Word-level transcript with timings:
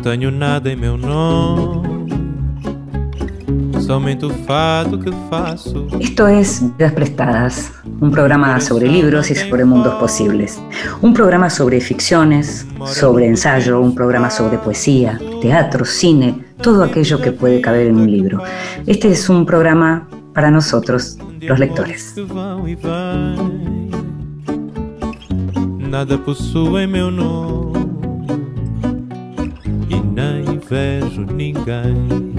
tenho 0.00 0.30
nada 0.30 0.70
em 0.70 0.76
meu 0.76 0.96
nome. 0.96 2.10
Somente 3.80 4.24
o 4.24 4.30
fato 4.30 4.98
que 4.98 5.10
faço. 5.28 5.86
Esto 6.00 6.26
es 6.26 6.60
Vidas 6.60 6.92
Prestadas, 6.92 7.72
un 8.00 8.10
programa 8.10 8.60
sobre 8.60 8.88
libros 8.88 9.30
y 9.30 9.34
sobre 9.34 9.64
mundos 9.64 9.94
posibles. 9.94 10.60
Un 11.02 11.12
programa 11.14 11.50
sobre 11.50 11.80
ficciones, 11.80 12.66
sobre 12.86 13.26
ensayo, 13.26 13.80
un 13.80 13.94
programa 13.94 14.30
sobre 14.30 14.58
poesía, 14.58 15.20
teatro, 15.40 15.84
cine, 15.84 16.44
todo 16.62 16.82
aquello 16.82 17.20
que 17.20 17.32
puede 17.32 17.60
caber 17.60 17.88
en 17.88 17.96
un 17.96 18.10
libro. 18.10 18.42
Este 18.86 19.10
es 19.10 19.28
un 19.28 19.44
programa 19.44 20.08
para 20.34 20.50
nosotros, 20.50 21.18
los 21.40 21.58
lectores. 21.58 22.14
Nada 25.78 26.16
nome. 31.90 32.29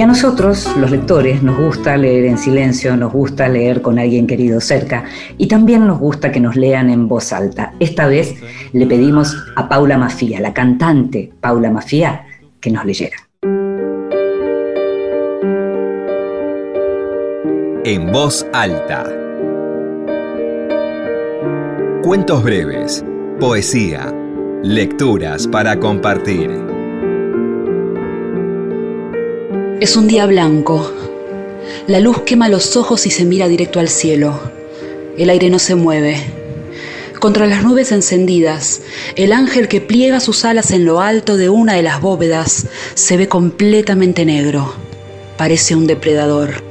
Y 0.00 0.02
a 0.02 0.06
nosotros, 0.06 0.66
los 0.78 0.90
lectores, 0.90 1.42
nos 1.42 1.58
gusta 1.58 1.94
leer 1.98 2.24
en 2.24 2.38
silencio, 2.38 2.96
nos 2.96 3.12
gusta 3.12 3.50
leer 3.50 3.82
con 3.82 3.98
alguien 3.98 4.26
querido 4.26 4.58
cerca 4.58 5.04
y 5.36 5.46
también 5.46 5.86
nos 5.86 5.98
gusta 5.98 6.32
que 6.32 6.40
nos 6.40 6.56
lean 6.56 6.88
en 6.88 7.06
voz 7.06 7.34
alta. 7.34 7.74
Esta 7.80 8.06
vez 8.06 8.34
le 8.72 8.86
pedimos 8.86 9.36
a 9.56 9.68
Paula 9.68 9.98
Mafía, 9.98 10.40
la 10.40 10.54
cantante 10.54 11.30
Paula 11.42 11.70
Mafía, 11.70 12.24
que 12.60 12.70
nos 12.70 12.86
leyera. 12.86 13.18
En 17.84 18.10
voz 18.10 18.46
alta. 18.54 19.04
Cuentos 22.02 22.42
breves, 22.42 23.04
poesía, 23.38 24.14
lecturas 24.62 25.46
para 25.46 25.78
compartir. 25.78 26.69
Es 29.80 29.96
un 29.96 30.08
día 30.08 30.26
blanco. 30.26 30.92
La 31.86 32.00
luz 32.00 32.20
quema 32.26 32.50
los 32.50 32.76
ojos 32.76 33.06
y 33.06 33.10
se 33.10 33.24
mira 33.24 33.48
directo 33.48 33.80
al 33.80 33.88
cielo. 33.88 34.38
El 35.16 35.30
aire 35.30 35.48
no 35.48 35.58
se 35.58 35.74
mueve. 35.74 36.22
Contra 37.18 37.46
las 37.46 37.62
nubes 37.62 37.90
encendidas, 37.90 38.82
el 39.16 39.32
ángel 39.32 39.68
que 39.68 39.80
pliega 39.80 40.20
sus 40.20 40.44
alas 40.44 40.70
en 40.72 40.84
lo 40.84 41.00
alto 41.00 41.38
de 41.38 41.48
una 41.48 41.72
de 41.72 41.82
las 41.82 42.02
bóvedas 42.02 42.66
se 42.92 43.16
ve 43.16 43.26
completamente 43.26 44.26
negro. 44.26 44.74
Parece 45.38 45.74
un 45.74 45.86
depredador, 45.86 46.62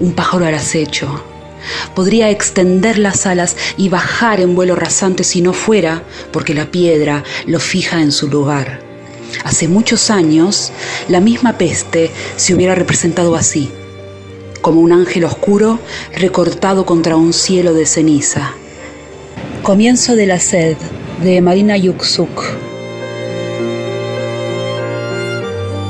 un 0.00 0.14
pájaro 0.14 0.44
al 0.44 0.54
acecho. 0.54 1.22
Podría 1.94 2.30
extender 2.30 2.98
las 2.98 3.26
alas 3.26 3.56
y 3.76 3.90
bajar 3.90 4.40
en 4.40 4.56
vuelo 4.56 4.74
rasante 4.74 5.22
si 5.22 5.40
no 5.40 5.52
fuera 5.52 6.02
porque 6.32 6.54
la 6.54 6.68
piedra 6.72 7.22
lo 7.46 7.60
fija 7.60 8.00
en 8.02 8.10
su 8.10 8.26
lugar. 8.26 8.89
Hace 9.44 9.68
muchos 9.68 10.10
años, 10.10 10.72
la 11.08 11.20
misma 11.20 11.58
peste 11.58 12.10
se 12.36 12.54
hubiera 12.54 12.74
representado 12.74 13.36
así, 13.36 13.70
como 14.60 14.80
un 14.80 14.92
ángel 14.92 15.24
oscuro 15.24 15.78
recortado 16.14 16.84
contra 16.84 17.16
un 17.16 17.32
cielo 17.32 17.74
de 17.74 17.86
ceniza. 17.86 18.52
Comienzo 19.62 20.16
de 20.16 20.26
la 20.26 20.38
sed, 20.38 20.76
de 21.22 21.40
Marina 21.40 21.76
Yuksuk. 21.76 22.42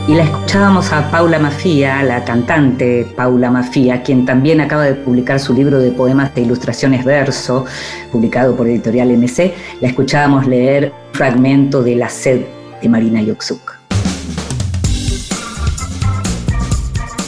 Y 0.09 0.15
la 0.15 0.25
escuchábamos 0.25 0.93
a 0.93 1.09
Paula 1.11 1.39
Mafía, 1.39 2.03
la 2.03 2.25
cantante 2.25 3.07
Paula 3.15 3.49
Mafía, 3.51 4.03
quien 4.03 4.25
también 4.25 4.61
acaba 4.61 4.85
de 4.85 4.95
publicar 4.95 5.39
su 5.39 5.55
libro 5.55 5.79
de 5.79 5.93
poemas 5.93 6.33
e 6.35 6.41
ilustraciones 6.41 7.05
verso, 7.05 7.65
publicado 8.11 8.57
por 8.57 8.67
Editorial 8.67 9.17
MC. 9.17 9.55
La 9.81 9.89
escuchábamos 9.89 10.49
leer 10.49 10.87
un 10.87 11.15
fragmento 11.15 11.83
de 11.83 11.95
La 11.95 12.09
sed 12.09 12.41
de 12.81 12.89
Marina 12.89 13.23
Yoksuk. 13.23 13.79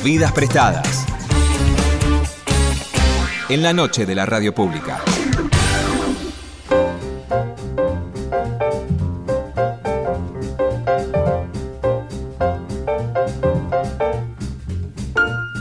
Vidas 0.04 0.32
prestadas. 0.32 1.06
En 3.48 3.62
la 3.62 3.72
noche 3.72 4.06
de 4.06 4.14
la 4.14 4.26
radio 4.26 4.54
pública. 4.54 5.00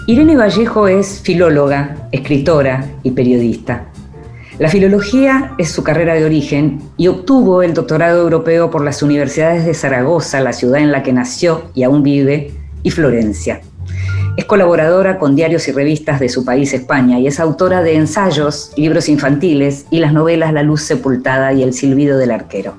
Irene 0.07 0.35
Vallejo 0.35 0.87
es 0.87 1.21
filóloga, 1.21 2.09
escritora 2.11 2.85
y 3.03 3.11
periodista. 3.11 3.90
La 4.59 4.69
filología 4.69 5.53
es 5.57 5.71
su 5.71 5.83
carrera 5.83 6.13
de 6.13 6.25
origen 6.25 6.81
y 6.97 7.07
obtuvo 7.07 7.63
el 7.63 7.73
doctorado 7.73 8.21
europeo 8.21 8.69
por 8.69 8.83
las 8.83 9.01
universidades 9.01 9.65
de 9.65 9.73
Zaragoza, 9.73 10.41
la 10.41 10.53
ciudad 10.53 10.81
en 10.81 10.91
la 10.91 11.03
que 11.03 11.13
nació 11.13 11.71
y 11.73 11.83
aún 11.83 12.03
vive, 12.03 12.51
y 12.83 12.91
Florencia. 12.91 13.61
Es 14.37 14.45
colaboradora 14.45 15.19
con 15.19 15.35
diarios 15.35 15.67
y 15.67 15.71
revistas 15.71 16.19
de 16.19 16.29
su 16.29 16.43
país, 16.43 16.73
España, 16.73 17.19
y 17.19 17.27
es 17.27 17.39
autora 17.39 17.81
de 17.81 17.95
ensayos, 17.95 18.71
libros 18.75 19.07
infantiles 19.07 19.85
y 19.89 19.99
las 19.99 20.13
novelas 20.13 20.53
La 20.53 20.63
luz 20.63 20.81
sepultada 20.81 21.53
y 21.53 21.63
El 21.63 21.73
silbido 21.73 22.17
del 22.17 22.31
arquero. 22.31 22.73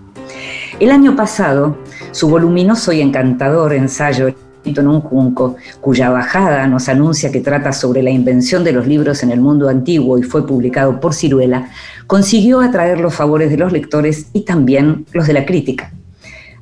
El 0.81 0.91
año 0.91 1.17
pasado, 1.17 1.77
su 2.11 2.29
voluminoso 2.29 2.93
y 2.93 3.01
encantador 3.01 3.73
ensayo 3.73 4.35
en 4.65 4.89
un 4.89 5.01
junco, 5.01 5.57
cuya 5.81 6.11
bajada 6.11 6.67
nos 6.67 6.89
anuncia 6.89 7.33
que 7.33 7.41
trata 7.41 7.73
sobre 7.73 8.03
la 8.03 8.11
invención 8.11 8.65
de 8.65 8.73
los 8.73 8.87
libros 8.87 9.23
en 9.23 9.31
el 9.31 9.41
mundo 9.41 9.69
antiguo 9.69 10.19
y 10.19 10.23
fue 10.23 10.47
publicado 10.47 11.01
por 11.01 11.15
Ciruela, 11.15 11.71
consiguió 12.07 12.61
atraer 12.61 13.01
los 13.01 13.15
favores 13.15 13.51
de 13.51 13.57
los 13.57 13.73
lectores 13.73 14.27
y 14.33 14.43
también 14.43 15.07
los 15.13 15.27
de 15.27 15.33
la 15.33 15.45
crítica. 15.45 15.93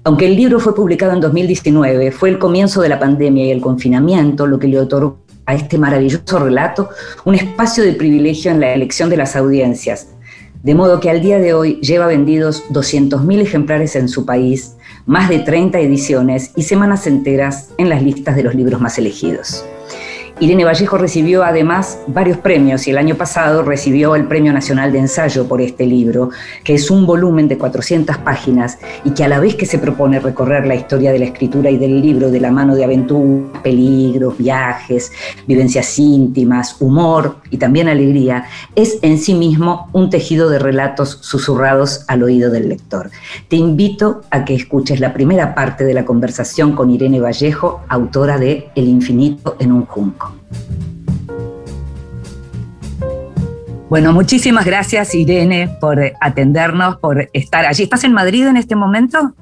Aunque 0.02 0.26
el 0.26 0.36
libro 0.36 0.60
fue 0.60 0.74
publicado 0.74 1.12
en 1.12 1.20
2019, 1.20 2.10
fue 2.10 2.30
el 2.30 2.38
comienzo 2.38 2.80
de 2.80 2.88
la 2.88 2.98
pandemia 2.98 3.44
y 3.44 3.50
el 3.50 3.60
confinamiento 3.60 4.46
lo 4.46 4.58
que 4.58 4.68
le 4.68 4.78
otorgó 4.78 5.18
a 5.44 5.54
este 5.54 5.78
maravilloso 5.78 6.38
relato 6.38 6.88
un 7.24 7.34
espacio 7.34 7.84
de 7.84 7.92
privilegio 7.92 8.50
en 8.50 8.60
la 8.60 8.72
elección 8.72 9.10
de 9.10 9.18
las 9.18 9.36
audiencias, 9.36 10.08
de 10.62 10.74
modo 10.74 11.00
que 11.00 11.10
al 11.10 11.20
día 11.20 11.38
de 11.38 11.52
hoy 11.52 11.80
lleva 11.80 12.06
vendidos 12.06 12.64
200.000 12.70 13.40
ejemplares 13.40 13.96
en 13.96 14.08
su 14.08 14.24
país, 14.24 14.76
más 15.10 15.28
de 15.28 15.40
30 15.40 15.80
ediciones 15.80 16.52
y 16.54 16.62
semanas 16.62 17.08
enteras 17.08 17.70
en 17.78 17.88
las 17.88 18.00
listas 18.00 18.36
de 18.36 18.44
los 18.44 18.54
libros 18.54 18.80
más 18.80 18.96
elegidos. 18.96 19.64
Irene 20.40 20.64
Vallejo 20.64 20.96
recibió 20.96 21.44
además 21.44 21.98
varios 22.06 22.38
premios 22.38 22.86
y 22.86 22.90
el 22.90 22.96
año 22.96 23.14
pasado 23.14 23.62
recibió 23.62 24.16
el 24.16 24.24
Premio 24.24 24.54
Nacional 24.54 24.90
de 24.90 25.00
Ensayo 25.00 25.46
por 25.46 25.60
este 25.60 25.84
libro, 25.84 26.30
que 26.64 26.72
es 26.72 26.90
un 26.90 27.04
volumen 27.04 27.46
de 27.46 27.58
400 27.58 28.16
páginas 28.16 28.78
y 29.04 29.10
que 29.10 29.22
a 29.22 29.28
la 29.28 29.38
vez 29.38 29.54
que 29.54 29.66
se 29.66 29.78
propone 29.78 30.18
recorrer 30.18 30.66
la 30.66 30.74
historia 30.74 31.12
de 31.12 31.18
la 31.18 31.26
escritura 31.26 31.68
y 31.68 31.76
del 31.76 32.00
libro 32.00 32.30
de 32.30 32.40
la 32.40 32.50
mano 32.50 32.74
de 32.74 32.84
aventuras, 32.84 33.60
peligros, 33.62 34.38
viajes, 34.38 35.12
vivencias 35.46 35.98
íntimas, 35.98 36.80
humor 36.80 37.36
y 37.50 37.58
también 37.58 37.88
alegría, 37.88 38.46
es 38.74 38.98
en 39.02 39.18
sí 39.18 39.34
mismo 39.34 39.90
un 39.92 40.08
tejido 40.08 40.48
de 40.48 40.58
relatos 40.58 41.18
susurrados 41.20 42.06
al 42.08 42.22
oído 42.22 42.50
del 42.50 42.70
lector. 42.70 43.10
Te 43.48 43.56
invito 43.56 44.22
a 44.30 44.46
que 44.46 44.54
escuches 44.54 45.00
la 45.00 45.12
primera 45.12 45.54
parte 45.54 45.84
de 45.84 45.92
la 45.92 46.06
conversación 46.06 46.72
con 46.74 46.90
Irene 46.90 47.20
Vallejo, 47.20 47.82
autora 47.90 48.38
de 48.38 48.70
El 48.74 48.88
infinito 48.88 49.56
en 49.58 49.72
un 49.72 49.84
junco. 49.84 50.29
Bueno, 53.88 54.12
muchísimas 54.12 54.64
gracias 54.64 55.14
Irene 55.16 55.76
por 55.80 56.00
atendernos, 56.20 56.98
por 56.98 57.28
estar 57.32 57.66
allí. 57.66 57.82
¿Estás 57.82 58.04
en 58.04 58.12
Madrid 58.12 58.46
en 58.46 58.56
este 58.56 58.76
momento? 58.76 59.34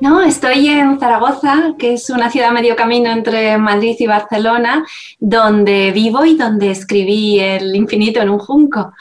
No, 0.00 0.22
estoy 0.22 0.68
en 0.68 1.00
Zaragoza, 1.00 1.74
que 1.78 1.94
es 1.94 2.08
una 2.08 2.30
ciudad 2.30 2.52
medio 2.52 2.76
camino 2.76 3.10
entre 3.10 3.58
Madrid 3.58 3.96
y 3.98 4.06
Barcelona, 4.06 4.84
donde 5.18 5.90
vivo 5.90 6.24
y 6.24 6.36
donde 6.36 6.70
escribí 6.70 7.40
El 7.40 7.74
infinito 7.74 8.20
en 8.20 8.30
un 8.30 8.38
junco. 8.38 8.92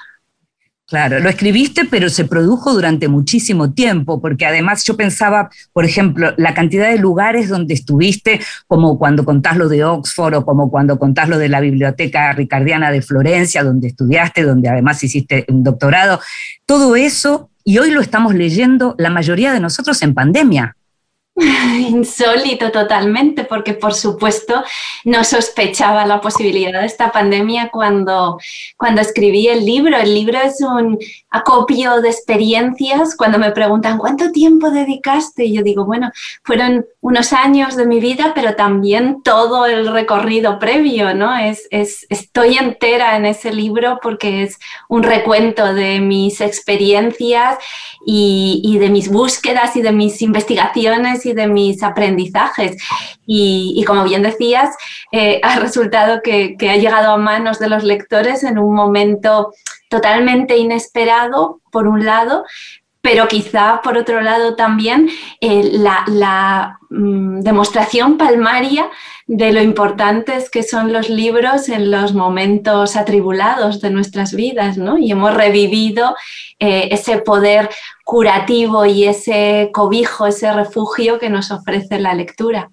Claro, 0.87 1.19
lo 1.19 1.27
escribiste, 1.27 1.83
pero 1.83 2.07
se 2.07 2.23
produjo 2.23 2.73
durante 2.73 3.09
muchísimo 3.09 3.73
tiempo, 3.73 4.21
porque 4.21 4.45
además 4.45 4.85
yo 4.85 4.95
pensaba, 4.95 5.49
por 5.73 5.83
ejemplo, 5.83 6.33
la 6.37 6.53
cantidad 6.53 6.89
de 6.89 6.97
lugares 6.97 7.49
donde 7.49 7.73
estuviste, 7.73 8.39
como 8.67 8.97
cuando 8.97 9.25
contás 9.25 9.57
lo 9.57 9.67
de 9.67 9.83
Oxford 9.83 10.35
o 10.35 10.45
como 10.45 10.71
cuando 10.71 10.97
contás 10.97 11.27
lo 11.27 11.37
de 11.37 11.49
la 11.49 11.59
Biblioteca 11.59 12.31
Ricardiana 12.31 12.89
de 12.89 13.01
Florencia, 13.01 13.65
donde 13.65 13.89
estudiaste, 13.89 14.43
donde 14.43 14.69
además 14.69 15.03
hiciste 15.03 15.45
un 15.49 15.61
doctorado, 15.61 16.21
todo 16.65 16.95
eso, 16.95 17.49
y 17.65 17.79
hoy 17.79 17.91
lo 17.91 17.99
estamos 17.99 18.33
leyendo 18.33 18.95
la 18.97 19.09
mayoría 19.09 19.51
de 19.51 19.59
nosotros 19.59 20.01
en 20.03 20.13
pandemia. 20.13 20.77
Insólito 21.89 22.71
totalmente, 22.71 23.43
porque 23.43 23.73
por 23.73 23.93
supuesto 23.93 24.63
no 25.05 25.23
sospechaba 25.23 26.05
la 26.05 26.19
posibilidad 26.19 26.79
de 26.79 26.87
esta 26.87 27.11
pandemia 27.11 27.69
cuando, 27.69 28.39
cuando 28.75 29.01
escribí 29.01 29.47
el 29.47 29.63
libro. 29.63 29.97
El 29.97 30.15
libro 30.15 30.39
es 30.41 30.59
un, 30.61 30.97
acopio 31.29 32.01
de 32.01 32.09
experiencias. 32.09 33.15
Cuando 33.15 33.37
me 33.37 33.51
preguntan 33.51 33.97
cuánto 33.97 34.31
tiempo 34.31 34.71
dedicaste, 34.71 35.51
yo 35.51 35.61
digo, 35.61 35.85
bueno, 35.85 36.11
fueron 36.43 36.85
unos 37.01 37.33
años 37.33 37.75
de 37.75 37.85
mi 37.85 37.99
vida, 37.99 38.31
pero 38.33 38.55
también 38.55 39.21
todo 39.23 39.65
el 39.65 39.91
recorrido 39.91 40.59
previo, 40.59 41.13
¿no? 41.13 41.37
Es, 41.37 41.67
estoy 41.69 42.57
entera 42.57 43.17
en 43.17 43.25
ese 43.25 43.51
libro 43.53 43.99
porque 44.01 44.43
es 44.43 44.57
un 44.87 45.03
recuento 45.03 45.73
de 45.73 45.99
mis 45.99 46.41
experiencias 46.41 47.57
y, 48.05 48.77
de 48.79 48.89
mis 48.89 49.09
búsquedas 49.09 49.75
y 49.75 49.81
de 49.81 49.91
mis 49.91 50.21
investigaciones 50.21 51.25
y 51.25 51.33
de 51.33 51.47
mis 51.47 51.83
aprendizajes. 51.83 52.77
Y, 53.29 53.83
como 53.85 54.05
bien 54.05 54.23
decías, 54.23 54.75
eh, 55.11 55.39
ha 55.43 55.59
resultado 55.59 56.21
que, 56.23 56.55
ha 56.61 56.77
llegado 56.77 57.11
a 57.11 57.17
manos 57.17 57.59
de 57.59 57.69
los 57.69 57.83
lectores 57.83 58.43
en 58.43 58.57
un 58.57 58.73
momento 58.73 59.51
totalmente 59.89 60.57
inesperado, 60.57 61.61
por 61.71 61.87
un 61.87 62.05
lado, 62.05 62.43
pero 63.01 63.27
quizá 63.27 63.79
por 63.83 63.97
otro 63.97 64.21
lado 64.21 64.55
también 64.55 65.09
eh, 65.39 65.69
la, 65.71 66.77
mm, 66.89 67.39
demostración 67.39 68.17
palmaria 68.17 68.89
de 69.27 69.53
lo 69.53 69.61
importantes 69.61 70.49
que 70.49 70.63
son 70.63 70.91
los 70.91 71.09
libros 71.09 71.69
en 71.69 71.89
los 71.89 72.13
momentos 72.13 72.97
atribulados 72.97 73.79
de 73.79 73.91
nuestras 73.91 74.33
vidas, 74.33 74.77
¿no? 74.77 74.97
Y 74.97 75.11
hemos 75.11 75.33
revivido 75.33 76.15
eh, 76.59 76.89
ese 76.91 77.19
poder 77.19 77.69
curativo 78.03 78.85
y 78.85 79.05
ese 79.05 79.69
cobijo, 79.73 80.27
ese 80.27 80.51
refugio 80.51 81.17
que 81.19 81.29
nos 81.29 81.51
ofrece 81.51 81.99
la 81.99 82.13
lectura. 82.13 82.71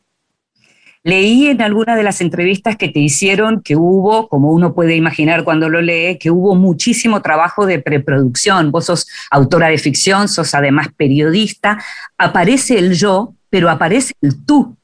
Leí 1.06 1.48
en 1.48 1.60
alguna 1.60 1.96
de 1.96 2.02
las 2.02 2.22
entrevistas 2.22 2.76
que 2.78 2.88
te 2.88 2.98
hicieron 2.98 3.60
que 3.60 3.76
hubo, 3.76 4.26
como 4.30 4.52
uno 4.52 4.74
puede 4.74 4.96
imaginar 4.96 5.44
cuando 5.44 5.68
lo 5.68 5.82
lee, 5.82 6.18
que 6.18 6.30
hubo 6.30 6.54
muchísimo 6.54 7.20
trabajo 7.20 7.66
de 7.66 7.78
preproducción. 7.78 8.72
Vos 8.72 8.86
sos 8.86 9.06
autora 9.30 9.68
de 9.68 9.76
ficción, 9.76 10.28
sos 10.28 10.54
además 10.54 10.88
periodista. 10.96 11.78
Aparece 12.16 12.78
el 12.78 12.94
yo, 12.94 13.34
pero 13.50 13.68
aparece 13.68 14.14
el 14.22 14.46
tú. 14.46 14.78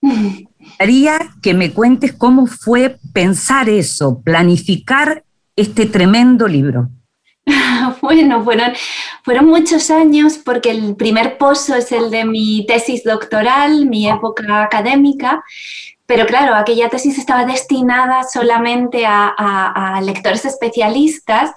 Quería 0.78 1.18
que 1.42 1.54
me 1.54 1.72
cuentes 1.72 2.12
cómo 2.12 2.46
fue 2.46 2.96
pensar 3.12 3.68
eso, 3.68 4.22
planificar 4.22 5.24
este 5.56 5.86
tremendo 5.86 6.46
libro. 6.46 6.88
Bueno, 8.00 8.42
fueron, 8.42 8.72
fueron 9.22 9.46
muchos 9.46 9.90
años 9.90 10.38
porque 10.38 10.70
el 10.70 10.96
primer 10.96 11.38
pozo 11.38 11.74
es 11.74 11.92
el 11.92 12.10
de 12.10 12.24
mi 12.24 12.64
tesis 12.66 13.04
doctoral, 13.04 13.86
mi 13.86 14.08
época 14.08 14.62
académica, 14.62 15.42
pero 16.06 16.26
claro, 16.26 16.54
aquella 16.54 16.90
tesis 16.90 17.18
estaba 17.18 17.46
destinada 17.46 18.24
solamente 18.24 19.04
a, 19.06 20.00
lectores 20.02 20.44
especialistas 20.44 21.52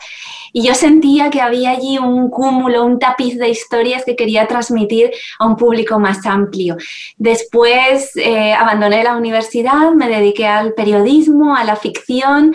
y 0.53 0.65
yo 0.65 0.73
sentía 0.73 1.29
que 1.29 1.41
había 1.41 1.71
allí 1.71 1.97
un 1.97 2.29
cúmulo, 2.29 2.85
un 2.85 2.97
tapiz 2.97 3.37
de 3.37 3.49
historias 3.49 4.05
que 4.05 4.15
quería 4.15 4.47
transmitir 4.47 5.11
a 5.37 5.45
un 5.45 5.57
público 5.57 5.99
más 5.99 6.25
amplio. 6.25 6.77
Después 7.17 8.15
eh, 8.15 8.53
abandoné 8.53 9.03
la 9.03 9.17
universidad, 9.17 9.91
me 9.91 10.07
dediqué 10.07 10.47
al 10.47 10.73
periodismo, 10.73 11.55
a 11.55 11.65
la 11.65 11.75
ficción 11.75 12.53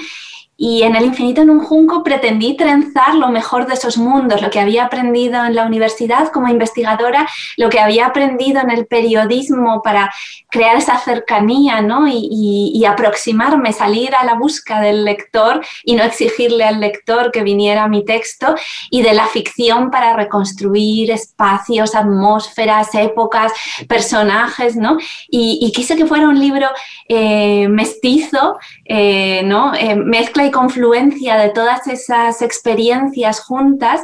y 0.62 0.84
en 0.84 0.94
el 0.94 1.06
infinito 1.06 1.42
en 1.42 1.50
un 1.50 1.58
junco 1.58 2.04
pretendí 2.04 2.56
trenzar 2.56 3.16
lo 3.16 3.30
mejor 3.30 3.66
de 3.66 3.74
esos 3.74 3.98
mundos, 3.98 4.40
lo 4.40 4.48
que 4.48 4.60
había 4.60 4.84
aprendido 4.84 5.44
en 5.44 5.56
la 5.56 5.66
universidad 5.66 6.28
como 6.28 6.46
investigadora, 6.46 7.28
lo 7.56 7.68
que 7.68 7.80
había 7.80 8.06
aprendido 8.06 8.60
en 8.60 8.70
el 8.70 8.86
periodismo 8.86 9.82
para 9.82 10.12
crear 10.52 10.76
esa 10.76 10.98
cercanía 10.98 11.80
¿no? 11.80 12.04
y, 12.06 12.84
aproximarme, 12.86 13.72
salir 13.72 14.14
a 14.14 14.24
la 14.24 14.34
busca 14.34 14.80
del 14.80 15.04
lector 15.04 15.64
y 15.82 15.96
no 15.96 16.04
exigirle 16.04 16.62
al 16.62 16.78
lector 16.78 17.32
que 17.32 17.42
viniera 17.42 17.82
a 17.82 17.88
mi 17.88 18.04
texto, 18.04 18.54
y 18.90 19.02
de 19.02 19.14
la 19.14 19.26
ficción 19.26 19.90
para 19.90 20.14
reconstruir 20.14 21.10
espacios, 21.10 21.96
atmósferas, 21.96 22.94
épocas, 22.94 23.52
personajes, 23.88 24.76
¿no? 24.76 24.98
Y, 25.28 25.72
quise 25.74 25.96
que 25.96 26.04
fuera 26.04 26.28
un 26.28 26.38
libro 26.38 26.68
eh, 27.08 27.66
mestizo, 27.68 28.58
eh, 28.84 29.42
¿no? 29.44 29.74
Eh, 29.74 29.96
mezcla 29.96 30.44
y 30.44 30.51
confluencia 30.52 31.36
de 31.36 31.48
todas 31.48 31.88
esas 31.88 32.40
experiencias 32.42 33.40
juntas 33.40 34.02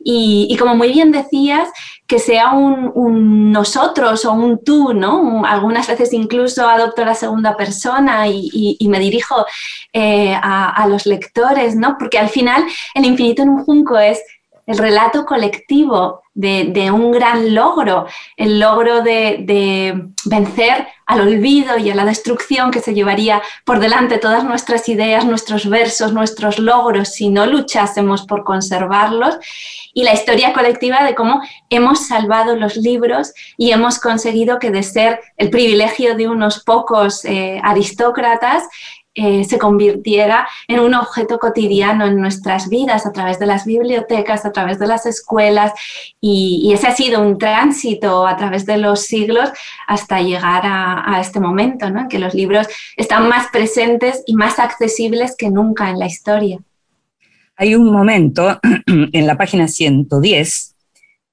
y, 0.00 0.56
como 0.58 0.74
muy 0.74 0.92
bien 0.92 1.12
decías, 1.12 1.68
que 2.08 2.18
sea 2.18 2.50
un, 2.52 3.52
nosotros 3.52 4.24
o 4.24 4.32
un 4.32 4.64
tú, 4.64 4.92
¿no? 4.92 5.44
Algunas 5.44 5.86
veces 5.86 6.12
incluso 6.12 6.68
adopto 6.68 7.04
la 7.04 7.14
segunda 7.14 7.56
persona 7.56 8.26
y, 8.26 8.76
me 8.88 8.98
dirijo 8.98 9.46
eh, 9.92 10.34
a, 10.42 10.84
los 10.88 11.06
lectores, 11.06 11.76
¿no? 11.76 11.96
Porque 11.98 12.18
al 12.18 12.28
final 12.28 12.64
el 12.94 13.04
infinito 13.04 13.42
en 13.42 13.50
un 13.50 13.64
junco 13.64 13.96
es 13.96 14.20
el 14.70 14.78
relato 14.78 15.26
colectivo 15.26 16.22
de, 16.32 16.90
un 16.92 17.10
gran 17.10 17.56
logro, 17.56 18.06
el 18.36 18.60
logro 18.60 19.02
de, 19.02 20.04
vencer 20.24 20.86
al 21.06 21.22
olvido 21.22 21.76
y 21.76 21.90
a 21.90 21.94
la 21.96 22.04
destrucción 22.04 22.70
que 22.70 22.80
se 22.80 22.94
llevaría 22.94 23.42
por 23.64 23.80
delante 23.80 24.18
todas 24.18 24.44
nuestras 24.44 24.88
ideas, 24.88 25.24
nuestros 25.24 25.68
versos, 25.68 26.12
nuestros 26.12 26.60
logros, 26.60 27.08
si 27.08 27.30
no 27.30 27.46
luchásemos 27.46 28.26
por 28.26 28.44
conservarlos, 28.44 29.38
y 29.92 30.04
la 30.04 30.14
historia 30.14 30.52
colectiva 30.52 31.02
de 31.02 31.16
cómo 31.16 31.42
hemos 31.68 32.06
salvado 32.06 32.54
los 32.54 32.76
libros 32.76 33.34
y 33.56 33.72
hemos 33.72 33.98
conseguido 33.98 34.60
que 34.60 34.70
de 34.70 34.84
ser 34.84 35.20
el 35.36 35.50
privilegio 35.50 36.14
de 36.14 36.28
unos 36.28 36.62
pocos 36.62 37.24
eh, 37.24 37.60
aristócratas, 37.64 38.62
eh, 39.12 39.42
se 39.42 39.58
convirtiera 39.58 40.46
en 40.68 40.78
un 40.78 40.94
objeto 40.94 41.40
cotidiano 41.40 42.06
en 42.06 42.20
nuestras 42.20 42.68
vidas 42.68 43.06
a 43.06 43.12
través 43.12 43.40
de 43.40 43.46
las 43.46 43.64
bibliotecas, 43.64 44.44
a 44.44 44.52
través 44.52 44.78
de 44.78 44.86
las 44.86 45.04
escuelas 45.04 45.72
y, 46.20 46.70
ese 46.72 46.86
ha 46.86 46.94
sido 46.94 47.20
un 47.20 47.36
tránsito 47.36 48.24
a 48.24 48.36
través 48.36 48.66
de 48.66 48.78
los 48.78 49.00
siglos 49.00 49.50
hasta 49.88 50.20
llegar 50.20 50.62
a, 50.64 51.20
este 51.20 51.40
momento, 51.40 51.86
en 51.86 52.06
que 52.08 52.20
los 52.20 52.34
libros 52.34 52.68
están 52.96 53.28
más 53.28 53.48
presentes 53.50 54.22
y 54.26 54.36
más 54.36 54.60
accesibles 54.60 55.34
que 55.36 55.50
nunca 55.50 55.90
en 55.90 55.98
la 55.98 56.06
historia. 56.06 56.60
Hay 57.56 57.74
un 57.74 57.92
momento 57.92 58.60
en 58.86 59.26
la 59.26 59.36
página 59.36 59.66
110 59.66 60.76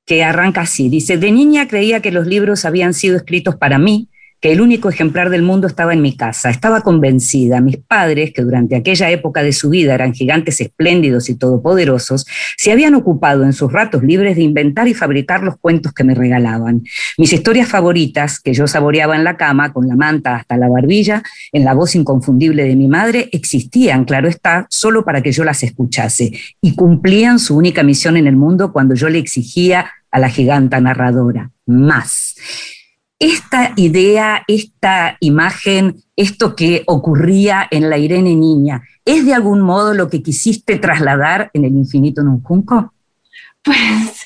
que 0.04 0.24
arranca 0.24 0.62
así, 0.62 0.90
dice, 0.90 1.18
de 1.18 1.32
niña 1.32 1.68
creía 1.68 2.02
que 2.02 2.12
los 2.12 2.26
libros 2.26 2.66
habían 2.66 2.96
sido 2.96 3.18
escritos 3.18 3.56
para 3.56 3.78
mí, 3.78 4.10
que 4.40 4.52
el 4.52 4.62
único 4.62 4.90
ejemplar 4.90 5.30
del 5.30 5.42
mundo 5.42 5.68
estaba 5.68 5.94
en 5.94 6.02
mi 6.02 6.16
casa. 6.16 6.50
Estaba 6.50 6.82
convencida. 6.82 7.60
Mis 7.60 7.78
padres, 7.78 8.34
que 8.34 8.44
durante 8.44 8.76
aquella 8.76 9.10
época 9.10 9.42
de 9.42 9.52
su 9.52 9.70
vida 9.70 9.96
eran 9.96 10.14
gigantes 10.14 10.62
espléndidos 10.62 11.30
y 11.30 11.36
todopoderosos, 11.36 12.26
se 12.56 12.72
habían 12.72 12.94
ocupado 12.94 13.44
en 13.44 13.54
sus 13.54 13.72
ratos 13.72 14.04
libres 14.04 14.36
de 14.36 14.44
inventar 14.44 14.88
y 14.88 14.94
fabricar 14.94 15.42
los 15.44 15.58
cuentos 15.58 15.94
que 15.94 16.04
me 16.04 16.14
regalaban. 16.14 16.84
Mis 17.18 17.34
historias 17.34 17.68
favoritas, 17.68 18.40
que 18.40 18.54
yo 18.54 18.68
saboreaba 18.68 19.16
en 19.16 19.24
la 19.24 19.38
cama, 19.38 19.74
con 19.74 19.88
la 19.88 19.96
manta 19.96 20.36
hasta 20.36 20.58
la 20.58 20.70
barbilla, 20.70 21.24
en 21.52 21.66
la 21.66 21.74
voz 21.74 21.96
inconfundible 21.96 22.64
de 22.64 22.76
mi 22.76 22.88
madre, 22.88 23.30
existían, 23.32 24.06
claro 24.06 24.28
está, 24.28 24.68
solo 24.70 25.04
para 25.04 25.22
que 25.22 25.32
yo 25.32 25.44
las 25.44 25.64
escuchase, 25.64 26.32
y 26.62 26.76
cumplían 26.76 27.40
su 27.40 27.58
única 27.58 27.84
misión 27.84 28.18
en 28.18 28.28
el 28.28 28.36
mundo 28.36 28.72
cuando 28.72 28.94
yo 28.94 29.10
le 29.10 29.20
exigía 29.20 29.92
a 30.12 30.20
la 30.20 30.30
giganta 30.30 30.80
narradora, 30.80 31.52
más 31.66 32.36
esta 33.20 33.74
idea, 33.76 34.44
esta 34.48 35.18
imagen, 35.20 36.04
esto 36.16 36.56
que 36.56 36.84
ocurría 36.86 37.68
en 37.72 37.90
la 37.90 37.98
Irene 37.98 38.36
niña, 38.36 38.84
¿es 39.06 39.26
de 39.26 39.34
algún 39.34 39.62
modo 39.62 39.94
lo 39.94 40.10
que 40.10 40.22
quisiste 40.22 40.78
trasladar 40.78 41.50
en 41.54 41.66
el 41.66 41.76
infinito 41.76 42.22
en 42.22 42.28
un 42.28 42.44
junco? 42.44 42.94
Pues 43.64 44.24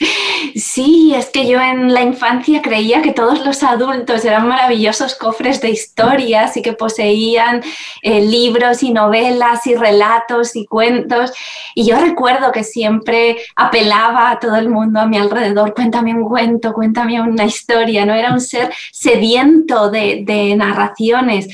sí, 0.55 1.13
es 1.15 1.27
que 1.29 1.47
yo 1.47 1.59
en 1.59 1.93
la 1.93 2.01
infancia 2.01 2.61
creía 2.61 3.01
que 3.01 3.13
todos 3.13 3.45
los 3.45 3.63
adultos 3.63 4.23
eran 4.25 4.47
maravillosos 4.47 5.15
cofres 5.15 5.61
de 5.61 5.69
historias 5.69 6.57
y 6.57 6.61
que 6.61 6.73
poseían 6.73 7.61
eh, 8.01 8.21
libros 8.21 8.83
y 8.83 8.91
novelas 8.91 9.65
y 9.67 9.75
relatos 9.75 10.55
y 10.55 10.65
cuentos. 10.65 11.31
Y 11.75 11.85
yo 11.85 11.99
recuerdo 11.99 12.51
que 12.51 12.63
siempre 12.63 13.37
apelaba 13.55 14.31
a 14.31 14.39
todo 14.39 14.55
el 14.55 14.69
mundo 14.69 14.99
a 14.99 15.07
mi 15.07 15.17
alrededor, 15.17 15.73
cuéntame 15.73 16.13
un 16.13 16.27
cuento, 16.27 16.73
cuéntame 16.73 17.21
una 17.21 17.45
historia, 17.45 18.05
¿no? 18.05 18.13
Era 18.13 18.33
un 18.33 18.41
ser 18.41 18.71
sediento 18.91 19.89
de, 19.89 20.55
narraciones. 20.57 21.47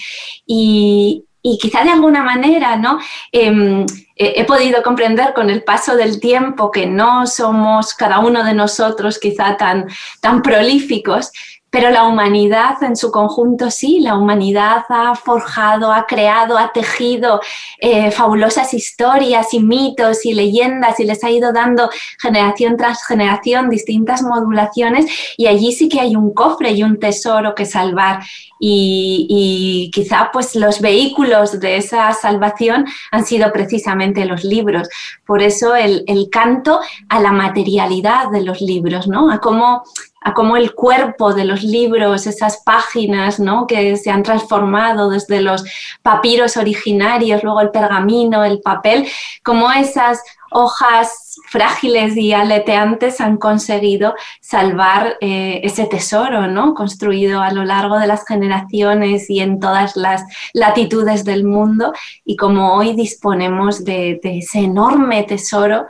Y, 0.45 1.25
y 1.41 1.57
quizá 1.57 1.83
de 1.83 1.91
alguna 1.91 2.23
manera, 2.23 2.75
¿no? 2.77 2.99
Em, 3.31 3.85
he 4.17 4.43
podido 4.45 4.81
comprender 4.83 5.33
con 5.33 5.49
el 5.49 5.63
paso 5.63 5.95
del 5.95 6.19
tiempo 6.19 6.71
que 6.71 6.85
no 6.85 7.27
somos 7.27 7.93
cada 7.93 8.19
uno 8.19 8.43
de 8.43 8.53
nosotros 8.53 9.19
quizá 9.19 9.57
tan, 9.57 9.87
tan 10.21 10.41
prolíficos, 10.41 11.31
pero 11.69 11.89
la 11.89 12.05
humanidad 12.05 12.81
en 12.81 12.95
su 12.95 13.11
conjunto 13.11 13.69
sí, 13.69 13.99
la 13.99 14.15
humanidad 14.15 14.85
ha 14.89 15.15
forjado, 15.15 15.91
ha 15.91 16.05
creado, 16.05 16.57
ha 16.57 16.71
tejido 16.71 17.41
eh, 17.79 18.09
fabulosas 18.11 18.73
historias 18.73 19.53
y 19.53 19.59
mitos 19.59 20.25
y 20.25 20.33
leyendas 20.33 20.99
y 20.99 21.03
les 21.03 21.23
ha 21.23 21.29
ido 21.29 21.51
dando 21.51 21.89
generación 22.19 22.77
tras 22.77 23.05
generación 23.05 23.69
distintas 23.69 24.23
modulaciones 24.23 25.05
y 25.35 25.47
allí 25.47 25.73
sí 25.73 25.89
que 25.89 25.99
hay 25.99 26.15
un 26.15 26.33
cofre 26.33 26.71
y 26.71 26.83
un 26.83 26.99
tesoro 26.99 27.53
que 27.53 27.65
salvar 27.65 28.21
y, 28.59 29.91
quizá 29.93 30.29
pues 30.31 30.55
los 30.55 30.81
vehículos 30.81 31.59
de 31.59 31.77
esa 31.77 32.11
salvación 32.13 32.85
han 33.11 33.25
sido 33.25 33.51
precisamente 33.51 34.25
los 34.25 34.43
libros. 34.43 34.89
Por 35.25 35.41
eso 35.41 35.75
el, 35.75 36.05
canto 36.31 36.79
a 37.09 37.19
la 37.19 37.31
materialidad 37.31 38.29
de 38.31 38.41
los 38.41 38.61
libros, 38.61 39.07
¿no? 39.07 39.31
A 39.31 39.39
cómo 39.39 39.83
a 40.19 40.33
cómo 40.33 40.57
el 40.57 40.73
cuerpo 40.73 41.33
de 41.33 41.45
los 41.45 41.63
libros, 41.63 42.27
esas 42.27 42.61
páginas 42.65 43.39
¿no? 43.39 43.65
que 43.65 43.95
se 43.95 44.11
han 44.11 44.23
transformado 44.23 45.09
desde 45.09 45.39
los 45.41 45.63
papiros 46.01 46.57
originarios, 46.57 47.43
luego 47.43 47.61
el 47.61 47.69
pergamino, 47.69 48.43
el 48.43 48.59
papel, 48.59 49.07
cómo 49.41 49.71
esas 49.71 50.21
hojas 50.51 51.27
frágiles 51.47 52.17
y 52.17 52.33
aleteantes 52.33 53.21
han 53.21 53.37
conseguido 53.37 54.15
salvar 54.41 55.17
eh, 55.21 55.61
ese 55.63 55.85
tesoro, 55.85 56.47
¿no? 56.47 56.73
Construido 56.73 57.41
a 57.41 57.51
lo 57.51 57.63
largo 57.63 57.97
de 57.99 58.07
las 58.07 58.25
generaciones 58.25 59.29
y 59.29 59.39
en 59.39 59.59
todas 59.59 59.95
las 59.95 60.23
latitudes 60.53 61.23
del 61.23 61.45
mundo 61.45 61.93
y 62.25 62.35
como 62.35 62.73
hoy 62.73 62.93
disponemos 62.93 63.83
de, 63.83 64.19
ese 64.23 64.59
enorme 64.59 65.23
tesoro 65.23 65.85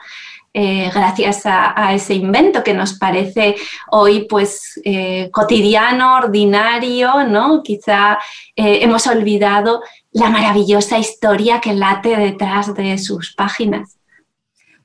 eh, 0.54 0.90
gracias 0.94 1.42
a, 1.46 1.94
ese 1.94 2.16
invento 2.16 2.64
que 2.64 2.74
nos 2.74 2.98
parece 2.98 3.56
hoy 3.92 4.26
pues 4.28 4.80
eh, 4.84 5.30
cotidiano, 5.32 6.16
ordinario, 6.16 7.24
¿no? 7.26 7.62
Quizá 7.62 8.18
hemos 8.56 9.06
olvidado 9.06 9.82
la 10.12 10.30
maravillosa 10.30 10.98
historia 10.98 11.62
que 11.62 11.74
late 11.74 12.16
detrás 12.16 12.74
de 12.74 12.98
sus 12.98 13.36
páginas 13.36 13.97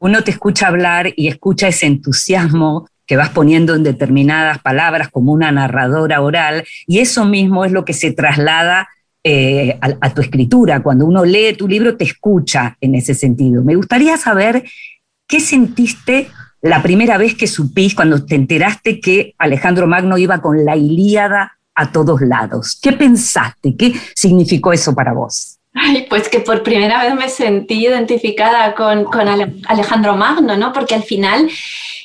uno 0.02 0.25
te 0.25 0.32
escucha 0.32 0.66
hablar 0.66 1.12
y 1.16 1.28
escucha 1.28 1.68
ese 1.68 1.87
entusiasmo 1.87 2.88
que 3.06 3.16
vas 3.16 3.28
poniendo 3.28 3.76
en 3.76 3.85
determinadas 3.85 4.59
palabras 4.59 5.09
como 5.09 5.32
una 5.32 5.52
narradora 5.52 6.21
oral, 6.21 6.64
y 6.88 6.99
eso 6.99 7.25
mismo 7.25 7.64
es 7.64 7.71
lo 7.71 7.85
que 7.85 7.92
se 7.92 8.11
traslada 8.11 8.88
eh, 9.23 9.78
a, 9.80 10.12
tu 10.12 10.21
escritura. 10.21 10.82
Cuando 10.82 11.06
uno 11.06 11.25
lee 11.25 11.54
tu 11.56 11.68
libro, 11.68 11.97
te 11.97 12.02
escucha 12.02 12.76
en 12.80 12.97
ese 12.97 13.14
sentido. 13.14 13.62
Me 13.62 13.76
gustaría 13.76 14.16
saber 14.16 14.64
qué 15.28 15.38
sentiste 15.38 16.28
la 16.62 16.82
primera 16.82 17.16
vez 17.16 17.37
que 17.37 17.47
supiste, 17.47 17.94
cuando 17.94 18.25
te 18.25 18.35
enteraste 18.35 18.99
que 18.99 19.35
Alejandro 19.38 19.87
Magno 19.87 20.18
iba 20.18 20.40
con 20.40 20.64
la 20.64 20.76
Ilíada 20.76 21.59
a 21.76 21.92
todos 21.92 22.21
lados. 22.23 22.76
¿Qué 22.82 22.92
pensaste? 22.92 23.76
¿Qué 23.76 23.94
significó 24.16 24.73
eso 24.73 24.97
para 24.97 25.12
vos? 25.12 25.61
Ay, 25.75 26.07
pues 26.09 26.29
que 26.29 26.41
por 26.41 26.62
primera 26.62 27.02
vez 27.02 27.14
me 27.14 27.29
sentí 27.29 27.87
identificada 27.87 28.75
con, 28.75 29.05
con 29.05 29.26
Alejandro 29.67 30.17
Magno, 30.17 30.57
¿no? 30.57 30.73
Porque 30.73 30.95
al 30.95 31.02
final 31.02 31.49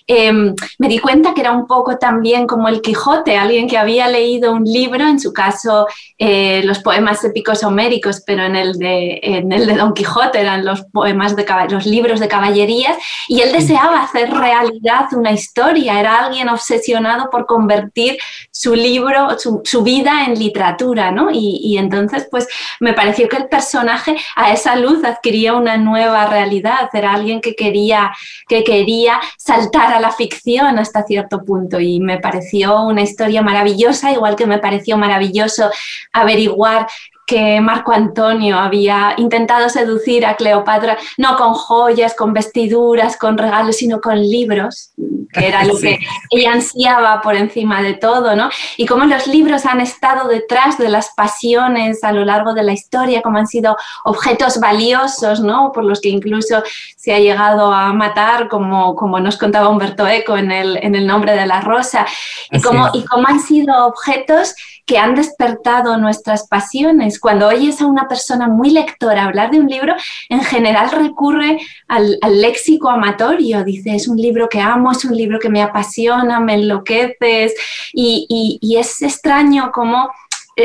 Em, 0.10 0.56
me 0.80 0.88
di 0.88 1.00
cuenta 1.00 1.34
que 1.34 1.42
era 1.42 1.52
un 1.52 1.68
poco 1.68 1.98
también 1.98 2.48
como 2.48 2.70
el 2.70 2.82
Quijote, 2.82 3.36
alguien 3.36 3.68
que 3.68 3.78
había 3.78 4.08
leído 4.08 4.54
un 4.54 4.64
libro, 4.64 5.06
en 5.06 5.20
su 5.20 5.34
caso 5.34 5.86
eh, 6.18 6.62
los 6.64 6.80
poemas 6.80 7.22
épicos 7.26 7.62
homéricos, 7.66 8.24
pero 8.26 8.46
en 8.46 8.56
el, 8.56 8.80
de, 8.80 9.20
en 9.22 9.52
el 9.52 9.68
de 9.68 9.76
Don 9.76 9.94
Quijote 9.94 10.40
eran 10.40 10.64
los 10.64 10.86
poemas 10.94 11.36
de 11.36 11.46
los 11.70 11.86
libros 11.86 12.22
de 12.22 12.30
caballerías, 12.30 12.96
y 13.28 13.42
él 13.42 13.52
deseaba 13.52 14.02
hacer 14.02 14.32
realidad 14.32 15.08
una 15.12 15.34
historia, 15.34 16.00
era 16.00 16.24
alguien 16.24 16.48
obsesionado 16.48 17.30
por 17.30 17.46
convertir 17.46 18.18
su 18.50 18.76
libro, 18.76 19.38
su, 19.38 19.84
vida 19.84 20.26
en 20.26 20.40
literatura, 20.40 21.12
¿no? 21.12 21.30
Y, 21.32 21.60
y 21.62 21.78
entonces, 21.78 22.28
pues 22.32 22.48
me 22.80 22.94
pareció 22.94 23.28
que 23.28 23.38
el 23.38 23.48
personaje 23.50 24.16
a 24.36 24.54
esa 24.54 24.76
luz 24.78 25.04
adquiría 25.04 25.54
una 25.54 25.78
nueva 25.78 26.28
realidad, 26.28 26.90
era 26.94 27.14
alguien 27.14 27.42
que 27.42 27.56
quería, 27.56 28.12
que 28.48 28.64
quería 28.64 29.20
saltar 29.38 29.97
la 30.00 30.12
ficción 30.12 30.80
hasta 30.80 31.04
cierto 31.04 31.44
punto. 31.44 31.80
Y 31.80 32.00
me 32.00 32.20
pareció 32.20 32.84
una 32.84 33.02
historia 33.02 33.42
maravillosa, 33.42 34.12
igual 34.12 34.36
que 34.36 34.48
me 34.48 34.60
pareció 34.60 34.98
maravilloso 34.98 35.70
averiguar 36.12 36.88
que 37.28 37.60
Marco 37.60 37.92
Antonio 37.92 38.58
había 38.58 39.14
intentado 39.18 39.68
seducir 39.68 40.26
a 40.26 40.38
Cleopatra 40.38 40.98
no 41.18 41.36
con 41.36 41.54
joyas, 41.54 42.16
con 42.16 42.32
vestiduras, 42.32 43.18
con 43.18 43.38
regalos, 43.38 43.76
sino 43.76 44.00
con 44.00 44.18
libros, 44.18 44.94
que 45.34 45.46
era 45.46 45.66
lo 45.66 45.78
que 45.82 46.00
ella 46.32 46.54
ansiaba 46.54 47.22
por 47.22 47.36
encima 47.36 47.82
de 47.82 47.96
todo, 47.96 48.38
¿no? 48.38 48.50
Y 48.78 48.86
cómo 48.86 49.04
los 49.04 49.28
libros 49.28 49.66
han 49.66 49.82
estado 49.82 50.30
detrás 50.30 50.78
de 50.78 50.88
las 50.88 51.10
pasiones 51.16 52.02
a 52.06 52.14
lo 52.14 52.24
largo 52.24 52.54
de 52.54 52.64
la 52.64 52.72
historia, 52.72 53.22
como 53.22 53.40
han 53.40 53.48
sido 53.48 53.76
objetos 54.06 54.62
valiosos, 54.62 55.42
¿no? 55.42 55.74
Por 55.74 55.84
los 55.84 56.00
que 56.00 56.08
incluso 56.08 56.64
se 56.96 57.14
ha 57.14 57.20
llegado 57.20 57.74
a 57.74 57.92
matar, 57.92 58.48
como, 58.48 58.96
como 58.96 59.20
nos 59.20 59.38
contaba 59.38 59.68
Humberto 59.68 60.08
Eco 60.08 60.38
en 60.38 60.50
el, 60.50 60.78
en 60.82 60.96
el 60.96 61.06
nombre 61.06 61.36
de 61.36 61.46
la 61.46 61.60
rosa, 61.60 62.06
y 62.52 62.62
cómo, 62.62 62.88
y 62.94 63.04
cómo 63.04 63.28
han 63.28 63.42
sido 63.42 63.86
objetos 63.86 64.56
que 64.88 64.98
han 64.98 65.16
despertado 65.16 65.98
nuestras 65.98 66.48
pasiones. 66.48 67.20
Cuando 67.20 67.48
oyes 67.50 67.82
a 67.82 67.86
una 67.86 68.08
persona 68.08 68.48
muy 68.48 68.70
lectora 68.70 69.26
hablar 69.26 69.52
de 69.52 69.60
un 69.60 69.68
libro, 69.68 69.94
en 70.30 70.42
general 70.42 70.90
recurre 70.92 71.60
al, 71.90 72.18
léxico 72.32 72.90
amatorio. 72.90 73.66
Dice, 73.66 73.94
es 73.94 74.08
un 74.08 74.18
libro 74.18 74.48
que 74.48 74.62
amo, 74.62 74.94
es 74.94 75.04
un 75.04 75.16
libro 75.16 75.40
que 75.40 75.50
me 75.50 75.62
apasiona, 75.62 76.40
me 76.40 76.54
enloqueces. 76.54 77.54
Y, 77.94 78.58
y 78.62 78.78
es 78.78 79.02
extraño 79.02 79.72
cómo 79.74 80.10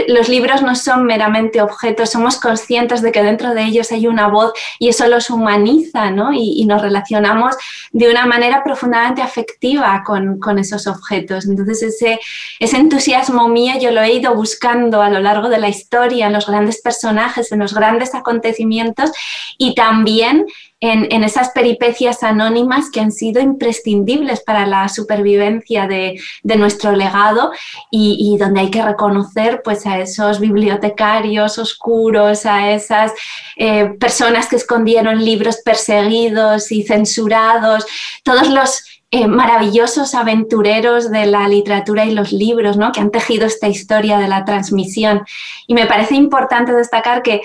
los 0.09 0.29
libros 0.29 0.63
no 0.63 0.75
son 0.75 1.05
meramente 1.05 1.61
objetos, 1.61 2.11
somos 2.11 2.41
conscientes 2.41 3.03
de 3.03 3.13
que 3.13 3.23
dentro 3.23 3.53
de 3.55 3.65
ellos 3.65 3.93
hay 3.93 4.07
una 4.07 4.29
voz 4.29 4.53
y 4.79 4.89
eso 4.89 5.07
los 5.07 5.29
humaniza, 5.29 6.11
¿no? 6.11 6.33
Y, 6.33 6.63
nos 6.63 6.81
relacionamos 6.81 7.57
de 7.91 8.09
una 8.09 8.25
manera 8.25 8.63
profundamente 8.63 9.21
afectiva 9.21 10.03
con, 10.07 10.59
esos 10.59 10.87
objetos. 10.87 11.47
Entonces 11.47 11.83
ese, 11.83 12.21
ese 12.61 12.77
entusiasmo 12.77 13.49
mío 13.49 13.75
yo 13.81 13.91
lo 13.91 14.01
he 14.01 14.13
ido 14.13 14.35
buscando 14.35 15.03
a 15.03 15.11
lo 15.11 15.21
largo 15.21 15.49
de 15.49 15.59
la 15.59 15.69
historia, 15.69 16.29
en 16.29 16.33
los 16.33 16.47
grandes 16.47 16.81
personajes, 16.81 17.53
en 17.53 17.59
los 17.59 17.75
grandes 17.75 18.15
acontecimientos 18.15 19.11
y 19.59 19.75
también 19.75 20.47
en, 20.83 21.23
esas 21.23 21.51
peripecias 21.51 22.25
anónimas 22.25 22.91
que 22.91 22.99
han 22.99 23.13
sido 23.13 23.41
imprescindibles 23.41 24.41
para 24.41 24.67
la 24.67 24.89
supervivencia 24.89 25.87
de, 25.87 26.21
nuestro 26.43 26.93
legado 26.93 27.53
y, 27.91 28.37
donde 28.37 28.63
hay 28.63 28.71
que 28.71 28.83
reconocer 28.83 29.63
pues, 29.63 29.87
a 29.87 30.01
esos 30.01 30.41
bibliotecarios 30.41 31.59
oscuros, 31.59 32.47
a 32.47 32.73
esas 32.73 33.13
eh, 33.57 33.95
personas 34.01 34.49
que 34.49 34.57
escondieron 34.57 35.25
libros 35.25 35.59
perseguidos 35.65 36.73
y 36.73 36.83
censurados, 36.83 37.87
todos 38.25 38.49
los 38.49 38.83
eh, 39.13 39.29
maravillosos 39.29 40.15
aventureros 40.15 41.11
de 41.11 41.27
la 41.27 41.47
literatura 41.47 42.07
y 42.07 42.13
los 42.13 42.33
libros, 42.33 42.77
¿no? 42.77 42.93
que 42.93 43.01
han 43.01 43.11
tejido 43.11 43.47
esta 43.47 43.69
historia 43.69 44.19
de 44.19 44.27
la 44.27 44.45
transmisión. 44.45 45.25
Y 45.67 45.75
me 45.75 45.87
parece 45.87 46.15
importante 46.15 46.73
destacar 46.73 47.23
que 47.23 47.43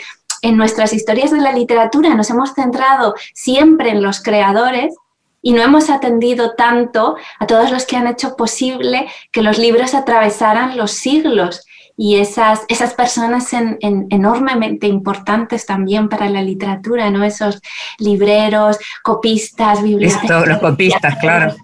en 0.48 0.56
nuestras 0.56 0.94
historias 0.94 1.32
de 1.32 1.42
la 1.42 1.51
literatura 1.51 2.16
nos 2.16 2.30
hemos 2.30 2.54
centrado 2.54 3.16
siempre 3.34 3.89
en 3.89 4.01
los 4.01 4.22
creadores 4.22 4.96
y 5.42 5.51
no 5.51 5.62
hemos 5.62 5.89
atendido 5.89 6.56
tanto 6.56 7.18
a 7.38 7.46
todos 7.46 7.70
los 7.70 7.86
que 7.86 7.98
han 7.98 8.08
hecho 8.08 8.38
posible 8.38 9.08
que 9.32 9.42
los 9.42 9.58
libros 9.58 9.94
atravesaran 9.94 10.77
los 10.77 10.92
siglos 10.92 11.66
y 11.98 12.18
esas, 12.18 12.62
esas 12.70 12.94
personas 12.94 13.50
enormemente 13.82 14.88
importantes 14.88 15.66
también 15.66 16.08
para 16.08 16.30
la 16.30 16.42
literatura, 16.42 17.10
¿no? 17.10 17.24
Esos 17.25 17.60
libreros, 17.98 18.77
copistas, 19.04 19.84
bibliotecarios. 19.84 20.48
los 20.48 20.60
copistas, 20.60 21.16
claro. 21.20 21.56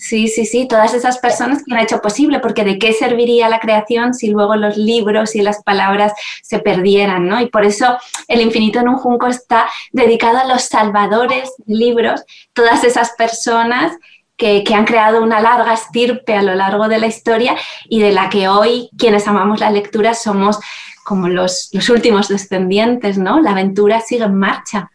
Sí, 0.00 0.28
sí, 0.28 0.46
sí, 0.46 0.66
todas 0.66 0.94
esas 0.94 1.18
personas 1.18 1.62
que 1.62 1.74
han 1.74 1.80
hecho 1.80 2.00
posible, 2.00 2.38
porque 2.40 2.64
de 2.64 2.78
qué 2.78 2.94
serviría 2.94 3.50
la 3.50 3.60
creación 3.60 4.14
si 4.14 4.30
luego 4.30 4.56
los 4.56 4.78
libros 4.78 5.36
y 5.36 5.42
las 5.42 5.62
palabras 5.62 6.14
se 6.42 6.58
perdieran, 6.58 7.28
¿no? 7.28 7.38
Y 7.38 7.50
por 7.50 7.66
eso 7.66 7.98
el 8.26 8.40
infinito 8.40 8.80
en 8.80 8.88
un 8.88 8.96
junco 8.96 9.26
está 9.26 9.68
dedicado 9.92 10.38
a 10.38 10.46
los 10.46 10.62
salvadores 10.62 11.52
de 11.58 11.74
libros, 11.74 12.24
todas 12.54 12.82
esas 12.82 13.10
personas 13.10 13.92
que, 14.38 14.64
han 14.74 14.86
creado 14.86 15.22
una 15.22 15.42
larga 15.42 15.74
estirpe 15.74 16.32
a 16.32 16.40
lo 16.40 16.54
largo 16.54 16.88
de 16.88 16.98
la 16.98 17.06
historia 17.06 17.54
y 17.86 18.00
de 18.00 18.12
la 18.12 18.30
que 18.30 18.48
hoy 18.48 18.88
quienes 18.96 19.28
amamos 19.28 19.60
la 19.60 19.70
lectura 19.70 20.14
somos 20.14 20.58
como 21.04 21.28
los, 21.28 21.68
los 21.72 21.90
últimos 21.90 22.28
descendientes, 22.28 23.18
¿no? 23.18 23.42
La 23.42 23.50
aventura 23.50 24.00
sigue 24.00 24.24
en 24.24 24.36
marcha. 24.36 24.90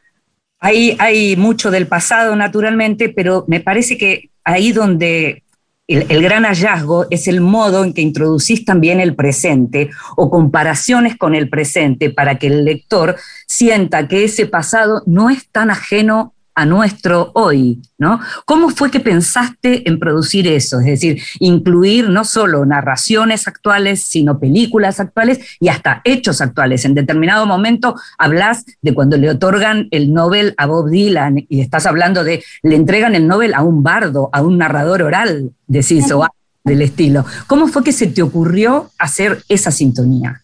Hay 0.59 1.35
mucho 1.37 1.69
del 1.69 1.87
pasado, 1.87 2.35
naturalmente, 2.35 3.09
pero 3.09 3.45
me 3.47 3.59
parece 3.59 3.99
que 3.99 4.31
ahí 4.45 4.71
donde 4.71 5.43
el, 5.87 6.23
gran 6.23 6.45
hallazgo 6.45 7.05
es 7.09 7.27
el 7.27 7.41
modo 7.41 7.83
en 7.83 7.93
que 7.93 8.01
introducís 8.01 8.65
también 8.65 8.99
el 8.99 9.15
presente 9.15 9.89
o 10.15 10.29
comparaciones 10.29 11.17
con 11.17 11.35
el 11.35 11.49
presente 11.49 12.09
para 12.09 12.39
que 12.39 12.47
el 12.47 12.65
lector 12.65 13.17
sienta 13.47 14.07
que 14.07 14.23
ese 14.23 14.45
pasado 14.45 15.03
no 15.05 15.29
es 15.29 15.47
tan 15.49 15.69
ajeno 15.69 16.34
a 16.55 16.65
nuestro 16.65 17.31
hoy, 17.35 17.81
¿no? 17.97 18.19
¿Cómo 18.45 18.69
fue 18.69 18.89
que 18.89 19.01
pensaste 19.01 19.87
en 19.87 19.99
producir 19.99 20.47
eso? 20.47 20.79
Es 20.79 20.85
decir, 20.85 21.21
incluir 21.39 22.09
no 22.09 22.23
solo 22.23 22.65
narraciones 22.65 23.47
actuales, 23.47 24.03
sino 24.03 24.39
películas 24.39 24.99
actuales 24.99 25.39
y 25.59 25.67
hasta 25.67 26.01
hechos 26.05 26.41
actuales. 26.41 26.85
En 26.85 26.95
determinado 26.95 27.45
momento 27.45 27.95
hablas 28.17 28.65
de 28.81 28.93
cuando 28.93 29.17
le 29.17 29.29
otorgan 29.29 29.87
el 29.91 30.13
Nobel 30.13 30.53
a 30.57 30.65
Bob 30.65 30.89
Dylan 30.89 31.45
y 31.49 31.61
estás 31.61 31.85
hablando 31.85 32.23
de 32.23 32.43
le 32.63 32.75
entregan 32.75 33.15
el 33.15 33.27
Nobel 33.27 33.53
a 33.53 33.61
un 33.61 33.83
bardo, 33.83 34.29
a 34.31 34.41
un 34.41 34.57
narrador 34.57 35.01
oral, 35.03 35.51
decís, 35.67 36.09
o 36.11 36.25
del 36.63 36.81
estilo. 36.81 37.25
¿Cómo 37.47 37.67
fue 37.67 37.83
que 37.83 37.91
se 37.91 38.07
te 38.07 38.21
ocurrió 38.21 38.89
hacer 38.97 39.43
esa 39.49 39.71
sintonía? 39.71 40.41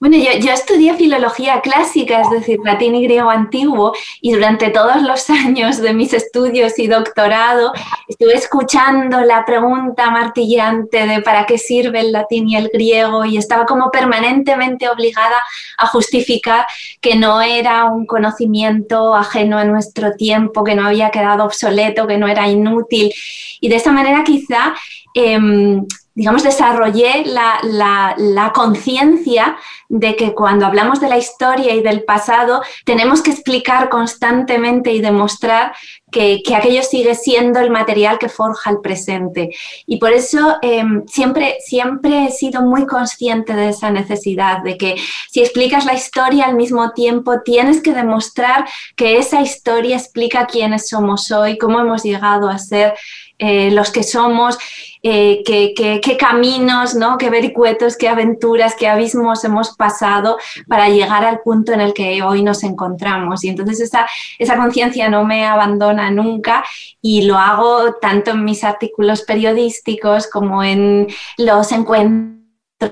Bueno, 0.00 0.16
yo, 0.16 0.52
estudié 0.52 0.94
filología 0.94 1.60
clásica, 1.60 2.20
es 2.20 2.30
decir, 2.30 2.60
latín 2.64 2.94
y 2.94 3.02
griego 3.02 3.30
antiguo, 3.30 3.92
y 4.20 4.32
durante 4.32 4.70
todos 4.70 5.02
los 5.02 5.28
años 5.46 5.78
de 5.78 5.92
mis 5.92 6.12
estudios 6.12 6.78
y 6.78 6.86
doctorado 6.86 7.72
estuve 8.06 8.34
escuchando 8.34 9.20
la 9.22 9.44
pregunta 9.44 10.10
martillante 10.10 11.04
de 11.06 11.20
para 11.20 11.46
qué 11.46 11.58
sirve 11.58 12.00
el 12.00 12.12
latín 12.12 12.48
y 12.48 12.56
el 12.56 12.68
griego, 12.72 13.24
y 13.24 13.38
estaba 13.38 13.66
como 13.66 13.90
permanentemente 13.90 14.88
obligada 14.88 15.42
a 15.78 15.86
justificar 15.88 16.64
que 17.00 17.16
no 17.16 17.42
era 17.42 17.86
un 17.86 18.06
conocimiento 18.06 19.16
ajeno 19.16 19.58
a 19.58 19.64
nuestro 19.64 20.12
tiempo, 20.12 20.62
que 20.62 20.76
no 20.76 20.86
había 20.86 21.10
quedado 21.10 21.44
obsoleto, 21.44 22.06
que 22.06 22.18
no 22.18 22.28
era 22.28 22.46
inútil. 22.48 23.12
Y 23.60 23.68
de 23.68 23.76
esa 23.76 23.90
manera 23.90 24.22
quizá... 24.22 24.74
Em, 25.14 25.84
digamos, 26.18 26.42
desarrollé 26.42 27.22
la, 27.26 28.52
conciencia 28.52 29.56
de 29.88 30.16
que 30.16 30.34
cuando 30.34 30.66
hablamos 30.66 31.00
de 31.00 31.08
la 31.08 31.16
historia 31.16 31.76
y 31.76 31.80
del 31.80 32.02
pasado, 32.02 32.60
tenemos 32.84 33.22
que 33.22 33.30
explicar 33.30 33.88
constantemente 33.88 34.92
y 34.92 35.00
demostrar 35.00 35.74
que, 36.10 36.42
aquello 36.56 36.82
sigue 36.82 37.14
siendo 37.14 37.60
el 37.60 37.70
material 37.70 38.18
que 38.18 38.28
forja 38.28 38.70
el 38.70 38.80
presente. 38.80 39.50
Y 39.86 39.98
por 39.98 40.10
eso 40.10 40.56
em, 40.60 41.06
siempre, 41.06 41.58
siempre 41.60 42.26
he 42.26 42.30
sido 42.32 42.62
muy 42.62 42.84
consciente 42.84 43.54
de 43.54 43.68
esa 43.68 43.90
necesidad, 43.92 44.64
de 44.64 44.76
que 44.76 44.96
si 45.30 45.40
explicas 45.40 45.84
la 45.84 45.94
historia 45.94 46.46
al 46.46 46.56
mismo 46.56 46.90
tiempo, 46.94 47.42
tienes 47.44 47.80
que 47.80 47.94
demostrar 47.94 48.68
que 48.96 49.18
esa 49.18 49.40
historia 49.40 49.96
explica 49.96 50.46
quiénes 50.46 50.88
somos 50.88 51.30
hoy, 51.30 51.58
cómo 51.58 51.78
hemos 51.78 52.02
llegado 52.02 52.48
a 52.48 52.58
ser 52.58 52.94
eh, 53.38 53.70
los 53.70 53.92
que 53.92 54.02
somos, 54.02 54.58
eh, 55.00 55.44
qué, 55.46 56.16
caminos, 56.18 56.96
¿no? 56.96 57.18
qué 57.18 57.30
vericuetos, 57.30 57.96
qué 57.96 58.08
aventuras, 58.08 58.74
qué 58.74 58.88
abismos 58.88 59.44
hemos 59.44 59.76
pasado 59.76 60.38
para 60.66 60.88
llegar 60.88 61.24
al 61.24 61.40
punto 61.40 61.72
en 61.72 61.80
el 61.80 61.94
que 61.94 62.20
hoy 62.22 62.42
nos 62.42 62.64
encontramos. 62.64 63.44
Y 63.44 63.50
entonces 63.50 63.80
esa, 63.80 64.56
conciencia 64.56 65.08
no 65.08 65.24
me 65.24 65.46
abandona 65.46 66.10
nunca 66.10 66.64
y 67.00 67.22
lo 67.22 67.38
hago 67.38 67.94
tanto 68.00 68.32
en 68.32 68.44
mis 68.44 68.64
artículos 68.64 69.22
periodísticos 69.22 70.26
como 70.26 70.64
en 70.64 71.06
los 71.36 71.70
encuentros 71.70 72.38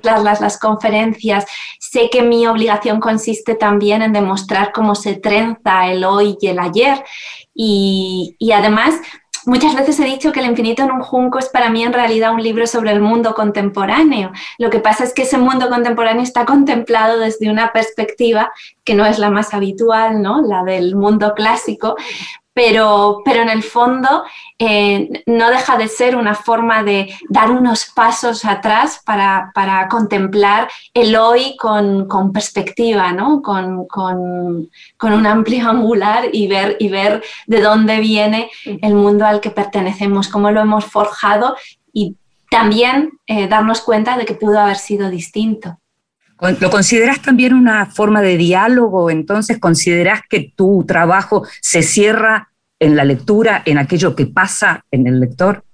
las, 0.02 0.58
conferencias, 0.58 1.44
sé 1.78 2.08
que 2.10 2.22
mi 2.22 2.46
obligación 2.46 2.98
consiste 2.98 3.54
también 3.54 4.02
en 4.02 4.12
demostrar 4.12 4.72
cómo 4.72 4.96
se 4.96 5.14
trenza 5.14 5.88
el 5.88 6.04
hoy 6.04 6.36
y 6.40 6.46
el 6.48 6.58
ayer. 6.58 7.04
Y 7.58 8.36
además 8.52 8.96
Muchas 9.46 9.76
veces 9.76 10.00
he 10.00 10.04
dicho 10.04 10.32
que 10.32 10.40
El 10.40 10.46
infinito 10.46 10.82
en 10.82 10.90
un 10.90 11.02
junco 11.02 11.38
es 11.38 11.48
para 11.48 11.70
mí 11.70 11.84
en 11.84 11.92
realidad 11.92 12.34
un 12.34 12.42
libro 12.42 12.66
sobre 12.66 12.90
el 12.90 13.00
mundo 13.00 13.32
contemporáneo. 13.32 14.32
Lo 14.58 14.70
que 14.70 14.80
pasa 14.80 15.04
es 15.04 15.14
que 15.14 15.22
ese 15.22 15.38
mundo 15.38 15.68
contemporáneo 15.68 16.24
está 16.24 16.44
contemplado 16.44 17.20
desde 17.20 17.48
una 17.48 17.72
perspectiva 17.72 18.50
que 18.82 18.94
no 18.94 19.06
es 19.06 19.20
la 19.20 19.30
más 19.30 19.54
habitual, 19.54 20.20
¿no? 20.20 20.42
la 20.42 20.64
del 20.64 20.96
mundo 20.96 21.32
clásico, 21.36 21.94
pero, 22.56 23.20
pero 23.22 23.42
en 23.42 23.50
el 23.50 23.62
fondo 23.62 24.24
eh, 24.58 25.22
no 25.26 25.50
deja 25.50 25.76
de 25.76 25.88
ser 25.88 26.16
una 26.16 26.34
forma 26.34 26.82
de 26.82 27.14
dar 27.28 27.50
unos 27.50 27.84
pasos 27.94 28.46
atrás 28.46 29.02
para, 29.04 29.52
contemplar 29.90 30.66
el 30.94 31.16
hoy 31.16 31.54
con, 31.58 32.08
perspectiva, 32.32 33.12
¿no? 33.12 33.42
con, 33.42 33.86
un 33.90 35.26
amplio 35.26 35.68
angular 35.68 36.30
y 36.32 36.48
ver, 36.48 36.78
y 36.80 36.88
ver 36.88 37.22
de 37.46 37.60
dónde 37.60 38.00
viene 38.00 38.50
el 38.64 38.94
mundo 38.94 39.26
al 39.26 39.42
que 39.42 39.50
pertenecemos, 39.50 40.28
cómo 40.28 40.50
lo 40.50 40.62
hemos 40.62 40.86
forjado 40.86 41.56
y 41.92 42.16
también 42.50 43.10
eh, 43.26 43.48
darnos 43.48 43.82
cuenta 43.82 44.16
de 44.16 44.24
que 44.24 44.32
pudo 44.32 44.58
haber 44.60 44.76
sido 44.76 45.10
distinto. 45.10 45.78
¿Lo 46.60 46.70
consideras 46.70 47.22
también 47.22 47.54
una 47.54 47.86
forma 47.86 48.20
de 48.20 48.36
diálogo? 48.36 49.10
Entonces, 49.10 49.58
¿consideras 49.58 50.20
que 50.28 50.52
tu 50.54 50.84
trabajo 50.86 51.46
se 51.62 51.82
cierra 51.82 52.50
en 52.78 52.94
la 52.94 53.04
lectura, 53.04 53.62
en 53.64 53.78
aquello 53.78 54.14
que 54.14 54.26
pasa 54.26 54.84
en 54.90 55.06
el 55.06 55.18
lector? 55.20 55.64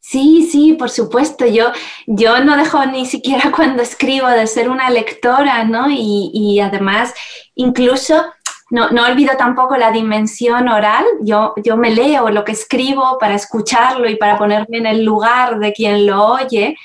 Sí, 0.00 0.48
sí, 0.50 0.72
por 0.72 0.90
supuesto. 0.90 1.46
Yo, 1.46 1.70
yo 2.06 2.44
no 2.44 2.56
dejo 2.56 2.84
ni 2.86 3.06
siquiera 3.06 3.52
cuando 3.56 3.82
escribo 3.82 4.28
de 4.28 4.46
ser 4.48 4.68
una 4.68 4.90
lectora, 4.90 5.64
¿no? 5.64 5.86
Y, 5.88 6.58
además, 6.60 7.14
incluso 7.54 8.24
no, 8.70 8.90
no, 8.90 9.06
olvido 9.06 9.36
tampoco 9.38 9.76
la 9.76 9.92
dimensión 9.92 10.68
oral. 10.68 11.04
Yo, 11.20 11.54
yo 11.62 11.76
me 11.76 11.94
leo 11.94 12.28
lo 12.30 12.44
que 12.44 12.52
escribo 12.52 13.18
para 13.20 13.34
escucharlo 13.34 14.08
y 14.08 14.16
para 14.16 14.36
ponerme 14.36 14.78
en 14.78 14.86
el 14.86 15.04
lugar 15.04 15.60
de 15.60 15.72
quien 15.72 16.06
lo 16.06 16.26
oye. 16.26 16.76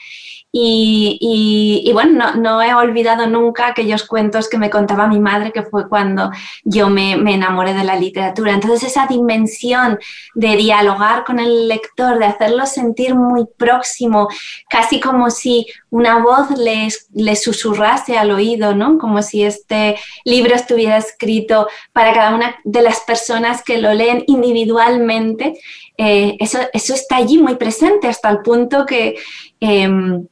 Y, 0.59 1.91
bueno, 1.93 2.33
no, 2.33 2.63
he 2.63 2.73
olvidado 2.73 3.27
nunca 3.27 3.67
aquellos 3.67 4.03
cuentos 4.03 4.49
que 4.49 4.57
me 4.57 4.71
contaba 4.71 5.07
mi 5.07 5.19
madre, 5.19 5.51
que 5.51 5.61
fue 5.61 5.87
cuando 5.87 6.31
yo 6.63 6.89
me, 6.89 7.11
enamoré 7.11 7.75
de 7.75 7.83
la 7.83 7.95
literatura. 7.95 8.53
Entonces 8.53 8.83
esa 8.83 9.05
dimensión 9.05 9.99
de 10.33 10.55
dialogar 10.55 11.25
con 11.25 11.37
el 11.37 11.67
lector, 11.67 12.17
de 12.17 12.25
hacerlo 12.25 12.65
sentir 12.65 13.13
muy 13.13 13.45
próximo, 13.45 14.29
casi 14.67 14.99
como 14.99 15.29
si 15.29 15.67
una 15.91 16.23
voz 16.23 16.49
le, 16.57 17.35
susurrase 17.35 18.17
al 18.17 18.31
oído, 18.31 18.73
¿no? 18.73 18.97
Como 18.97 19.21
si 19.21 19.43
este 19.43 19.95
libro 20.25 20.55
estuviera 20.55 20.97
escrito 20.97 21.67
para 21.93 22.13
cada 22.13 22.33
una 22.33 22.55
de 22.63 22.81
las 22.81 23.01
personas 23.01 23.63
que 23.63 23.77
lo 23.77 23.93
leen 23.93 24.23
individualmente. 24.25 25.59
Eh, 25.99 26.35
eso, 26.39 26.59
eso 26.73 26.95
está 26.95 27.17
allí 27.17 27.37
muy 27.37 27.57
presente 27.57 28.07
hasta 28.07 28.31
el 28.31 28.39
punto 28.39 28.87
que... 28.87 29.17
Em, 29.59 30.27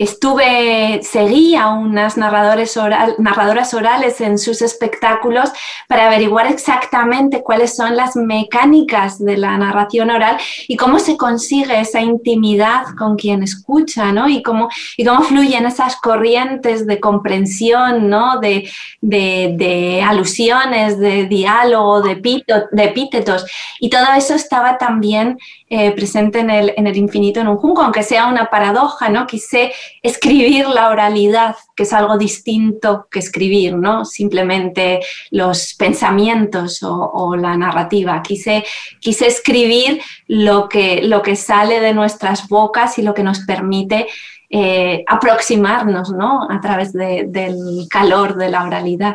Estuve, 0.00 1.00
seguí 1.02 1.56
a 1.56 1.68
unas 1.68 2.16
narradores 2.16 2.74
narradoras 3.18 3.74
orales 3.74 4.22
en 4.22 4.38
sus 4.38 4.62
espectáculos 4.62 5.50
para 5.88 6.06
averiguar 6.06 6.46
exactamente 6.46 7.42
cuáles 7.42 7.76
son 7.76 7.96
las 7.96 8.16
mecánicas 8.16 9.22
de 9.22 9.36
la 9.36 9.58
narración 9.58 10.08
oral 10.08 10.38
y 10.68 10.78
cómo 10.78 11.00
se 11.00 11.18
consigue 11.18 11.78
esa 11.78 12.00
intimidad 12.00 12.84
con 12.96 13.16
quien 13.16 13.42
escucha, 13.42 14.10
¿no? 14.10 14.26
Y 14.26 14.42
cómo, 14.42 14.70
y 14.96 15.04
cómo 15.04 15.20
fluyen 15.20 15.66
esas 15.66 15.96
corrientes 15.96 16.86
de 16.86 16.98
comprensión, 16.98 18.08
¿no? 18.08 18.40
De, 18.40 18.70
de, 19.02 20.02
alusiones, 20.02 20.98
de 20.98 21.26
diálogo, 21.26 22.00
de, 22.00 22.14
de 22.14 22.84
epítetos. 22.84 23.44
Y 23.78 23.90
todo 23.90 24.06
eso 24.16 24.34
estaba 24.34 24.78
también 24.78 25.36
eh, 25.72 25.92
presente 25.92 26.40
en 26.40 26.50
el, 26.50 26.74
en 26.76 26.88
el, 26.88 26.96
infinito 26.96 27.38
en 27.38 27.46
un 27.46 27.56
junco, 27.56 27.80
aunque 27.82 28.02
sea 28.02 28.26
una 28.26 28.50
paradoja, 28.50 29.08
¿no? 29.08 29.24
Quise 29.28 29.72
escribir 30.02 30.66
la 30.68 30.88
oralidad, 30.88 31.56
que 31.76 31.82
es 31.82 31.92
algo 31.92 32.18
distinto 32.18 33.06
que 33.10 33.18
escribir, 33.18 33.76
¿no? 33.76 34.04
Simplemente 34.04 35.00
los 35.30 35.74
pensamientos 35.74 36.82
o, 36.82 37.36
la 37.36 37.56
narrativa. 37.56 38.22
Quise, 38.22 38.64
quise 39.00 39.26
escribir 39.26 40.00
lo 40.26 40.68
que, 40.68 41.02
lo 41.02 41.22
que 41.22 41.36
sale 41.36 41.80
de 41.80 41.94
nuestras 41.94 42.48
bocas 42.48 42.98
y 42.98 43.02
lo 43.02 43.14
que 43.14 43.22
nos 43.22 43.40
permite 43.40 44.06
eh, 44.48 45.04
aproximarnos, 45.06 46.10
¿no? 46.10 46.50
A 46.50 46.60
través 46.60 46.92
del 46.92 47.86
calor 47.88 48.36
de 48.36 48.50
la 48.50 48.64
oralidad. 48.64 49.14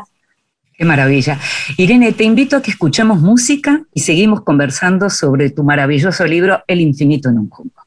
Qué 0.78 0.84
maravilla. 0.84 1.40
Irene, 1.78 2.12
te 2.12 2.26
invito 2.26 2.58
a 2.58 2.62
que 2.62 2.72
escuchemos 2.72 3.22
música 3.22 3.84
y 3.94 4.02
seguimos 4.02 4.42
conversando 4.42 5.10
sobre 5.10 5.50
tu 5.50 5.64
maravilloso 5.64 6.26
libro 6.26 6.64
El 6.68 6.82
infinito 6.82 7.30
en 7.30 7.40
un 7.40 7.50
junco. 7.50 7.85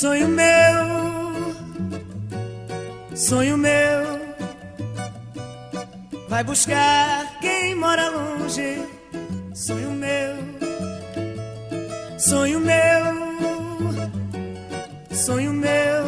Sonho 0.00 0.28
meu, 0.28 1.54
sonho 3.14 3.58
meu 3.58 4.18
Vai 6.26 6.42
buscar 6.42 7.38
quem 7.42 7.74
mora 7.74 8.08
longe. 8.08 8.82
Sonho 9.52 9.90
meu, 9.90 10.36
sonho 12.18 12.60
meu, 12.60 13.04
sonho 15.14 15.52
meu. 15.52 16.04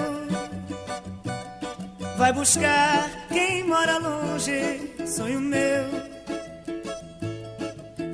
Vai 2.17 2.33
buscar 2.33 3.11
quem 3.29 3.63
mora 3.65 3.99
longe. 3.99 4.95
Sonho 5.05 5.39
meu 5.39 5.85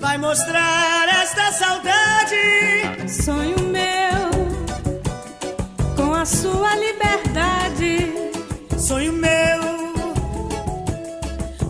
vai 0.00 0.18
mostrar 0.18 1.08
esta 1.22 1.52
saudade. 1.52 3.08
Sonho 3.08 3.60
meu 3.60 4.07
sua 6.28 6.76
liberdade. 6.76 8.12
Sonho 8.78 9.12
meu, 9.12 9.60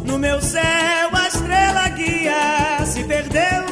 no 0.04 0.18
meu 0.18 0.40
céu 0.42 1.08
a 1.12 1.28
estrela 1.28 1.88
guia 1.90 2.84
se 2.84 3.04
perdeu. 3.04 3.64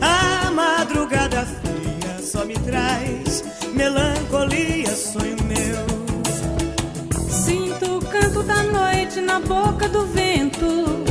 A 0.00 0.50
madrugada 0.50 1.44
fria 1.44 2.22
só 2.22 2.44
me 2.44 2.54
traz 2.54 3.44
melancolia, 3.74 4.94
sonho 4.94 5.36
meu. 5.44 5.84
Sinto 7.28 7.98
o 7.98 8.04
canto 8.04 8.42
da 8.44 8.62
noite 8.62 9.20
na 9.20 9.40
boca 9.40 9.88
do 9.88 10.06
vento. 10.06 11.04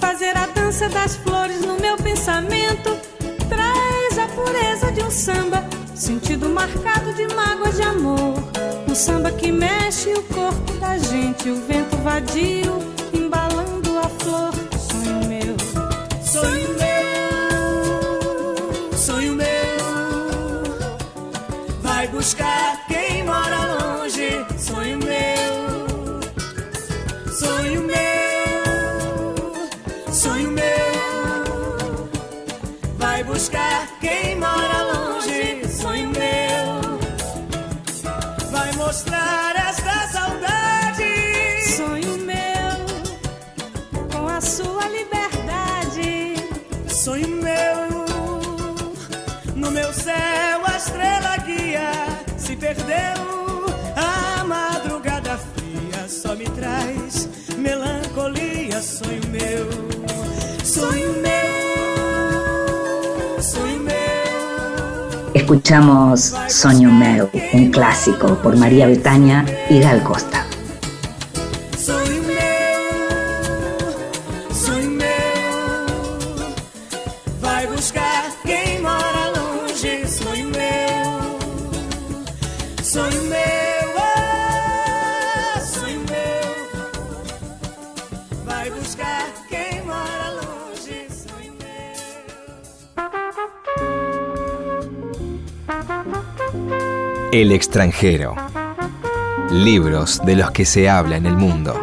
Fazer 0.00 0.36
a 0.36 0.46
dança 0.46 0.88
das 0.88 1.16
flores 1.16 1.60
no 1.60 1.78
meu 1.78 1.96
pensamento 1.96 2.96
traz 3.48 4.18
a 4.18 4.26
pureza 4.34 4.92
de 4.92 5.02
um 5.02 5.10
samba, 5.10 5.64
sentido 5.96 6.48
marcado 6.48 7.12
de 7.14 7.26
mágoas 7.34 7.76
de 7.76 7.82
amor. 7.82 8.34
Um 8.88 8.94
samba 8.94 9.30
que 9.30 9.50
mexe 9.50 10.12
o 10.12 10.22
corpo 10.22 10.72
da 10.74 10.98
gente, 10.98 11.50
o 11.50 11.56
vento 11.66 11.96
vadio 11.98 12.95
Escuchamos 65.46 66.34
Soño 66.48 66.90
Meu, 66.90 67.30
un 67.52 67.70
clásico 67.70 68.34
por 68.42 68.56
María 68.56 68.88
Betania 68.88 69.46
y 69.70 69.78
Gal 69.78 70.02
Costa. 70.02 70.45
El 97.46 97.52
extranjero. 97.52 98.34
Libros 99.52 100.20
de 100.26 100.34
los 100.34 100.50
que 100.50 100.64
se 100.64 100.88
habla 100.88 101.16
en 101.16 101.26
el 101.26 101.36
mundo. 101.36 101.78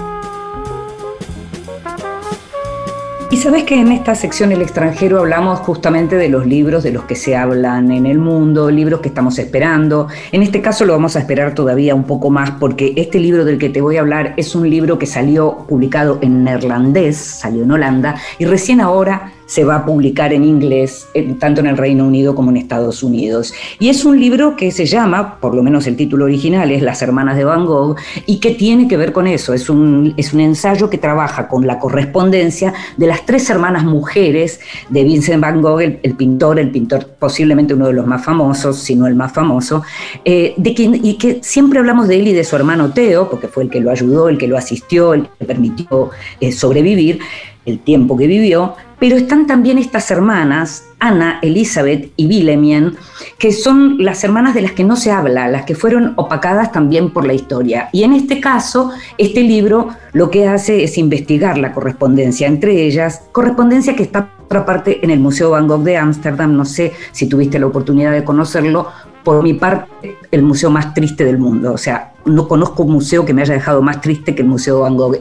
Y 3.31 3.37
sabes 3.37 3.63
que 3.63 3.79
en 3.79 3.93
esta 3.93 4.13
sección 4.13 4.51
El 4.51 4.61
extranjero 4.61 5.19
hablamos 5.19 5.59
justamente 5.59 6.17
de 6.17 6.27
los 6.27 6.45
libros 6.45 6.83
de 6.83 6.91
los 6.91 7.05
que 7.05 7.15
se 7.15 7.37
hablan 7.37 7.91
en 7.91 8.05
el 8.05 8.19
mundo, 8.19 8.69
libros 8.69 8.99
que 8.99 9.07
estamos 9.07 9.39
esperando. 9.39 10.09
En 10.33 10.43
este 10.43 10.61
caso 10.61 10.83
lo 10.83 10.91
vamos 10.91 11.15
a 11.15 11.19
esperar 11.19 11.55
todavía 11.55 11.95
un 11.95 12.03
poco 12.03 12.29
más 12.29 12.51
porque 12.51 12.91
este 12.97 13.19
libro 13.19 13.45
del 13.45 13.57
que 13.57 13.69
te 13.69 13.79
voy 13.79 13.95
a 13.95 14.01
hablar 14.01 14.33
es 14.35 14.55
un 14.55 14.69
libro 14.69 14.99
que 14.99 15.05
salió 15.05 15.65
publicado 15.69 16.19
en 16.21 16.43
neerlandés, 16.43 17.15
salió 17.15 17.63
en 17.63 17.71
Holanda 17.71 18.15
y 18.37 18.43
recién 18.43 18.81
ahora 18.81 19.31
se 19.45 19.63
va 19.63 19.77
a 19.77 19.85
publicar 19.85 20.33
en 20.33 20.43
inglés, 20.43 21.07
tanto 21.39 21.61
en 21.61 21.67
el 21.67 21.77
Reino 21.77 22.05
Unido 22.05 22.35
como 22.35 22.51
en 22.51 22.57
Estados 22.57 23.03
Unidos. 23.03 23.53
Y 23.79 23.89
es 23.89 24.05
un 24.05 24.19
libro 24.19 24.55
que 24.55 24.71
se 24.71 24.85
llama, 24.85 25.39
por 25.39 25.55
lo 25.55 25.63
menos 25.63 25.87
el 25.87 25.95
título 25.95 26.25
original 26.25 26.71
es 26.71 26.81
Las 26.81 27.01
Hermanas 27.01 27.37
de 27.37 27.43
Van 27.43 27.65
Gogh, 27.65 27.95
y 28.25 28.39
que 28.39 28.51
tiene 28.51 28.87
que 28.87 28.97
ver 28.97 29.11
con 29.11 29.27
eso. 29.27 29.53
Es 29.53 29.69
un, 29.69 30.13
es 30.17 30.33
un 30.33 30.39
ensayo 30.39 30.89
que 30.89 30.97
trabaja 30.97 31.47
con 31.47 31.67
la 31.67 31.79
correspondencia 31.79 32.73
de 32.97 33.07
las 33.07 33.25
tres 33.25 33.49
hermanas 33.49 33.83
mujeres 33.83 34.59
de 34.89 35.03
Vincent 35.03 35.41
Van 35.41 35.61
Gogh, 35.61 35.81
el, 35.81 36.15
pintor, 36.15 36.59
el 36.59 36.71
pintor 36.71 37.07
posiblemente 37.19 37.73
uno 37.73 37.87
de 37.87 37.93
los 37.93 38.07
más 38.07 38.23
famosos, 38.23 38.77
si 38.77 38.95
no 38.95 39.07
el 39.07 39.15
más 39.15 39.33
famoso, 39.33 39.83
eh, 40.25 40.53
de 40.57 40.73
quien, 40.73 40.99
y 41.03 41.15
que 41.15 41.39
siempre 41.41 41.79
hablamos 41.79 42.07
de 42.07 42.19
él 42.19 42.27
y 42.27 42.33
de 42.33 42.43
su 42.43 42.55
hermano 42.55 42.91
Theo, 42.91 43.29
porque 43.29 43.47
fue 43.47 43.63
el 43.63 43.69
que 43.69 43.79
lo 43.79 43.91
ayudó, 43.91 44.29
el 44.29 44.37
que 44.37 44.47
lo 44.47 44.57
asistió, 44.57 45.13
el 45.13 45.27
que 45.39 45.45
permitió 45.45 46.11
eh, 46.39 46.51
sobrevivir 46.51 47.19
el 47.65 47.79
tiempo 47.79 48.17
que 48.17 48.27
vivió, 48.27 48.75
pero 49.03 49.17
están 49.17 49.47
también 49.47 49.77
estas 49.77 50.09
hermanas, 50.11 50.85
Ana, 50.97 51.39
Elizabeth 51.41 52.13
y 52.15 52.25
Wilhelmien, 52.25 52.95
que 53.37 53.51
son 53.51 53.97
las 53.99 54.23
hermanas 54.23 54.53
de 54.53 54.61
las 54.61 54.71
que 54.71 54.85
no 54.85 54.95
se 54.95 55.11
habla, 55.11 55.49
las 55.49 55.65
que 55.65 55.75
fueron 55.75 56.13
opacadas 56.15 56.71
también 56.71 57.09
por 57.11 57.27
la 57.27 57.33
historia. 57.33 57.89
Y 57.91 58.03
en 58.03 58.13
este 58.13 58.39
caso, 58.39 58.91
este 59.17 59.41
libro 59.41 59.89
lo 60.13 60.31
que 60.31 60.47
hace 60.47 60.85
es 60.85 60.97
investigar 60.97 61.57
la 61.57 61.73
correspondencia 61.73 62.47
entre 62.47 62.81
ellas, 62.81 63.23
correspondencia 63.33 63.93
que 63.93 64.03
está 64.03 64.37
por 64.37 64.45
otra 64.45 64.65
parte 64.65 65.03
en 65.03 65.09
el 65.09 65.19
Museo 65.19 65.49
Van 65.49 65.67
Gogh 65.67 65.83
de 65.83 65.97
Ámsterdam, 65.97 66.55
no 66.55 66.63
sé 66.63 66.93
si 67.11 67.27
tuviste 67.27 67.59
la 67.59 67.65
oportunidad 67.65 68.13
de 68.13 68.23
conocerlo, 68.23 68.87
por 69.25 69.43
mi 69.43 69.53
parte, 69.53 70.15
el 70.31 70.43
museo 70.43 70.69
más 70.69 70.93
triste 70.93 71.25
del 71.25 71.39
mundo. 71.39 71.73
O 71.73 71.77
sea, 71.77 72.13
no 72.23 72.47
conozco 72.47 72.83
un 72.83 72.93
museo 72.93 73.25
que 73.25 73.33
me 73.33 73.41
haya 73.41 73.53
dejado 73.53 73.81
más 73.81 73.99
triste 73.99 74.33
que 74.33 74.43
el 74.43 74.47
Museo 74.47 74.81
Van 74.81 74.95
Gogh 74.95 75.17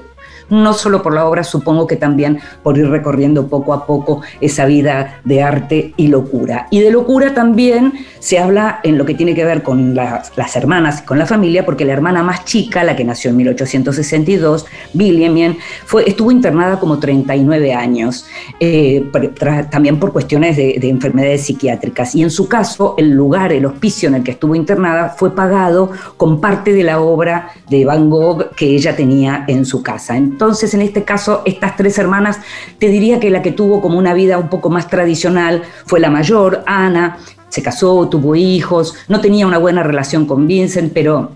no 0.53 0.75
solo 0.75 1.03
por 1.03 1.15
la 1.15 1.27
obra, 1.27 1.43
supongo 1.43 1.87
que 1.87 1.97
también 1.97 2.39
por 2.63 2.77
ir 2.77 2.89
recorriendo 2.89 3.49
poco 3.49 3.73
a 3.73 3.87
poco 3.87 4.21
esa 4.41 4.67
vida 4.67 5.21
de 5.25 5.43
arte 5.43 5.95
y 5.97 6.09
locura. 6.09 6.69
Y 6.71 6.81
de 6.81 6.91
locura 6.91 7.33
también 7.33 7.95
se 8.19 8.39
habla 8.39 8.81
en 8.83 8.99
lo 8.99 9.07
que 9.07 9.15
tiene 9.15 9.35
que 9.35 9.45
ver 9.45 9.63
con 9.63 9.95
las, 9.95 10.31
hermanas 10.55 11.01
y 11.03 11.07
con 11.07 11.19
la 11.19 11.25
familia, 11.25 11.65
porque 11.65 11.87
la 11.87 11.95
hermana 11.95 12.23
más 12.23 12.45
chica, 12.45 12.85
la 12.85 12.95
que 12.95 13.03
nació 13.05 13.31
en 13.31 13.39
1862, 13.39 14.67
William, 14.95 15.57
fue, 15.87 16.07
estuvo 16.07 16.31
internada 16.31 16.79
como 16.79 16.99
39 16.99 17.73
años, 17.73 18.27
eh, 18.61 19.11
también 19.71 19.99
por 19.99 20.13
cuestiones 20.13 20.57
de, 20.57 20.77
de 20.79 20.89
enfermedades 20.91 21.47
psiquiátricas. 21.47 22.15
Y 22.15 22.23
en 22.23 22.31
su 22.31 22.47
caso, 22.47 22.95
el 22.99 23.11
lugar, 23.11 23.53
el 23.53 23.65
hospicio 23.65 24.11
en 24.11 24.17
el 24.17 24.23
que 24.23 24.33
estuvo 24.33 24.55
internada 24.55 25.15
fue 25.17 25.35
pagado 25.35 25.91
con 26.19 26.41
parte 26.41 26.75
de 26.75 26.83
la 26.83 27.01
obra 27.01 27.49
de 27.71 27.87
Van 27.87 28.11
Gogh 28.11 28.51
que 28.55 28.67
ella 28.67 28.95
tenía 28.95 29.45
en 29.49 29.65
su 29.65 29.83
casa. 29.83 30.17
En 30.75 30.83
este 30.83 31.05
caso, 31.05 31.43
estas 31.45 31.77
tres 31.77 31.99
hermanas, 31.99 32.41
te 32.79 32.89
diría 32.89 33.21
que 33.21 33.31
la 33.31 33.43
que 33.43 33.53
tuvo 33.53 33.81
como 33.81 33.99
una 33.99 34.15
vida 34.15 34.39
un 34.39 34.49
poco 34.49 34.71
más 34.71 34.89
tradicional 34.89 35.63
fue 35.87 36.01
la 36.01 36.11
mayor, 36.11 36.65
Ana, 36.67 37.19
se 37.49 37.63
casó, 37.63 38.09
tuvo 38.09 38.35
hijos, 38.35 38.95
no 39.09 39.21
tenía 39.21 39.47
una 39.47 39.59
buena 39.59 39.83
relación 39.83 40.27
con 40.27 40.47
Vincent, 40.47 40.93
pero 40.93 41.33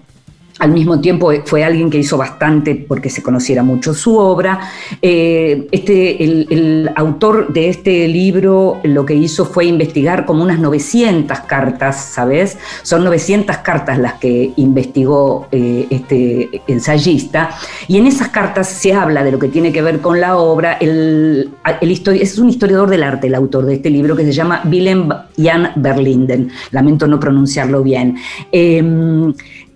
al 0.58 0.72
mismo 0.72 1.00
tiempo 1.00 1.30
fue 1.44 1.64
alguien 1.64 1.90
que 1.90 1.98
hizo 1.98 2.16
bastante 2.16 2.74
porque 2.74 3.10
se 3.10 3.22
conociera 3.22 3.62
mucho 3.62 3.92
su 3.92 4.16
obra. 4.16 4.60
Eh, 5.02 5.66
este, 5.70 6.22
el, 6.22 6.90
autor 6.96 7.52
de 7.52 7.68
este 7.68 8.08
libro 8.08 8.80
lo 8.84 9.04
que 9.04 9.14
hizo 9.14 9.44
fue 9.44 9.66
investigar 9.66 10.24
como 10.24 10.42
unas 10.42 10.58
900 10.58 11.40
cartas, 11.40 11.96
¿sabes? 11.96 12.56
Son 12.82 13.04
900 13.04 13.58
cartas 13.58 13.98
las 13.98 14.14
que 14.14 14.52
investigó 14.56 15.48
eh, 15.52 15.86
este 15.90 16.62
ensayista 16.68 17.50
y 17.86 17.98
en 17.98 18.06
esas 18.06 18.28
cartas 18.28 18.68
se 18.68 18.94
habla 18.94 19.24
de 19.24 19.32
lo 19.32 19.38
que 19.38 19.48
tiene 19.48 19.72
que 19.72 19.82
ver 19.82 20.00
con 20.00 20.20
la 20.20 20.38
obra. 20.38 20.74
El, 20.74 21.50
el 21.80 21.90
es 21.90 22.38
un 22.38 22.48
historiador 22.48 22.88
del 22.88 23.02
arte, 23.02 23.26
el 23.26 23.34
autor 23.34 23.66
de 23.66 23.74
este 23.74 23.90
libro, 23.90 24.16
que 24.16 24.24
se 24.24 24.32
llama 24.32 24.62
Willem 24.64 25.08
Jan 25.36 25.72
Berlinden. 25.76 26.50
Lamento 26.70 27.06
no 27.06 27.20
pronunciarlo 27.20 27.82
bien. 27.82 28.16
Eh, 28.52 28.82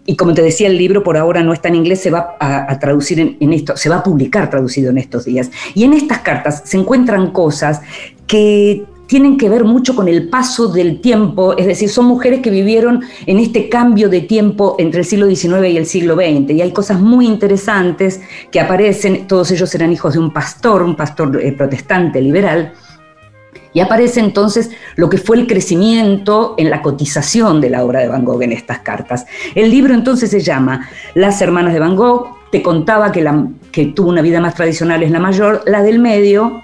y 0.06 0.16
como 0.16 0.34
te 0.34 0.42
decía, 0.42 0.68
el 0.68 0.78
libro 0.78 1.02
por 1.02 1.16
ahora 1.16 1.42
no 1.42 1.52
está 1.52 1.68
en 1.68 1.76
inglés, 1.76 2.00
se 2.00 2.10
va 2.10 2.36
a, 2.40 2.70
a 2.70 2.78
traducir 2.78 3.20
en, 3.20 3.36
en, 3.40 3.52
esto, 3.52 3.76
se 3.76 3.88
va 3.88 3.96
a 3.96 4.02
publicar 4.02 4.50
traducido 4.50 4.90
en 4.90 4.98
estos 4.98 5.24
días. 5.24 5.50
Y 5.74 5.84
en 5.84 5.92
estas 5.92 6.20
cartas 6.20 6.62
se 6.64 6.78
encuentran 6.78 7.30
cosas 7.30 7.80
que 8.26 8.84
tienen 9.10 9.38
que 9.38 9.48
ver 9.48 9.64
mucho 9.64 9.96
con 9.96 10.06
el 10.06 10.28
paso 10.28 10.68
del 10.68 11.00
tiempo, 11.00 11.56
es 11.58 11.66
decir, 11.66 11.88
son 11.88 12.04
mujeres 12.04 12.42
que 12.42 12.50
vivieron 12.50 13.02
en 13.26 13.40
este 13.40 13.68
cambio 13.68 14.08
de 14.08 14.20
tiempo 14.20 14.76
entre 14.78 15.00
el 15.00 15.04
siglo 15.04 15.26
XIX 15.26 15.68
y 15.68 15.76
el 15.76 15.86
siglo 15.86 16.14
XX, 16.14 16.52
y 16.52 16.62
hay 16.62 16.70
cosas 16.70 17.00
muy 17.00 17.26
interesantes 17.26 18.20
que 18.52 18.60
aparecen, 18.60 19.26
todos 19.26 19.50
ellos 19.50 19.74
eran 19.74 19.92
hijos 19.92 20.12
de 20.12 20.20
un 20.20 20.32
pastor, 20.32 20.84
un 20.84 20.94
pastor 20.94 21.40
eh, 21.42 21.50
protestante 21.50 22.20
liberal, 22.20 22.72
y 23.72 23.80
aparece 23.80 24.20
entonces 24.20 24.70
lo 24.96 25.08
que 25.08 25.18
fue 25.18 25.36
el 25.36 25.46
crecimiento 25.46 26.54
en 26.58 26.70
la 26.70 26.82
cotización 26.82 27.60
de 27.60 27.70
la 27.70 27.84
obra 27.84 28.00
de 28.00 28.08
Van 28.08 28.24
Gogh 28.24 28.42
en 28.42 28.52
estas 28.52 28.80
cartas. 28.80 29.26
El 29.54 29.70
libro 29.70 29.94
entonces 29.94 30.30
se 30.30 30.40
llama 30.40 30.88
Las 31.14 31.40
hermanas 31.40 31.72
de 31.72 31.80
Van 31.80 31.96
Gogh, 31.96 32.38
te 32.50 32.62
contaba 32.62 33.12
que, 33.12 33.22
tuvo 33.94 34.08
una 34.08 34.22
vida 34.22 34.40
más 34.40 34.54
tradicional 34.54 35.02
es 35.02 35.10
la 35.10 35.20
mayor, 35.20 35.62
la 35.66 35.82
del 35.82 36.00
medio 36.00 36.62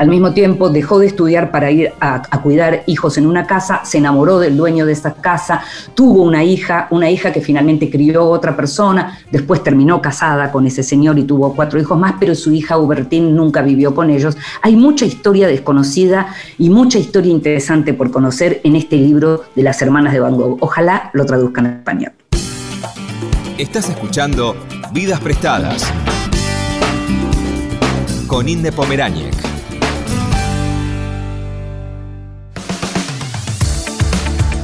al 0.00 0.08
mismo 0.08 0.32
tiempo 0.32 0.70
dejó 0.70 0.98
de 0.98 1.08
estudiar 1.08 1.50
para 1.50 1.70
ir 1.70 1.92
a, 2.00 2.22
cuidar 2.42 2.84
hijos 2.86 3.18
en 3.18 3.26
una 3.26 3.46
casa, 3.46 3.82
se 3.84 3.98
enamoró 3.98 4.38
del 4.38 4.56
dueño 4.56 4.86
de 4.86 4.92
esa 4.92 5.12
casa, 5.12 5.60
tuvo 5.92 6.22
una 6.22 6.42
hija, 6.42 6.88
una 6.90 7.10
hija 7.10 7.34
que 7.34 7.42
finalmente 7.42 7.90
crió 7.90 8.26
otra 8.26 8.56
persona, 8.56 9.18
después 9.30 9.62
terminó 9.62 10.00
casada 10.00 10.50
con 10.50 10.66
ese 10.66 10.82
señor 10.82 11.18
y 11.18 11.24
tuvo 11.24 11.54
cuatro 11.54 11.78
hijos 11.78 11.98
más, 11.98 12.14
pero 12.18 12.34
su 12.34 12.50
hija 12.50 12.78
Hubertín 12.78 13.36
nunca 13.36 13.60
vivió 13.60 13.94
con 13.94 14.08
ellos. 14.08 14.38
Hay 14.62 14.74
mucha 14.74 15.04
historia 15.04 15.46
desconocida 15.48 16.28
y 16.56 16.70
mucha 16.70 16.98
historia 16.98 17.30
interesante 17.30 17.92
por 17.92 18.10
conocer 18.10 18.62
en 18.64 18.76
este 18.76 18.96
libro 18.96 19.44
de 19.54 19.62
las 19.62 19.82
hermanas 19.82 20.14
de 20.14 20.20
Van 20.20 20.34
Gogh. 20.34 20.56
Ojalá 20.62 21.10
lo 21.12 21.26
traduzcan 21.26 21.66
en 21.66 21.72
español. 21.72 22.12
Estás 23.58 23.90
escuchando 23.90 24.56
Vidas 24.94 25.20
Prestadas 25.20 25.92
con 28.26 28.48
Inde 28.48 28.72
Pomeráñez. 28.72 29.49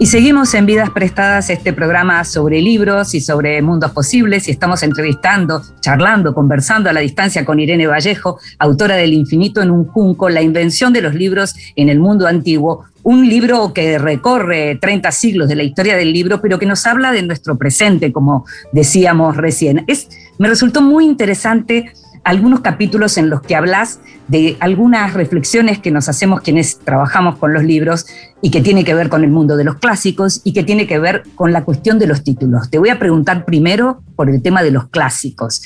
Y 0.00 0.06
seguimos 0.06 0.54
en 0.54 0.64
Vidas 0.64 0.90
Prestadas, 0.90 1.50
este 1.50 1.72
programa 1.72 2.22
sobre 2.22 2.62
libros 2.62 3.16
y 3.16 3.20
sobre 3.20 3.60
mundos 3.62 3.90
posibles, 3.90 4.46
y 4.46 4.52
estamos 4.52 4.84
entrevistando, 4.84 5.60
charlando, 5.80 6.34
conversando 6.34 6.88
a 6.88 6.92
la 6.92 7.00
distancia 7.00 7.44
con 7.44 7.58
Irene 7.58 7.88
Vallejo, 7.88 8.38
autora 8.60 8.94
del 8.94 9.12
Infinito 9.12 9.60
en 9.60 9.72
un 9.72 9.86
Junco, 9.88 10.28
la 10.28 10.40
invención 10.40 10.92
de 10.92 11.02
los 11.02 11.16
libros 11.16 11.56
en 11.74 11.88
el 11.88 11.98
mundo 11.98 12.28
antiguo, 12.28 12.84
un 13.02 13.28
libro 13.28 13.72
que 13.72 13.98
recorre 13.98 14.78
30 14.80 15.10
siglos 15.10 15.48
de 15.48 15.56
la 15.56 15.64
historia 15.64 15.96
del 15.96 16.12
libro, 16.12 16.40
pero 16.40 16.60
que 16.60 16.66
nos 16.66 16.86
habla 16.86 17.10
de 17.10 17.22
nuestro 17.22 17.58
presente, 17.58 18.12
como 18.12 18.46
decíamos 18.70 19.36
recién. 19.36 19.82
Es, 19.88 20.08
me 20.38 20.46
resultó 20.46 20.80
muy 20.80 21.06
interesante 21.06 21.92
algunos 22.28 22.60
capítulos 22.60 23.16
en 23.16 23.30
los 23.30 23.40
que 23.40 23.56
hablas 23.56 24.00
de 24.26 24.58
algunas 24.60 25.14
reflexiones 25.14 25.78
que 25.78 25.90
nos 25.90 26.10
hacemos 26.10 26.42
quienes 26.42 26.78
trabajamos 26.78 27.38
con 27.38 27.54
los 27.54 27.64
libros 27.64 28.04
y 28.42 28.50
que 28.50 28.60
tiene 28.60 28.84
que 28.84 28.92
ver 28.92 29.08
con 29.08 29.24
el 29.24 29.30
mundo 29.30 29.56
de 29.56 29.64
los 29.64 29.76
clásicos 29.76 30.42
y 30.44 30.52
que 30.52 30.62
tiene 30.62 30.86
que 30.86 30.98
ver 30.98 31.22
con 31.36 31.54
la 31.54 31.64
cuestión 31.64 31.98
de 31.98 32.06
los 32.06 32.22
títulos. 32.22 32.68
Te 32.68 32.78
voy 32.78 32.90
a 32.90 32.98
preguntar 32.98 33.46
primero 33.46 34.02
por 34.14 34.28
el 34.28 34.42
tema 34.42 34.62
de 34.62 34.72
los 34.72 34.88
clásicos. 34.90 35.62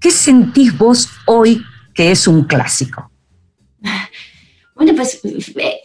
¿Qué 0.00 0.10
sentís 0.10 0.76
vos 0.76 1.10
hoy 1.26 1.62
que 1.94 2.10
es 2.10 2.26
un 2.26 2.42
clásico? 2.46 3.12
Bueno, 4.78 4.92
pues 4.94 5.20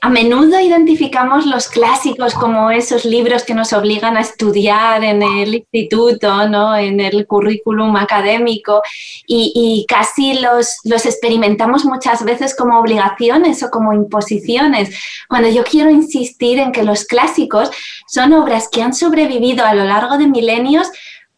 a 0.01 0.09
menudo 0.09 0.59
identificamos 0.59 1.47
los 1.47 1.67
clásicos 1.67 2.35
como 2.35 2.69
esos 2.69 3.05
libros 3.05 3.41
que 3.41 3.55
nos 3.55 3.73
obligan 3.73 4.17
a 4.17 4.21
estudiar 4.21 5.03
en 5.03 5.23
el 5.23 5.55
instituto, 5.55 6.47
¿no? 6.47 6.77
en 6.77 6.99
el 6.99 7.25
currículum 7.25 7.95
académico 7.95 8.83
y, 9.25 9.83
casi 9.89 10.35
los, 10.35 10.77
los, 10.83 11.07
experimentamos 11.07 11.85
muchas 11.85 12.23
veces 12.23 12.55
como 12.55 12.79
obligaciones 12.79 13.63
o 13.63 13.71
como 13.71 13.93
imposiciones, 13.93 14.95
cuando 15.27 15.49
yo 15.49 15.63
quiero 15.63 15.89
insistir 15.89 16.59
en 16.59 16.71
que 16.71 16.83
los 16.83 17.05
clásicos 17.05 17.71
son 18.05 18.31
obras 18.33 18.69
que 18.69 18.83
han 18.83 18.93
sobrevivido 18.93 19.65
a 19.65 19.73
lo 19.73 19.85
largo 19.85 20.19
de 20.19 20.27
milenios 20.27 20.91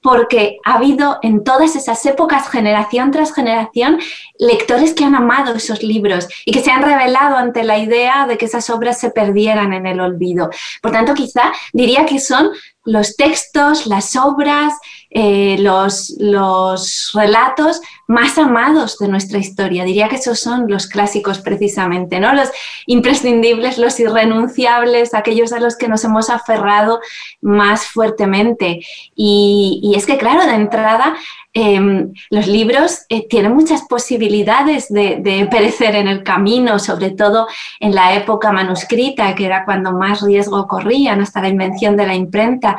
porque 0.06 0.60
ha 0.64 0.76
habido 0.76 1.18
en 1.24 1.44
todas 1.44 1.76
esas 1.76 2.06
épocas, 2.06 2.48
generación 2.48 3.10
tras 3.10 3.34
generación, 3.34 3.98
lectores 4.38 4.94
que 4.94 5.04
han 5.04 5.16
amado 5.16 5.56
esos 5.56 5.82
libros 5.82 6.28
y 6.46 6.52
que 6.52 6.62
se 6.62 6.70
han 6.70 6.84
revelado 6.84 7.38
ante 7.38 7.64
la 7.64 7.80
idea 7.80 8.28
de 8.28 8.38
que 8.38 8.46
esas 8.46 8.70
obras 8.70 9.00
se 9.00 9.10
perdieran 9.10 9.74
en 9.74 9.88
el 9.88 10.00
olvido. 10.00 10.52
Por 10.84 10.92
tanto, 10.92 11.16
quizá 11.16 11.52
diría 11.74 12.06
que 12.06 12.20
son 12.20 12.52
los 12.84 13.16
textos, 13.16 13.88
las 13.88 14.16
obras, 14.16 14.76
eh, 15.18 15.56
los, 15.60 16.14
los, 16.20 17.12
relatos 17.14 17.80
más 18.06 18.38
amados 18.38 18.98
de 18.98 19.08
nuestra 19.08 19.40
historia. 19.40 19.86
Diría 19.86 20.10
que 20.10 20.18
esos 20.18 20.42
son 20.42 20.66
los 20.68 20.88
clásicos 20.88 21.40
precisamente, 21.40 22.20
¿no? 22.20 22.34
Los 22.34 22.50
imprescindibles, 22.86 23.78
los 23.78 23.98
irrenunciables, 23.98 25.14
aquellos 25.14 25.54
a 25.54 25.62
los 25.62 25.78
que 25.78 25.88
nos 25.88 26.04
hemos 26.04 26.30
aferrado 26.30 27.00
más 27.40 27.86
fuertemente. 27.86 28.82
Y, 29.16 29.80
y 29.82 29.96
es 29.96 30.06
que, 30.06 30.18
claro, 30.18 30.46
de 30.46 30.56
entrada 30.56 31.16
Em, 31.58 32.12
los 32.32 32.48
libros 32.48 33.06
eh, 33.08 33.30
tienen 33.30 33.56
muchas 33.56 33.84
posibilidades 33.84 34.90
de, 34.90 35.48
perecer 35.50 35.96
en 35.96 36.10
el 36.10 36.22
camino, 36.22 36.80
sobre 36.80 37.12
todo 37.12 37.48
en 37.80 37.96
la 37.96 38.14
época 38.14 38.52
manuscrita, 38.52 39.34
que 39.36 39.46
era 39.46 39.64
cuando 39.64 39.94
más 39.94 40.22
riesgo 40.22 40.68
corrían 40.68 41.22
hasta 41.22 41.40
la 41.40 41.48
invención 41.48 41.96
de 41.96 42.08
la 42.08 42.14
imprenta. 42.14 42.76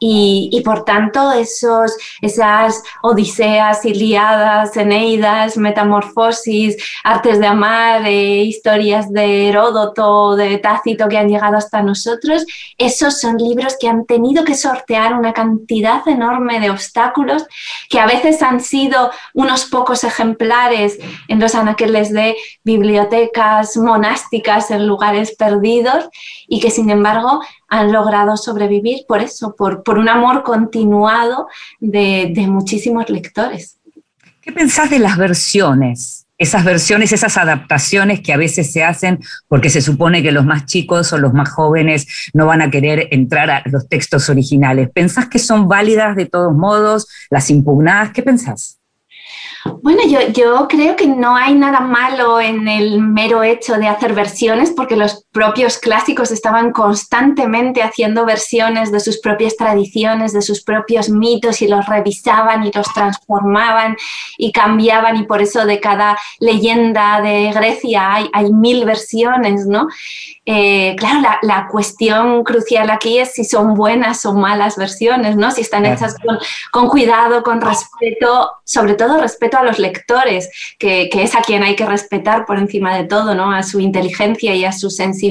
Y, 0.00 0.60
por 0.64 0.84
tanto, 0.84 1.30
esas 2.20 2.82
odiseas, 3.02 3.84
iliadas, 3.84 4.76
eneidas, 4.76 5.56
metamorfosis, 5.56 6.76
artes 7.04 7.40
de 7.40 7.46
amar, 7.46 8.06
eh, 8.06 8.42
historias 8.42 9.12
de 9.12 9.48
Heródoto, 9.48 10.36
de 10.36 10.58
Tácito 10.58 11.08
que 11.08 11.18
han 11.18 11.28
llegado 11.28 11.56
hasta 11.56 11.82
nosotros, 11.82 12.46
esos 12.78 13.20
son 13.20 13.36
libros 13.38 13.76
que 13.80 13.88
han 13.88 14.06
tenido 14.06 14.44
que 14.44 14.54
sortear 14.54 15.14
una 15.14 15.32
cantidad 15.32 16.06
enorme 16.06 16.60
de 16.60 16.70
obstáculos 16.70 17.46
que 17.88 18.00
a 18.00 18.06
veces 18.06 18.42
han 18.42 18.60
sido 18.60 19.10
unos 19.34 19.64
pocos 19.66 20.04
ejemplares 20.04 20.98
en 21.28 21.40
los 21.40 21.54
anaqueles 21.54 22.12
de 22.12 22.36
bibliotecas 22.64 23.76
monásticas 23.76 24.70
en 24.70 24.86
lugares 24.86 25.34
perdidos 25.36 26.08
y 26.48 26.60
que 26.60 26.70
sin 26.70 26.90
embargo 26.90 27.40
han 27.68 27.92
logrado 27.92 28.36
sobrevivir 28.36 29.04
por 29.08 29.20
eso, 29.20 29.54
por, 29.56 29.82
por 29.82 29.98
un 29.98 30.08
amor 30.08 30.42
continuado 30.42 31.48
de, 31.80 32.32
de 32.34 32.46
muchísimos 32.46 33.08
lectores. 33.10 33.78
¿Qué 34.40 34.52
pensás 34.52 34.90
de 34.90 34.98
las 34.98 35.16
versiones? 35.16 36.26
esas 36.38 36.64
versiones, 36.64 37.12
esas 37.12 37.38
adaptaciones 37.38 38.20
que 38.20 38.32
a 38.32 38.36
veces 38.36 38.72
se 38.72 38.84
hacen 38.84 39.20
porque 39.48 39.70
se 39.70 39.80
supone 39.80 40.22
que 40.22 40.32
los 40.32 40.44
más 40.44 40.66
chicos 40.66 41.12
o 41.12 41.18
los 41.18 41.32
más 41.32 41.48
jóvenes 41.50 42.30
no 42.34 42.46
van 42.46 42.62
a 42.62 42.70
querer 42.70 43.08
entrar 43.10 43.50
a 43.50 43.62
los 43.66 43.88
textos 43.88 44.28
originales. 44.28 44.90
¿Pensás 44.92 45.28
que 45.28 45.38
son 45.38 45.68
válidas 45.68 46.14
de 46.16 46.26
todos 46.26 46.54
modos? 46.54 47.06
¿Las 47.30 47.50
impugnadas? 47.50 48.12
¿Qué 48.12 48.22
pensás? 48.22 48.78
Bueno, 49.82 50.02
yo, 50.08 50.20
yo, 50.32 50.68
creo 50.68 50.94
que 50.94 51.08
no 51.08 51.34
hay 51.34 51.54
nada 51.54 51.80
malo 51.80 52.40
en 52.40 52.68
el 52.68 53.00
mero 53.00 53.42
hecho 53.42 53.76
de 53.78 53.88
hacer 53.88 54.14
versiones, 54.14 54.70
porque 54.70 54.94
los 54.94 55.25
propios 55.36 55.76
clásicos 55.76 56.30
estaban 56.30 56.72
constantemente 56.72 57.82
haciendo 57.82 58.24
versiones 58.24 58.90
de 58.90 59.00
sus 59.00 59.18
propias 59.18 59.54
tradiciones, 59.54 60.32
de 60.32 60.40
sus 60.40 60.62
propios 60.62 61.10
mitos, 61.10 61.60
y 61.60 61.68
los 61.68 61.84
revisaban 61.84 62.64
y 62.64 62.72
los 62.72 62.86
transformaban 62.94 63.98
y 64.38 64.50
cambiaban, 64.50 65.18
y 65.18 65.24
por 65.24 65.42
eso 65.42 65.66
de 65.66 65.78
cada 65.78 66.16
leyenda 66.40 67.20
de 67.20 67.52
Grecia 67.52 68.14
hay, 68.14 68.30
hay 68.32 68.50
mil 68.50 68.86
versiones, 68.86 69.66
¿no? 69.66 69.88
Eh, 70.48 70.94
claro, 70.96 71.28
la, 71.42 71.66
cuestión 71.66 72.44
crucial 72.44 72.88
aquí 72.90 73.18
es 73.18 73.32
si 73.32 73.44
son 73.44 73.74
buenas 73.74 74.24
o 74.26 74.32
malas 74.32 74.76
versiones, 74.76 75.36
¿no? 75.36 75.50
Si 75.50 75.62
están 75.62 75.84
hechas 75.84 76.14
con, 76.70 76.88
cuidado, 76.88 77.42
con 77.42 77.60
respeto, 77.60 78.52
sobre 78.62 78.94
todo 78.94 79.20
respeto 79.20 79.58
a 79.58 79.64
los 79.64 79.80
lectores, 79.80 80.48
que, 80.78 81.10
es 81.12 81.34
a 81.34 81.42
quien 81.42 81.64
hay 81.64 81.74
que 81.74 81.84
respetar 81.84 82.46
por 82.46 82.58
encima 82.58 82.96
de 82.96 83.04
todo, 83.04 83.34
¿no? 83.34 83.50
A 83.50 83.64
su 83.64 83.80
inteligencia 83.80 84.54
y 84.54 84.64
a 84.64 84.70
su 84.70 84.88
sensibilidad, 84.88 85.25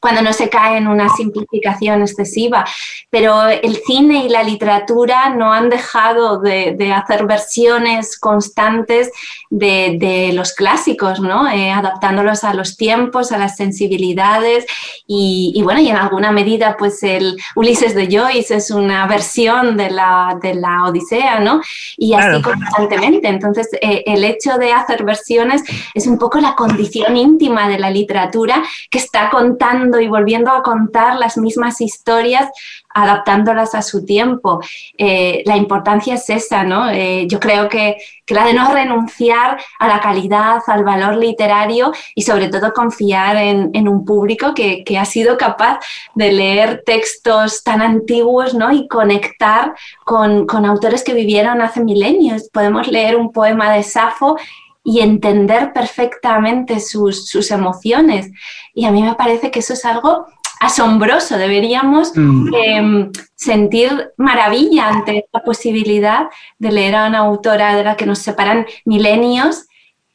cuando 0.00 0.22
no 0.22 0.32
se 0.32 0.48
cae 0.48 0.78
en 0.78 0.88
una 0.88 1.08
simplificación 1.08 2.02
excesiva. 2.02 2.64
Pero 3.10 3.46
el 3.48 3.76
cine 3.86 4.24
y 4.24 4.28
la 4.28 4.42
literatura 4.42 5.30
no 5.30 5.52
han 5.52 5.70
dejado 5.70 6.38
de, 6.40 6.92
hacer 6.94 7.26
versiones 7.26 8.18
constantes 8.18 9.10
de, 9.50 10.30
los 10.34 10.52
clásicos, 10.52 11.20
¿no? 11.20 11.50
Eh, 11.50 11.70
adaptándolos 11.70 12.44
a 12.44 12.54
los 12.54 12.76
tiempos, 12.76 13.32
a 13.32 13.38
las 13.38 13.56
sensibilidades 13.56 14.66
y, 15.06 15.60
bueno, 15.62 15.80
y 15.80 15.88
en 15.88 15.96
alguna 15.96 16.32
medida 16.32 16.76
pues 16.78 17.02
el 17.02 17.36
Ulises 17.54 17.94
de 17.94 18.08
Joyce 18.10 18.56
es 18.56 18.70
una 18.70 19.06
versión 19.06 19.76
de 19.76 19.90
la, 19.90 20.38
de 20.40 20.54
la 20.54 20.84
Odisea, 20.84 21.40
¿no? 21.40 21.60
Y 21.96 22.14
así 22.14 22.42
constantemente. 22.42 23.28
Entonces, 23.28 23.68
eh, 23.80 24.02
el 24.06 24.24
hecho 24.24 24.58
de 24.58 24.72
hacer 24.72 25.04
versiones 25.04 25.62
es 25.94 26.06
un 26.06 26.18
poco 26.18 26.38
la 26.40 26.54
condición 26.54 27.16
íntima 27.16 27.68
de 27.68 27.78
la 27.78 27.90
literatura 27.90 28.62
que 28.90 28.98
es 28.98 29.07
está 29.08 29.30
contando 29.30 30.00
y 30.00 30.06
volviendo 30.06 30.50
a 30.50 30.62
contar 30.62 31.16
las 31.16 31.38
mismas 31.38 31.80
historias 31.80 32.50
adaptándolas 32.90 33.74
a 33.74 33.82
su 33.82 34.04
tiempo. 34.04 34.60
Eh, 34.98 35.42
la 35.46 35.56
importancia 35.56 36.14
es 36.14 36.28
esa, 36.28 36.64
¿no? 36.64 36.90
Eh, 36.90 37.26
yo 37.26 37.40
creo 37.40 37.68
que, 37.68 37.96
la 38.28 38.44
de 38.44 38.52
no 38.52 38.70
renunciar 38.70 39.58
a 39.78 39.88
la 39.88 40.00
calidad, 40.00 40.58
al 40.66 40.84
valor 40.84 41.16
literario 41.16 41.92
y 42.14 42.22
sobre 42.22 42.48
todo 42.48 42.74
confiar 42.74 43.36
en, 43.36 43.88
un 43.88 44.04
público 44.04 44.52
que, 44.52 44.84
ha 45.00 45.06
sido 45.06 45.38
capaz 45.38 45.78
de 46.14 46.32
leer 46.32 46.82
textos 46.84 47.64
tan 47.64 47.80
antiguos, 47.80 48.52
¿no? 48.52 48.70
Y 48.70 48.86
conectar 48.86 49.74
con, 50.04 50.46
autores 50.66 51.02
que 51.04 51.14
vivieron 51.14 51.62
hace 51.62 51.82
milenios. 51.82 52.50
Podemos 52.52 52.86
leer 52.88 53.16
un 53.16 53.32
poema 53.32 53.72
de 53.72 53.82
Safo 53.82 54.36
y 54.84 55.00
entender 55.00 55.72
perfectamente 55.72 56.80
sus, 56.80 57.28
sus, 57.28 57.50
emociones. 57.50 58.30
Y 58.74 58.86
a 58.86 58.90
mí 58.90 59.02
me 59.02 59.14
parece 59.14 59.50
que 59.50 59.58
eso 59.58 59.74
es 59.74 59.84
algo 59.84 60.26
asombroso. 60.60 61.36
Deberíamos 61.36 62.12
mm. 62.14 62.54
em, 62.54 63.12
sentir 63.34 64.12
maravilla 64.16 64.88
ante 64.88 65.26
la 65.32 65.40
posibilidad 65.42 66.26
de 66.58 66.72
leer 66.72 66.96
a 66.96 67.06
una 67.06 67.18
autora 67.18 67.76
de 67.76 67.84
la 67.84 67.96
que 67.96 68.06
nos 68.06 68.18
separan 68.18 68.66
milenios 68.84 69.66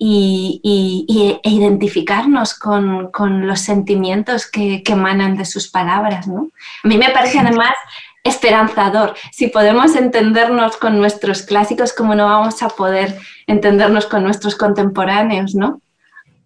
y, 0.06 1.40
e 1.44 1.50
identificarnos 1.50 2.56
con, 2.56 3.48
los 3.48 3.60
sentimientos 3.62 4.50
que, 4.50 4.84
emanan 4.86 5.38
de 5.38 5.46
sus 5.46 5.70
palabras. 5.70 6.28
A 6.28 6.88
mí 6.88 6.98
me 6.98 7.10
parece 7.10 7.40
además 7.40 7.74
esperanzador. 8.24 9.16
Si 9.32 9.48
podemos 9.48 9.96
entendernos 9.96 10.78
con 10.78 10.98
nuestros 10.98 11.42
clásicos, 11.42 11.94
¿cómo 11.94 12.16
no 12.16 12.26
vamos 12.26 12.64
a 12.64 12.70
poder 12.70 13.18
entendernos 13.48 14.06
con 14.06 14.24
nuestros 14.24 14.56
contemporáneos? 14.56 15.56
¿no? 15.56 15.82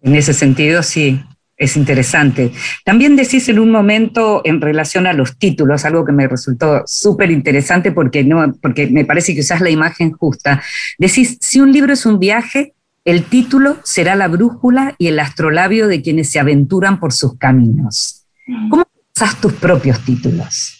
En 0.02 0.16
ese 0.16 0.34
sentido, 0.34 0.82
sí, 0.82 1.22
es 1.56 1.76
interesante. 1.76 2.52
También 2.84 3.16
decís 3.16 3.48
en 3.48 3.58
un 3.58 3.70
momento 3.70 4.42
en 4.44 4.60
relación 4.60 5.06
a 5.06 5.12
los 5.12 5.38
títulos, 5.38 5.84
algo 5.84 6.04
que 6.04 6.12
me 6.12 6.28
resultó 6.28 6.82
súper 6.86 7.30
interesante 7.30 7.92
porque, 7.92 8.24
no, 8.24 8.54
porque 8.60 8.86
me 8.86 9.04
parece 9.04 9.34
que 9.34 9.40
usás 9.40 9.60
la 9.60 9.70
imagen 9.70 10.12
justa. 10.12 10.62
Decís, 10.98 11.38
si 11.40 11.60
un 11.60 11.72
libro 11.72 11.92
es 11.92 12.06
un 12.06 12.18
viaje, 12.18 12.74
el 13.04 13.24
título 13.24 13.78
será 13.84 14.14
la 14.16 14.28
brújula 14.28 14.94
y 14.98 15.08
el 15.08 15.18
astrolabio 15.18 15.88
de 15.88 16.02
quienes 16.02 16.30
se 16.30 16.38
aventuran 16.38 17.00
por 17.00 17.12
sus 17.12 17.38
caminos. 17.38 18.26
Mm. 18.46 18.68
¿Cómo 18.68 18.84
usas 19.16 19.40
tus 19.40 19.52
propios 19.54 20.00
títulos? 20.04 20.77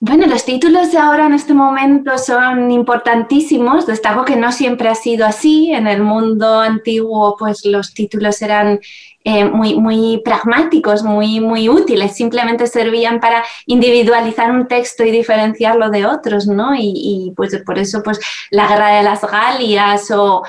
Bueno, 0.00 0.26
los 0.26 0.44
títulos 0.44 0.92
de 0.92 0.98
ahora 0.98 1.26
en 1.26 1.34
este 1.34 1.54
momento 1.54 2.18
son 2.18 2.70
importantísimos. 2.70 3.86
Destaco 3.86 4.24
que 4.24 4.36
no 4.36 4.52
siempre 4.52 4.88
ha 4.88 4.94
sido 4.94 5.26
así. 5.26 5.72
En 5.72 5.86
el 5.86 6.02
mundo 6.02 6.60
antiguo, 6.60 7.36
pues 7.38 7.64
los 7.64 7.94
títulos 7.94 8.42
eran 8.42 8.80
eh, 9.26 9.46
muy, 9.46 9.74
muy 9.74 10.20
pragmáticos, 10.22 11.02
muy, 11.02 11.40
muy 11.40 11.70
útiles, 11.70 12.14
simplemente 12.14 12.66
servían 12.66 13.20
para 13.20 13.42
individualizar 13.64 14.50
un 14.50 14.68
texto 14.68 15.02
y 15.02 15.10
diferenciarlo 15.10 15.88
de 15.88 16.04
otros, 16.04 16.46
¿no? 16.46 16.74
Y, 16.76 17.32
pues 17.34 17.56
por 17.64 17.78
eso 17.78 18.02
pues 18.02 18.20
la 18.50 18.68
Guerra 18.68 18.96
de 18.96 19.02
las 19.02 19.22
Galias 19.22 20.10
o, 20.10 20.42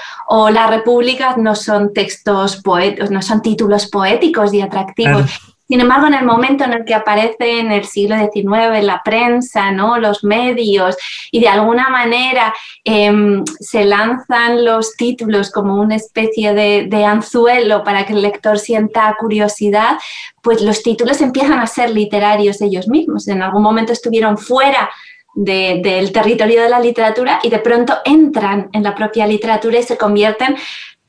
la 0.49 0.67
República 0.67 1.35
no 1.37 1.55
son 1.55 1.93
textos 1.93 2.57
poéticos, 2.57 3.11
no 3.11 3.21
son 3.21 3.41
títulos 3.41 3.87
poéticos 3.87 4.53
y 4.53 4.59
atractivos. 4.59 5.54
Sin 5.67 5.81
embargo, 5.81 6.05
en 6.05 6.13
el 6.13 6.25
momento 6.25 6.63
en 6.63 6.73
el 6.73 6.85
que 6.85 6.93
aparece 6.93 7.59
en 7.59 7.71
el 7.71 7.85
siglo 7.85 8.15
XIX 8.15 8.83
la 8.83 9.01
prensa, 9.03 9.71
¿no? 9.71 9.97
los 9.97 10.23
medios, 10.23 10.95
y 11.31 11.39
de 11.39 11.47
alguna 11.47 11.89
manera 11.89 12.53
em, 12.83 13.43
se 13.59 13.83
lanzan 13.83 14.63
los 14.63 14.95
títulos 14.95 15.51
como 15.51 15.81
una 15.81 15.95
especie 15.95 16.53
de, 16.53 17.05
anzuelo 17.05 17.83
para 17.83 18.05
que 18.05 18.13
el 18.13 18.21
lector 18.21 18.59
sienta 18.59 19.15
curiosidad, 19.19 19.97
pues 20.41 20.61
los 20.61 20.83
títulos 20.83 21.21
empiezan 21.21 21.59
a 21.59 21.67
ser 21.67 21.89
literarios 21.89 22.61
ellos 22.61 22.87
mismos. 22.87 23.27
En 23.27 23.41
algún 23.41 23.63
momento 23.63 23.91
estuvieron 23.91 24.37
fuera 24.37 24.89
del 25.33 26.11
territorio 26.13 26.61
de 26.61 26.69
la 26.69 26.79
literatura 26.79 27.39
y 27.43 27.49
de 27.49 27.59
pronto 27.59 27.97
entran 28.05 28.69
en 28.71 28.83
la 28.83 28.95
propia 28.95 29.27
literatura 29.27 29.79
y 29.79 29.83
se 29.83 29.97
convierten 29.97 30.55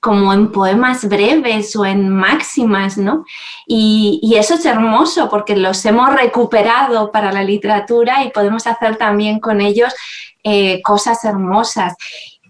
como 0.01 0.33
en 0.33 0.53
poemas 0.53 1.09
breves 1.09 1.75
o 1.77 1.85
en 1.85 2.11
máximas, 2.11 2.99
¿no? 2.99 3.25
Y, 3.67 4.35
eso 4.37 4.55
es 4.55 4.65
hermoso 4.67 5.29
porque 5.29 5.57
los 5.57 5.85
hemos 5.87 6.15
recuperado 6.15 7.11
para 7.11 7.33
la 7.33 7.43
literatura 7.43 8.23
y 8.25 8.31
podemos 8.31 8.67
hacer 8.67 8.97
también 8.97 9.41
con 9.41 9.61
ellos 9.61 9.93
eh, 10.45 10.81
cosas 10.83 11.25
hermosas. 11.25 11.95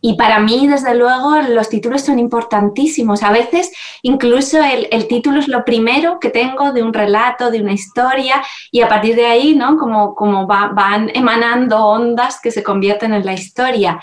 Y 0.00 0.14
para 0.14 0.38
mí, 0.38 0.68
desde 0.68 0.94
luego, 0.94 1.36
los 1.48 1.68
títulos 1.68 2.02
son 2.02 2.18
importantísimos. 2.18 3.22
A 3.22 3.32
veces 3.32 3.72
incluso 4.02 4.62
el, 4.62 5.08
título 5.08 5.40
es 5.40 5.48
lo 5.48 5.64
primero 5.64 6.20
que 6.20 6.30
tengo 6.30 6.72
de 6.72 6.82
un 6.82 6.92
relato, 6.92 7.50
de 7.50 7.60
una 7.60 7.72
historia, 7.72 8.42
y 8.70 8.82
a 8.82 8.88
partir 8.88 9.16
de 9.16 9.26
ahí, 9.26 9.54
¿no? 9.54 9.76
Como, 9.76 10.14
como 10.14 10.46
van 10.46 11.10
emanando 11.14 11.84
ondas 11.84 12.40
que 12.40 12.50
se 12.50 12.62
convierten 12.62 13.14
en 13.14 13.24
la 13.24 13.32
historia. 13.32 14.00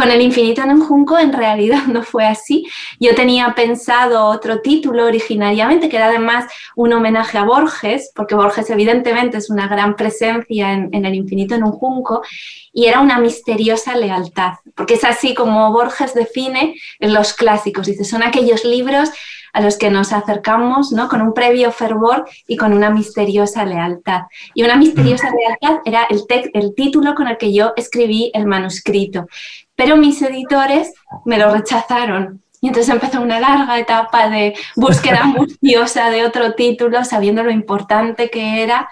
Con 0.00 0.10
el 0.10 0.22
infinito 0.22 0.62
en 0.62 0.70
un 0.70 0.80
junco 0.80 1.18
en 1.18 1.30
realidad 1.30 1.84
no 1.86 2.02
fue 2.02 2.24
así. 2.24 2.66
Yo 2.98 3.14
tenía 3.14 3.54
pensado 3.54 4.24
otro 4.24 4.62
título 4.62 5.04
originariamente, 5.04 5.90
que 5.90 5.96
era 5.96 6.06
además 6.06 6.46
un 6.74 6.94
homenaje 6.94 7.36
a 7.36 7.44
Borges, 7.44 8.10
porque 8.14 8.34
Borges 8.34 8.70
evidentemente 8.70 9.36
es 9.36 9.50
una 9.50 9.68
gran 9.68 9.96
presencia 9.96 10.72
en, 10.72 11.04
el 11.04 11.14
infinito 11.14 11.54
en 11.54 11.64
un 11.64 11.72
junco, 11.72 12.22
y 12.72 12.86
era 12.86 13.00
una 13.00 13.18
misteriosa 13.18 13.94
lealtad, 13.94 14.54
porque 14.74 14.94
es 14.94 15.04
así 15.04 15.34
como 15.34 15.70
Borges 15.70 16.14
define 16.14 16.76
en 16.98 17.12
los 17.12 17.34
clásicos. 17.34 17.84
Dice, 17.84 18.04
son 18.04 18.22
aquellos 18.22 18.64
libros 18.64 19.10
a 19.52 19.60
los 19.60 19.76
que 19.76 19.90
nos 19.90 20.14
acercamos 20.14 20.92
¿no? 20.92 21.08
con 21.08 21.20
un 21.20 21.34
previo 21.34 21.72
fervor 21.72 22.24
y 22.46 22.56
con 22.56 22.72
una 22.72 22.88
misteriosa 22.88 23.66
lealtad. 23.66 24.22
Y 24.54 24.62
una 24.62 24.76
misteriosa 24.76 25.28
lealtad 25.36 25.82
era 25.84 26.04
el, 26.08 26.22
el 26.54 26.74
título 26.74 27.14
con 27.14 27.28
el 27.28 27.36
que 27.36 27.52
yo 27.52 27.74
escribí 27.76 28.30
el 28.32 28.46
manuscrito 28.46 29.26
pero 29.80 29.96
mis 29.96 30.20
editores 30.20 30.92
me 31.24 31.38
lo 31.38 31.50
rechazaron. 31.50 32.42
Y 32.60 32.66
entonces 32.66 32.92
empezó 32.92 33.22
una 33.22 33.40
larga 33.40 33.78
etapa 33.78 34.28
de 34.28 34.54
búsqueda 34.76 35.20
angustiosa 35.24 36.10
de 36.10 36.26
otro 36.26 36.52
título, 36.52 37.02
sabiendo 37.02 37.42
lo 37.42 37.50
importante 37.50 38.28
que 38.28 38.62
era, 38.62 38.90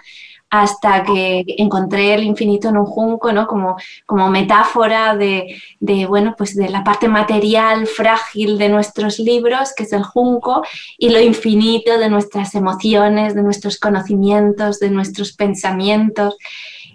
hasta 0.49 1.05
que 1.05 1.45
encontré 1.59 2.15
el 2.15 2.23
infinito 2.23 2.71
en 2.71 2.79
un 2.79 2.87
junco, 2.87 3.35
¿no? 3.35 3.47
Como, 3.47 3.77
como 4.07 4.31
metáfora 4.31 5.15
de, 5.15 5.61
de, 5.79 6.07
bueno, 6.07 6.35
pues 6.39 6.57
de 6.57 6.71
la 6.71 6.83
parte 6.83 7.07
material 7.07 7.87
frágil 7.87 8.57
de 8.57 8.71
nuestros 8.71 9.19
libros, 9.19 9.75
que 9.77 9.83
es 9.83 9.93
el 9.93 10.05
junco, 10.05 10.63
y 10.97 11.11
lo 11.11 11.21
infinito 11.21 11.99
de 11.99 12.09
nuestras 12.09 12.55
emociones, 12.55 13.35
de 13.35 13.43
nuestros 13.43 13.79
conocimientos, 13.79 14.79
de 14.79 14.89
nuestros 14.89 15.35
pensamientos. 15.35 16.39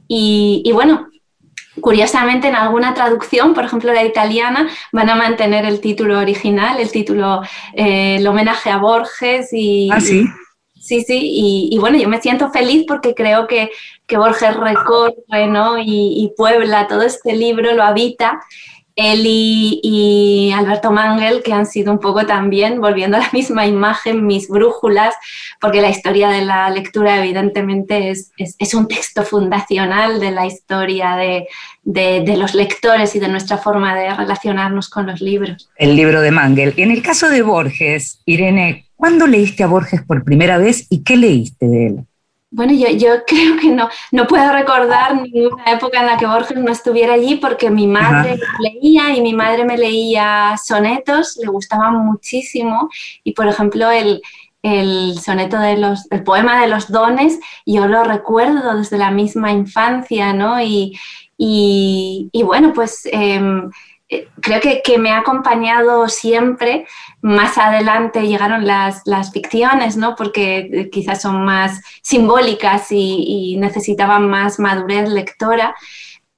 Y, 0.08 0.64
y 0.66 0.72
bueno, 0.72 1.10
Curiosamente, 1.82 2.48
en 2.48 2.56
alguna 2.56 2.94
traducción, 2.94 3.54
por 3.54 3.66
ejemplo 3.66 3.94
la 3.94 4.04
italiana, 4.04 4.70
van 4.92 5.10
a 5.10 5.16
mantener 5.16 5.66
el 5.66 5.82
título 5.82 6.20
original, 6.20 6.80
el 6.80 6.92
título, 6.92 7.42
eh, 7.74 8.18
el 8.18 8.28
homenaje 8.28 8.70
a 8.70 8.78
Borges 8.78 9.50
y... 9.52 9.90
Ah, 9.92 10.00
sí. 10.00 10.26
Sí, 10.80 11.02
sí, 11.02 11.70
y, 11.72 11.78
bueno, 11.80 11.98
yo 11.98 12.10
me 12.10 12.20
siento 12.20 12.52
feliz 12.52 12.84
porque 12.86 13.16
creo 13.16 13.48
que, 13.48 13.72
que 14.06 14.18
Borges 14.18 14.54
recorre 14.54 15.48
¿no? 15.48 15.78
y, 15.78 15.86
y 15.86 16.34
puebla 16.36 16.88
todo 16.90 17.04
este 17.04 17.38
libro, 17.38 17.72
lo 17.72 17.84
habita 17.84 18.42
él 18.96 19.24
y, 19.26 20.52
Alberto 20.56 20.92
Mangel, 20.92 21.42
que 21.44 21.54
han 21.54 21.66
sido 21.66 21.92
un 21.92 22.00
poco 22.00 22.26
también, 22.26 22.80
volviendo 22.80 23.18
a 23.18 23.22
la 23.22 23.30
misma 23.34 23.66
imagen, 23.66 24.26
mis 24.26 24.48
brújulas, 24.48 25.16
porque 25.60 25.82
la 25.82 25.90
historia 25.90 26.30
de 26.30 26.46
la 26.46 26.70
lectura 26.70 27.18
evidentemente 27.18 28.10
es, 28.10 28.32
es, 28.38 28.74
un 28.74 28.88
texto 28.88 29.24
fundacional 29.24 30.20
de 30.20 30.32
la 30.32 30.46
historia 30.46 31.16
de, 31.16 31.48
de, 31.84 32.38
los 32.38 32.54
lectores 32.54 33.16
y 33.16 33.20
de 33.20 33.28
nuestra 33.28 33.58
forma 33.58 33.96
de 33.96 34.14
relacionarnos 34.14 34.90
con 34.90 35.08
los 35.08 35.22
libros. 35.22 35.70
El 35.76 35.96
libro 35.96 36.22
de 36.22 36.32
Mangel. 36.32 36.74
En 36.78 36.92
el 36.92 37.02
caso 37.02 37.30
de 37.30 37.42
Borges, 37.42 38.22
Irene, 38.26 38.86
¿cuándo 38.96 39.28
leíste 39.28 39.64
a 39.64 39.68
Borges 39.68 40.02
por 40.04 40.24
primera 40.24 40.58
vez 40.58 40.86
y 40.90 41.04
qué 41.04 41.18
leíste 41.18 41.68
de 41.68 41.88
él? 41.88 42.06
Bueno, 42.54 42.72
yo, 42.74 42.88
yo, 42.90 43.24
creo 43.28 43.58
que 43.60 43.70
no, 43.70 43.90
no 44.12 44.28
puedo 44.28 44.52
recordar 44.54 45.16
ninguna 45.16 45.66
época 45.66 46.00
en 46.00 46.06
la 46.06 46.18
que 46.18 46.28
Borges 46.28 46.58
no 46.58 46.72
estuviera 46.72 47.14
allí 47.14 47.36
porque 47.36 47.70
mi 47.72 47.88
madre 47.88 48.40
leía 48.60 49.16
y 49.16 49.22
mi 49.22 49.34
madre 49.34 49.66
me 49.66 49.78
leía 49.78 50.56
sonetos, 50.64 51.38
le 51.42 51.48
gustaban 51.48 52.06
muchísimo 52.06 52.90
y 53.24 53.34
por 53.34 53.48
ejemplo 53.48 53.90
el, 53.90 54.22
el 54.62 55.20
soneto 55.20 55.58
de 55.58 55.78
los, 55.78 56.06
el 56.12 56.24
poema 56.24 56.62
de 56.62 56.68
los 56.68 56.92
dones, 56.92 57.40
yo 57.66 57.88
lo 57.88 58.04
recuerdo 58.04 58.78
desde 58.78 59.00
la 59.00 59.10
misma 59.10 59.52
infancia, 59.52 60.34
¿no? 60.34 60.62
Y, 60.62 60.98
y, 61.38 62.44
bueno, 62.44 62.72
pues 62.74 63.02
em, 63.12 63.68
eh, 63.68 63.70
creo 64.42 64.60
que, 64.62 64.82
que, 64.84 64.98
me 64.98 65.12
ha 65.12 65.20
acompañado 65.20 66.08
siempre. 66.10 66.86
Más 67.22 67.58
adelante 67.58 68.28
llegaron 68.28 68.66
las, 68.66 69.02
las 69.06 69.32
ficciones, 69.32 69.98
¿no? 69.98 70.16
porque 70.16 70.70
eh, 70.72 70.90
quizás 70.90 71.22
son 71.22 71.46
más 71.46 71.82
simbólicas 72.02 72.88
y, 72.92 73.56
necesitaban 73.58 74.30
más 74.30 74.60
madurez 74.60 75.10
lectora. 75.10 75.76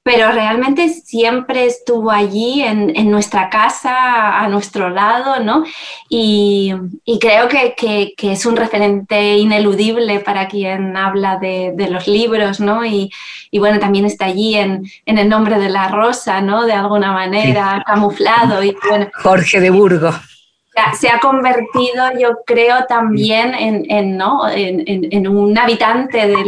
Pero 0.06 0.30
realmente 0.30 0.88
siempre 0.88 1.66
estuvo 1.66 2.12
allí 2.12 2.62
en, 2.62 3.10
nuestra 3.10 3.50
casa, 3.50 4.38
a 4.38 4.46
nuestro 4.46 4.88
lado, 4.88 5.40
¿no? 5.42 5.64
Y, 6.08 6.72
creo 7.20 7.48
que, 7.48 8.14
es 8.16 8.46
un 8.46 8.54
referente 8.54 9.36
ineludible 9.36 10.20
para 10.20 10.46
quien 10.46 10.96
habla 10.96 11.38
de, 11.38 11.88
los 11.90 12.06
libros, 12.06 12.60
¿no? 12.60 12.86
Y, 12.86 13.10
bueno, 13.58 13.80
también 13.80 14.04
está 14.04 14.26
allí 14.26 14.54
en, 14.54 14.84
el 15.06 15.28
nombre 15.28 15.58
de 15.58 15.70
la 15.70 15.88
rosa, 15.88 16.40
¿no? 16.40 16.66
De 16.66 16.72
alguna 16.72 17.10
manera, 17.10 17.82
camuflado. 17.84 18.62
Y, 18.62 18.76
Jorge 19.24 19.58
de 19.58 19.70
Burgos 19.70 20.14
se 21.00 21.08
ha 21.08 21.18
convertido, 21.18 22.12
yo 22.16 22.42
creo, 22.46 22.84
también 22.86 23.54
en, 23.54 24.16
¿no? 24.16 24.48
en, 24.48 25.26
un 25.26 25.58
habitante 25.58 26.28
del 26.28 26.44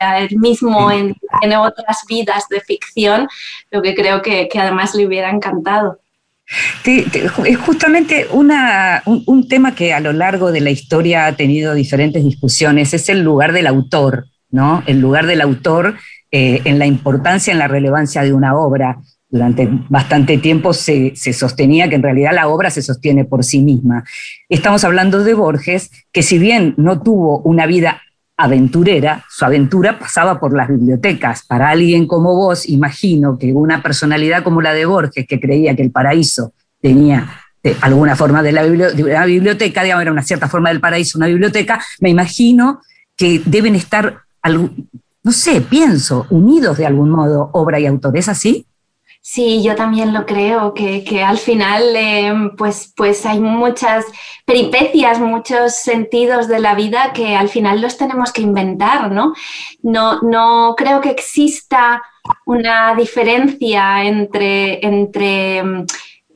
libro 0.00 0.16
él 0.18 0.38
mismo 0.38 0.90
en, 0.90 1.16
otras 1.56 2.04
vidas 2.08 2.44
de 2.48 2.60
ficción, 2.60 3.28
lo 3.70 3.82
que 3.82 3.94
creo 3.94 4.22
que, 4.22 4.48
además 4.58 4.94
le 4.94 5.06
hubiera 5.06 5.30
encantado. 5.30 6.00
es 6.84 7.58
justamente 7.58 8.26
una, 8.30 9.02
un, 9.06 9.48
tema 9.48 9.74
que 9.74 9.92
a 9.92 10.00
lo 10.00 10.12
largo 10.12 10.52
de 10.52 10.60
la 10.60 10.70
historia 10.70 11.26
ha 11.26 11.32
tenido 11.32 11.74
diferentes 11.74 12.22
discusiones, 12.22 12.94
es 12.94 13.08
el 13.08 13.22
lugar 13.22 13.52
del 13.52 13.66
autor, 13.66 14.26
¿no? 14.50 14.82
El 14.86 15.00
lugar 15.00 15.26
del 15.26 15.40
autor 15.40 15.96
eh, 16.30 16.62
en 16.64 16.78
la 16.78 16.86
importancia, 16.86 17.52
en 17.52 17.58
la 17.58 17.68
relevancia 17.68 18.22
de 18.22 18.32
una 18.32 18.56
obra. 18.56 18.98
Durante 19.28 19.68
bastante 19.88 20.38
tiempo 20.38 20.72
se, 20.72 21.12
se, 21.16 21.32
sostenía 21.32 21.88
que 21.88 21.96
en 21.96 22.02
realidad 22.02 22.30
la 22.32 22.46
obra 22.46 22.70
se 22.70 22.80
sostiene 22.80 23.24
por 23.24 23.42
sí 23.42 23.58
misma. 23.58 24.04
Estamos 24.48 24.84
hablando 24.84 25.24
de 25.24 25.34
Borges, 25.34 25.90
que 26.12 26.22
si 26.22 26.38
bien 26.38 26.74
no 26.76 27.02
tuvo 27.02 27.40
una 27.40 27.66
vida 27.66 28.02
aventurera, 28.36 29.24
su 29.28 29.44
aventura 29.44 29.98
pasaba 29.98 30.38
por 30.38 30.54
las 30.54 30.68
bibliotecas. 30.68 31.44
Para 31.46 31.70
alguien 31.70 32.06
como 32.06 32.34
vos, 32.34 32.68
imagino 32.68 33.38
que 33.38 33.52
una 33.52 33.82
personalidad 33.82 34.42
como 34.42 34.60
la 34.60 34.74
de 34.74 34.84
Borges, 34.84 35.26
que 35.26 35.40
creía 35.40 35.74
que 35.74 35.82
el 35.82 35.90
paraíso 35.90 36.52
tenía 36.80 37.28
alguna 37.80 38.14
forma 38.14 38.42
de 38.42 38.52
la, 38.52 38.62
biblioteca, 39.24 39.82
digamos, 39.82 40.02
era 40.02 40.12
una 40.12 40.22
cierta 40.22 40.48
forma 40.48 40.68
del 40.68 40.80
paraíso, 40.80 41.18
una 41.18 41.26
biblioteca, 41.26 41.82
me 42.00 42.10
imagino 42.10 42.80
que 43.16 43.42
deben 43.44 43.74
estar, 43.74 44.20
no 44.44 45.32
sé, 45.32 45.60
pienso, 45.62 46.26
unidos 46.30 46.78
de 46.78 46.86
algún 46.86 47.10
modo, 47.10 47.50
obra 47.52 47.80
y 47.80 47.86
autor. 47.86 48.16
¿Es 48.16 48.28
así? 48.28 48.66
Sí, 49.28 49.60
yo 49.60 49.74
también 49.74 50.14
lo 50.14 50.24
creo, 50.24 50.72
que, 50.72 51.24
al 51.24 51.38
final 51.38 51.82
eh, 51.96 52.32
pues, 52.56 52.92
pues 52.96 53.26
hay 53.26 53.40
muchas 53.40 54.04
peripecias, 54.44 55.18
muchos 55.18 55.74
sentidos 55.74 56.46
de 56.46 56.60
la 56.60 56.76
vida 56.76 57.12
que 57.12 57.34
al 57.34 57.48
final 57.48 57.80
los 57.80 57.96
tenemos 57.96 58.32
que 58.32 58.42
inventar, 58.42 59.10
¿no? 59.10 59.34
No, 59.82 60.20
no 60.22 60.74
creo 60.76 61.00
que 61.00 61.10
exista 61.10 62.04
una 62.44 62.94
diferencia 62.94 64.04
entre, 64.04 64.86
entre 64.86 65.86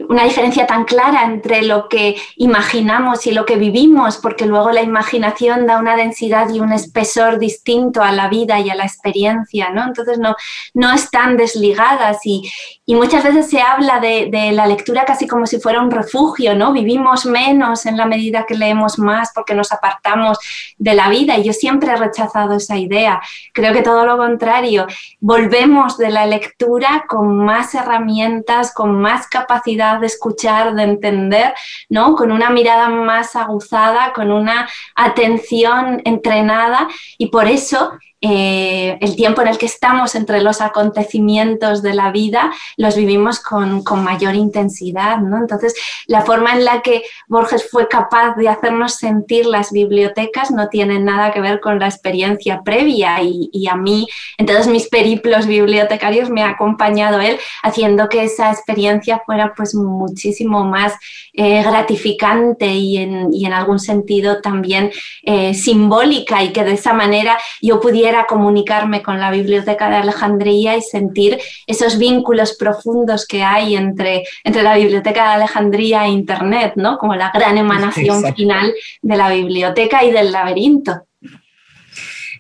una 0.09 0.24
diferencia 0.24 0.66
tan 0.66 0.84
clara 0.84 1.24
entre 1.24 1.62
lo 1.62 1.88
que 1.88 2.16
imaginamos 2.36 3.26
y 3.26 3.32
lo 3.32 3.45
que 3.45 3.57
vivimos, 3.57 4.18
porque 4.18 4.47
luego 4.47 4.70
la 4.72 4.82
imaginación 4.82 5.66
da 5.66 5.78
una 5.78 5.97
densidad 5.97 6.49
y 6.51 6.61
un 6.61 6.72
espesor 6.72 7.38
distinto 7.38 8.03
a 8.03 8.12
la 8.12 8.28
vida 8.28 8.61
y 8.61 8.70
a 8.70 8.74
la 8.74 8.84
experiencia, 8.84 9.70
¿no? 9.70 9.84
Entonces 9.84 10.18
no, 10.18 10.36
no 10.74 10.93
están 10.93 11.36
desligadas 11.36 12.18
y, 12.24 12.51
y 12.91 12.97
muchas 12.97 13.22
veces 13.22 13.49
se 13.49 13.61
habla 13.61 14.01
de, 14.01 14.51
la 14.53 14.66
lectura 14.66 15.05
casi 15.05 15.28
como 15.28 15.47
si 15.47 15.61
fuera 15.61 15.80
un 15.80 15.93
refugio, 15.93 16.57
¿no? 16.57 16.72
Vivimos 16.72 17.24
menos 17.24 17.86
en 17.86 17.97
la 17.97 18.05
medida 18.05 18.47
que 18.47 18.57
leemos 18.57 18.99
más 18.99 19.30
porque 19.32 19.55
nos 19.55 19.70
apartamos 19.70 20.38
de 20.76 20.95
la 20.95 21.09
vida 21.09 21.38
y 21.38 21.45
yo 21.45 21.53
siempre 21.53 21.93
he 21.93 21.97
rechazado 21.97 22.57
esa 22.57 22.76
idea. 22.76 23.22
Creo 23.53 23.72
que 23.72 23.82
todo 23.82 24.05
lo 24.05 24.16
contrario, 24.16 24.88
volvemos 25.20 25.99
de 25.99 26.11
la 26.11 26.26
lectura 26.26 27.05
con 27.09 27.38
más 27.38 27.76
herramientas, 27.76 28.74
con 28.74 29.01
más 29.01 29.28
capacidad 29.28 30.01
de 30.01 30.09
escuchar, 30.09 30.74
de 30.74 30.82
entender, 30.82 31.55
¿no? 31.88 32.16
Con 32.16 32.32
una 32.32 32.51
mirada 32.51 32.88
más 32.88 33.36
aguzada, 33.36 34.12
con 34.12 34.32
una 34.32 34.68
atención 34.97 36.03
entrenada 36.05 36.88
y 37.18 37.28
por 37.28 37.47
eso 37.47 37.93
eh, 38.23 38.99
el 39.01 39.16
tiempo 39.16 39.41
en 39.41 39.49
el 39.49 39.57
que 39.57 39.64
estamos 39.64 40.14
entre 40.14 40.43
los 40.43 40.61
acontecimientos 40.61 41.81
de 41.81 41.95
la 41.95 42.11
vida 42.11 42.53
los 42.77 42.95
vivimos 42.95 43.41
con, 43.41 43.83
mayor 44.05 44.35
intensidad. 44.35 45.18
¿no? 45.18 45.39
Entonces, 45.39 45.75
la 46.07 46.23
forma 46.23 46.53
en 46.53 46.64
la 46.64 46.83
que 46.83 47.03
Borges 47.29 47.68
fue 47.71 47.89
capaz 47.89 48.35
de 48.37 48.49
hacernos 48.49 48.97
sentir 48.97 49.47
las 49.47 49.73
bibliotecas 49.73 50.51
no 50.51 50.68
tiene 50.68 50.99
nada 50.99 51.33
que 51.33 51.41
ver 51.41 51.61
con 51.61 51.79
la 51.79 51.87
experiencia 51.87 52.61
previa 52.62 53.23
y, 53.23 53.66
a 53.66 53.77
mí, 53.77 54.07
en 54.37 54.47
todos 54.47 54.66
mis 54.66 54.89
periplos 54.89 55.47
bibliotecarios, 55.47 56.29
me 56.29 56.43
ha 56.43 56.51
acompañado 56.51 57.21
él 57.21 57.39
haciendo 57.62 58.09
que 58.09 58.25
esa 58.25 58.51
experiencia 58.51 59.23
fuera 59.25 59.55
pues 59.57 59.75
muchísimo 59.75 60.64
más 60.64 60.95
eh, 61.33 61.62
gratificante 61.62 62.66
y 62.66 62.99
en, 62.99 63.53
algún 63.53 63.79
sentido 63.79 64.41
también 64.41 64.93
eh, 65.23 65.55
simbólica 65.55 66.43
y 66.43 66.53
que 66.53 66.64
de 66.64 66.75
esa 66.75 66.93
manera 66.93 67.39
yo 67.61 67.81
pudiera 67.81 68.10
comunicarme 68.27 69.03
con 69.03 69.19
la 69.19 69.31
Biblioteca 69.31 69.89
de 69.91 69.97
Alejandría 69.97 70.77
y 70.77 70.83
sentir 70.83 71.39
esos 71.67 71.99
vínculos 71.99 72.57
profundos 72.59 73.27
que 73.27 73.43
hay 73.43 73.77
entre, 73.77 74.25
entre 74.45 74.63
la 74.63 74.77
Biblioteca 74.77 75.29
de 75.29 75.35
Alejandría 75.35 76.05
e 76.05 76.11
Internet, 76.11 76.75
¿no? 76.77 76.99
como 76.99 77.15
la 77.15 77.31
gran 77.33 77.59
emanación 77.59 78.35
final 78.35 78.73
de 79.03 79.17
la 79.17 79.31
biblioteca 79.31 80.05
y 80.05 80.11
del 80.11 80.33
laberinto. 80.33 81.07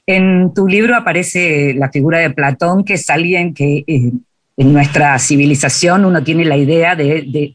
En 0.06 0.52
tu 0.54 0.66
libro 0.66 0.96
aparece 0.96 1.74
la 1.74 1.90
figura 1.90 2.18
de 2.18 2.30
Platón, 2.30 2.84
que 2.84 2.94
es 2.94 3.08
alguien 3.10 3.54
que 3.54 3.84
eh, 3.86 4.12
en 4.56 4.72
nuestra 4.72 5.18
civilización 5.18 6.04
uno 6.04 6.22
tiene 6.22 6.44
la 6.44 6.56
idea 6.56 6.96
de, 6.96 7.22
de 7.22 7.54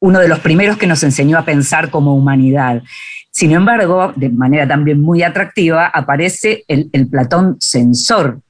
uno 0.00 0.18
de 0.18 0.28
los 0.28 0.40
primeros 0.40 0.76
que 0.76 0.88
nos 0.88 1.02
enseñó 1.04 1.38
a 1.38 1.44
pensar 1.44 1.90
como 1.90 2.14
humanidad. 2.14 2.82
Sin 3.32 3.52
embargo, 3.52 4.12
de 4.14 4.28
manera 4.28 4.68
también 4.68 5.00
muy 5.00 5.22
atractiva, 5.22 5.86
aparece 5.86 6.64
el, 6.68 6.90
Platón 7.08 7.56
censor, 7.60 8.40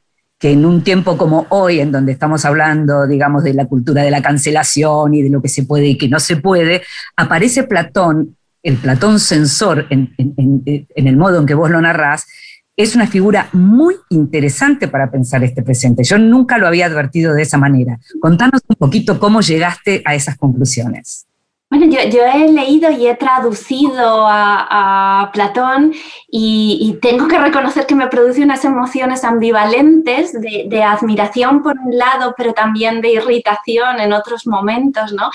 que 0.40 0.50
en 0.50 0.66
un 0.66 0.82
tiempo 0.82 1.16
como 1.16 1.46
hoy, 1.50 1.78
en 1.78 1.92
donde 1.92 2.10
estamos 2.10 2.44
hablando, 2.44 3.06
digamos, 3.06 3.44
de 3.44 3.54
la 3.54 3.66
cultura 3.66 4.02
de 4.02 4.10
la 4.10 4.20
cancelación 4.20 5.14
y 5.14 5.22
de 5.22 5.30
lo 5.30 5.40
que 5.40 5.48
se 5.48 5.62
puede 5.62 5.86
y 5.86 5.96
que 5.96 6.08
no 6.08 6.18
se 6.18 6.36
puede, 6.36 6.82
aparece 7.16 7.62
Platón, 7.62 8.36
el 8.64 8.76
Platón 8.76 9.20
censor, 9.20 9.86
en, 9.88 10.12
el 10.96 11.16
modo 11.16 11.38
en 11.38 11.46
que 11.46 11.54
vos 11.54 11.70
lo 11.70 11.80
narrás, 11.80 12.26
es 12.76 12.96
una 12.96 13.06
figura 13.06 13.50
muy 13.52 13.94
interesante 14.10 14.88
para 14.88 15.12
pensar 15.12 15.44
este 15.44 15.62
presente. 15.62 16.02
Yo 16.02 16.18
nunca 16.18 16.58
lo 16.58 16.66
había 16.66 16.86
advertido 16.86 17.34
de 17.34 17.42
esa 17.42 17.56
manera. 17.56 18.00
Contanos 18.20 18.62
un 18.66 18.74
poquito 18.76 19.20
cómo 19.20 19.42
llegaste 19.42 20.02
a 20.04 20.16
esas 20.16 20.36
conclusiones. 20.36 21.28
Bueno, 21.72 21.86
yo, 21.86 22.22
he 22.26 22.52
leído 22.52 22.90
y 22.90 23.06
he 23.06 23.14
traducido 23.14 24.26
a, 24.28 25.30
Platón 25.32 25.94
y, 26.30 26.98
tengo 27.00 27.26
que 27.28 27.38
reconocer 27.38 27.86
que 27.86 27.94
me 27.94 28.08
produce 28.08 28.42
unas 28.42 28.62
emociones 28.66 29.24
ambivalentes 29.24 30.38
de, 30.38 30.82
admiración 30.82 31.62
por 31.62 31.78
un 31.78 31.96
lado, 31.96 32.34
pero 32.36 32.52
también 32.52 33.00
de 33.00 33.12
irritación 33.12 34.00
en 34.00 34.12
otros 34.12 34.46
momentos, 34.46 35.14
¿no? 35.14 35.30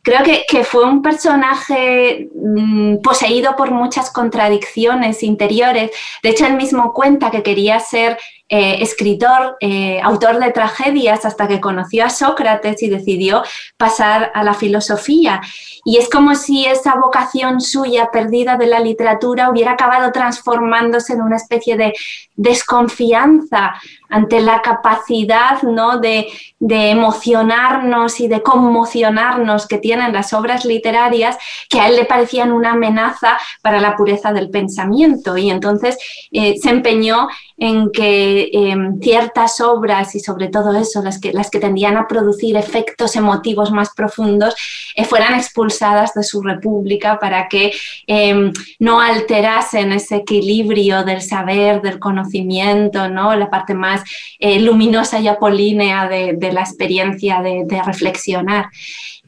Creo 0.00 0.20
que, 0.22 0.64
fue 0.64 0.84
un 0.84 1.02
personaje 1.02 2.30
mm, 2.34 3.02
poseído 3.02 3.54
por 3.54 3.70
muchas 3.70 4.10
contradicciones 4.10 5.22
interiores. 5.22 5.90
De 6.22 6.30
hecho, 6.30 6.46
él 6.46 6.54
mismo 6.54 6.94
cuenta 6.94 7.30
que 7.30 7.42
quería 7.42 7.80
ser 7.80 8.16
eh, 8.48 8.78
escritor, 8.80 9.56
eh, 9.60 10.00
autor 10.00 10.38
de 10.38 10.52
tragedias, 10.52 11.24
hasta 11.24 11.48
que 11.48 11.60
conoció 11.60 12.04
a 12.04 12.10
Sócrates 12.10 12.80
y 12.82 12.88
decidió 12.88 13.42
pasar 13.76 14.30
a 14.34 14.44
la 14.44 14.54
filosofía. 14.54 15.40
Y 15.84 15.98
es 15.98 16.08
como 16.08 16.34
si 16.36 16.64
esa 16.64 16.94
vocación 16.94 17.60
suya 17.60 18.10
perdida 18.12 18.56
de 18.56 18.66
la 18.66 18.80
literatura 18.80 19.50
hubiera 19.50 19.72
acabado 19.72 20.12
transformándose 20.12 21.14
en 21.14 21.22
una 21.22 21.36
especie 21.36 21.76
de 21.76 21.92
desconfianza 22.36 23.74
ante 24.08 24.40
la 24.40 24.62
capacidad 24.62 25.62
¿no? 25.62 25.98
de, 25.98 26.28
emocionarnos 26.60 28.20
y 28.20 28.28
de 28.28 28.42
conmocionarnos 28.42 29.66
que 29.66 29.78
tienen 29.78 30.12
las 30.12 30.32
obras 30.32 30.64
literarias, 30.64 31.36
que 31.68 31.80
a 31.80 31.88
él 31.88 31.96
le 31.96 32.04
parecían 32.04 32.52
una 32.52 32.72
amenaza 32.72 33.38
para 33.62 33.80
la 33.80 33.96
pureza 33.96 34.32
del 34.32 34.50
pensamiento. 34.50 35.36
Y 35.36 35.50
entonces 35.50 35.98
eh, 36.30 36.56
se 36.60 36.70
empeñó 36.70 37.28
en 37.58 37.90
que 37.90 38.50
em, 38.52 39.00
ciertas 39.00 39.60
obras 39.60 40.14
y 40.14 40.20
sobre 40.20 40.48
todo 40.48 40.76
eso, 40.76 41.02
las 41.02 41.18
que, 41.18 41.32
las 41.32 41.50
que 41.50 41.58
tendían 41.58 41.96
a 41.96 42.06
producir 42.06 42.56
efectos 42.56 43.16
emotivos 43.16 43.70
más 43.70 43.90
profundos, 43.94 44.54
eh, 44.94 45.04
fueran 45.04 45.34
expulsadas 45.34 46.12
de 46.14 46.22
su 46.22 46.42
república 46.42 47.18
para 47.18 47.48
que 47.48 47.72
em, 48.06 48.52
no 48.78 49.00
alterasen 49.00 49.92
ese 49.92 50.16
equilibrio 50.16 51.04
del 51.04 51.22
saber, 51.22 51.80
del 51.80 51.98
conocimiento, 51.98 53.08
¿no? 53.08 53.34
la 53.36 53.50
parte 53.50 53.74
más 53.74 54.02
eh, 54.38 54.60
luminosa 54.60 55.18
y 55.20 55.28
apolínea 55.28 56.08
de, 56.08 56.36
la 56.52 56.60
experiencia 56.60 57.42
de, 57.42 57.64
de 57.66 57.82
reflexionar. 57.82 58.66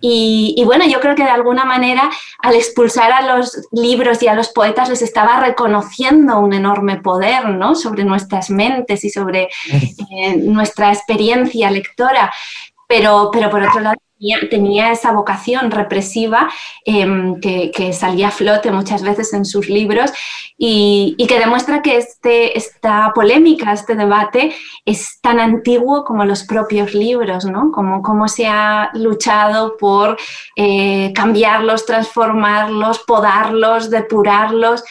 Y, 0.01 0.62
bueno, 0.64 0.86
yo 0.86 1.01
creo 1.01 1.16
que 1.16 1.24
de 1.24 1.30
alguna 1.30 1.64
manera 1.64 2.09
al 2.40 2.55
expulsar 2.55 3.11
a 3.11 3.36
los 3.36 3.68
libros 3.72 4.22
y 4.22 4.28
a 4.28 4.34
los 4.34 4.51
poetas 4.51 4.88
les 4.88 5.03
estaba 5.03 5.40
reconociendo 5.40 6.38
un 6.38 6.53
enorme 6.53 6.99
poder 6.99 7.49
¿no? 7.49 7.74
sobre 7.74 8.05
nuestras 8.05 8.49
mentes 8.49 9.05
y 9.05 9.11
sobre 9.11 9.49
eh, 10.11 10.36
nuestra 10.36 10.92
experiencia 10.92 11.70
lectora. 11.70 12.32
Pero, 12.86 13.30
pero 13.32 13.51
por 13.51 13.62
otro 13.62 13.80
lado, 13.80 13.99
tenía, 14.50 14.92
esa 14.92 15.12
vocación 15.12 15.70
represiva 15.70 16.48
em, 16.84 17.40
que, 17.40 17.92
salía 17.92 18.28
a 18.28 18.30
flote 18.30 18.70
muchas 18.70 19.02
veces 19.02 19.32
en 19.32 19.44
sus 19.44 19.68
libros 19.68 20.12
y, 20.56 21.16
que 21.28 21.38
demuestra 21.38 21.82
que 21.82 21.96
este, 21.96 22.56
esta 22.56 23.12
polémica, 23.14 23.72
este 23.72 23.94
debate 23.94 24.54
es 24.84 25.20
tan 25.20 25.40
antiguo 25.40 26.04
como 26.04 26.24
los 26.24 26.44
propios 26.44 26.94
libros, 26.94 27.44
¿no? 27.44 27.70
Como 27.70 28.02
cómo 28.02 28.28
se 28.28 28.46
ha 28.46 28.90
luchado 28.94 29.76
por 29.76 30.16
eh, 30.56 31.12
cambiarlos, 31.14 31.86
transformarlos, 31.86 33.00
podarlos, 33.00 33.90
depurarlos 33.90 34.82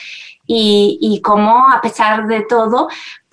y, 0.45 0.97
y 1.01 1.21
cómo 1.21 1.67
a 1.69 1.81
pesar 1.81 2.27
de 2.27 2.41
todo 2.41 2.87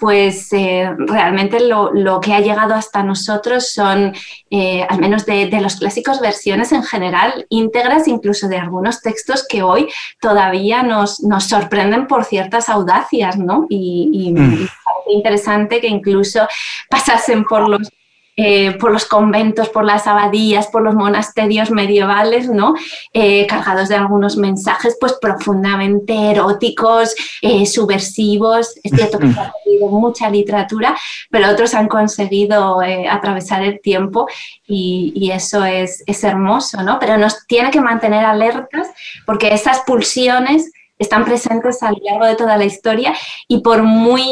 pues 0.05 0.53
eh, 0.53 0.91
realmente 0.99 1.61
lo, 1.61 2.21
que 2.21 2.35
ha 2.35 2.41
llegado 2.41 2.75
hasta 2.75 3.03
nosotros 3.03 3.71
son, 3.71 4.13
eh, 4.51 4.87
al 4.87 5.01
menos 5.01 5.25
de, 5.25 5.49
los 5.63 5.77
clásicos, 5.77 6.21
versiones 6.21 6.73
en 6.73 6.83
general 6.83 7.47
íntegras, 7.49 8.07
incluso 8.07 8.47
de 8.49 8.59
algunos 8.59 9.01
textos 9.01 9.47
que 9.49 9.63
hoy 9.63 9.89
todavía 10.21 10.83
nos, 10.83 11.23
nos 11.23 11.45
sorprenden 11.45 12.07
por 12.07 12.27
ciertas 12.27 12.69
audacias, 12.69 13.39
¿no? 13.39 13.65
Y, 13.71 14.11
y, 14.13 14.33
mm. 14.33 14.53
y 14.53 14.69
parece 14.85 15.13
interesante 15.17 15.81
que 15.81 15.89
incluso 15.89 16.47
pasasen 16.91 17.45
por 17.45 17.67
los 17.67 17.89
eh, 18.37 18.73
por 18.79 18.91
los 18.91 19.05
conventos, 19.05 19.69
por 19.69 19.85
las 19.85 20.09
abadías, 20.09 20.67
por 20.67 20.83
los 20.83 20.97
monasterios 20.97 21.71
medievales, 21.71 22.49
¿no? 22.49 22.75
Eh, 23.13 23.47
cargados 23.47 23.89
de 23.89 23.95
algunos 23.95 24.37
mensajes 24.37 24.97
pues 25.01 25.13
profundamente 25.21 26.33
eróticos, 26.33 27.15
eh, 27.43 27.65
subversivos. 27.65 28.75
Es 28.83 28.91
cierto 28.91 29.21
que 29.21 29.33
se 29.33 29.39
ha 29.39 29.53
perdido 29.65 29.89
mucha 29.89 30.29
literatura, 30.31 30.97
pero 31.31 31.49
otros 31.49 31.75
han 31.75 31.87
conseguido 31.87 32.81
atravesar 33.09 33.63
el 33.63 33.81
tiempo 33.81 34.27
y, 34.67 35.13
y 35.15 35.31
eso 35.31 35.65
es, 35.65 36.03
es 36.05 36.25
hermoso, 36.25 36.83
¿no? 36.83 36.99
Pero 36.99 37.17
nos 37.17 37.47
tiene 37.47 37.71
que 37.71 37.81
mantener 37.81 38.25
alertas 38.25 38.89
porque 39.25 39.55
esas 39.55 39.83
pulsiones 39.83 40.73
están 40.99 41.25
presentes 41.25 41.83
a 41.83 41.91
lo 41.91 41.99
largo 42.05 42.27
de 42.27 42.37
toda 42.37 42.57
la 42.57 42.65
historia 42.65 43.15
y 43.49 43.61
por 43.61 43.83
muy 43.83 44.25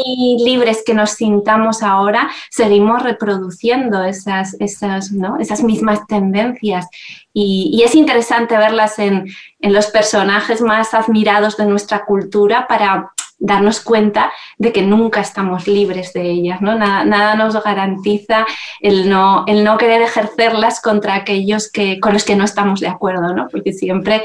libres 0.43 0.83
que 0.85 0.93
nos 0.93 1.11
sintamos 1.11 1.83
ahora, 1.83 2.29
seguimos 2.49 3.03
reproduciendo 3.03 4.03
esas, 4.03 4.55
esas, 4.59 5.11
¿no? 5.11 5.37
esas 5.39 5.63
mismas 5.63 6.05
tendencias. 6.07 6.87
Y, 7.33 7.71
y 7.73 7.83
es 7.83 7.95
interesante 7.95 8.57
verlas 8.57 8.99
en, 8.99 9.27
en 9.59 9.73
los 9.73 9.87
personajes 9.87 10.61
más 10.61 10.93
admirados 10.93 11.57
de 11.57 11.65
nuestra 11.65 12.05
cultura 12.05 12.67
para 12.67 13.11
darnos 13.39 13.81
cuenta 13.81 14.31
de 14.57 14.71
que 14.71 14.81
nunca 14.81 15.21
estamos 15.21 15.67
libres 15.67 16.13
de 16.13 16.29
ellas, 16.29 16.61
¿no? 16.61 16.75
Nada, 16.75 17.35
nos 17.35 17.61
garantiza 17.61 18.45
el 18.79 19.09
no, 19.09 19.43
el 19.47 19.63
no 19.63 19.77
querer 19.77 20.01
ejercerlas 20.01 20.81
contra 20.81 21.15
aquellos 21.15 21.69
que, 21.71 21.99
con 21.99 22.13
los 22.13 22.23
que 22.23 22.35
no 22.35 22.45
estamos 22.45 22.79
de 22.79 22.87
acuerdo, 22.87 23.33
¿no? 23.33 23.47
Porque 23.49 23.73
siempre 23.73 24.23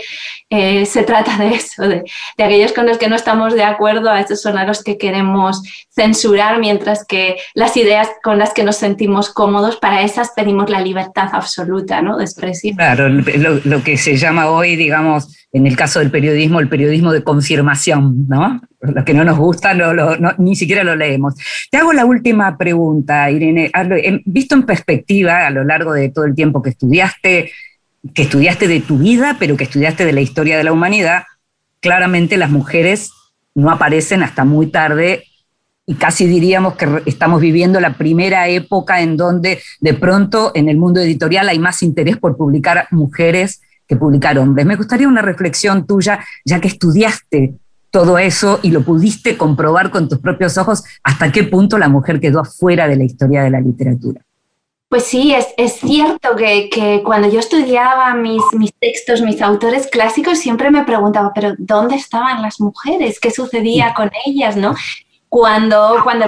eh, 0.51 0.87
se 0.87 1.03
trata 1.03 1.37
de 1.37 1.49
eso, 1.55 1.83
de, 1.89 2.05
de, 2.37 2.45
aquellos 2.45 2.73
con 2.73 2.87
los 2.87 2.99
que 2.99 3.09
no 3.09 3.17
estamos 3.17 3.55
de 3.55 3.65
acuerdo, 3.65 4.11
a 4.11 4.21
esos 4.21 4.41
son 4.41 4.57
a 4.57 4.65
los 4.65 4.85
que 4.85 4.99
queremos 4.99 5.63
censurar, 5.91 6.61
mientras 6.61 7.05
que 7.05 7.37
las 7.55 7.77
ideas 7.77 8.09
con 8.23 8.39
las 8.39 8.55
que 8.55 8.65
nos 8.65 8.77
sentimos 8.77 9.31
cómodos, 9.31 9.77
para 9.77 10.03
esas 10.03 10.31
pedimos 10.31 10.71
la 10.71 10.81
libertad 10.81 11.29
absoluta, 11.33 12.03
¿no? 12.03 12.17
De 12.17 12.25
expresión. 12.25 12.77
Claro, 12.77 13.09
lo, 13.09 13.61
lo 13.65 13.83
que 13.83 13.97
se 13.97 14.17
llama 14.17 14.49
hoy, 14.49 14.77
digamos, 14.77 15.35
en 15.53 15.67
el 15.67 15.77
caso 15.77 15.99
del 15.99 16.11
periodismo, 16.11 16.61
el 16.61 16.69
periodismo 16.69 17.13
de 17.13 17.23
confirmación, 17.23 18.27
¿no? 18.29 18.61
Lo 18.81 19.05
que 19.05 19.13
no 19.13 19.25
nos 19.25 19.39
gusta, 19.39 19.75
ni 20.39 20.55
siquiera 20.55 20.85
lo 20.85 20.95
leemos. 20.95 21.35
Te 21.71 21.79
hago 21.79 21.93
la 21.93 22.05
última 22.05 22.57
pregunta, 22.57 23.29
Irene. 23.31 23.73
Visto 24.25 24.55
en 24.55 24.63
perspectiva 24.63 25.47
a 25.47 25.51
lo 25.51 25.65
largo 25.65 25.93
de 25.93 26.11
todo 26.11 26.25
el 26.25 26.35
tiempo 26.35 26.63
que 26.63 26.71
estudiaste, 26.71 27.51
que 28.15 28.23
estudiaste 28.23 28.69
de 28.69 28.81
tu 28.81 28.99
vida, 28.99 29.37
pero 29.41 29.57
que 29.57 29.65
estudiaste 29.65 30.05
de 30.05 30.13
la 30.13 30.21
historia 30.21 30.57
de 30.57 30.65
la 30.65 30.73
humanidad, 30.73 31.25
claramente 31.81 32.37
las 32.37 32.51
mujeres 32.51 33.11
no 33.55 33.71
aparecen 33.71 34.23
hasta 34.23 34.45
muy 34.45 34.69
tarde 34.69 35.25
y 35.85 35.95
casi 35.95 36.27
diríamos 36.27 36.75
que 36.75 37.03
estamos 37.07 37.41
viviendo 37.41 37.81
la 37.81 37.95
primera 37.95 38.47
época 38.49 39.01
en 39.01 39.17
donde 39.17 39.59
de 39.81 39.95
pronto 39.95 40.53
en 40.55 40.69
el 40.69 40.77
mundo 40.77 41.01
editorial 41.01 41.49
hay 41.49 41.59
más 41.59 41.83
interés 41.83 42.19
por 42.19 42.37
publicar 42.37 42.87
mujeres 42.91 43.63
que 43.87 43.97
publicar 43.97 44.39
hombres. 44.39 44.67
Me 44.67 44.77
gustaría 44.77 45.09
una 45.09 45.23
reflexión 45.23 45.87
tuya, 45.87 46.21
ya 46.45 46.61
que 46.61 46.69
estudiaste 46.69 47.55
todo 47.91 48.19
eso 48.19 48.61
y 48.63 48.71
lo 48.71 48.83
pudiste 48.83 49.37
comprobar 49.37 49.91
con 49.91 50.09
tus 50.09 50.19
propios 50.19 50.59
ojos, 50.59 50.85
hasta 51.03 51.33
qué 51.33 51.45
punto 51.45 51.79
la 51.79 51.89
mujer 51.89 52.21
quedó 52.21 52.41
afuera 52.41 52.87
de 52.87 52.97
la 52.97 53.05
historia 53.05 53.43
de 53.43 53.51
la 53.51 53.61
literatura. 53.61 54.23
Pues 54.89 55.05
sí, 55.05 55.35
es, 55.35 55.49
es 55.59 55.75
cierto 55.75 56.35
que, 56.35 56.71
que, 56.71 57.03
cuando 57.05 57.29
yo 57.29 57.41
estudiaba 57.41 58.15
mis, 58.15 58.43
mis 58.53 58.73
textos, 58.73 59.21
mis 59.21 59.43
autores 59.43 59.87
clásicos, 59.87 60.39
siempre 60.39 60.71
me 60.71 60.85
preguntaba, 60.85 61.31
pero 61.35 61.55
¿dónde 61.59 61.97
estaban 61.97 62.41
las 62.41 62.59
mujeres? 62.59 63.21
¿Qué 63.21 63.31
sucedía 63.31 63.93
con 63.93 64.11
ellas? 64.25 64.57
¿no? 64.57 64.75
Cuando, 65.29 65.97
cuando 66.03 66.27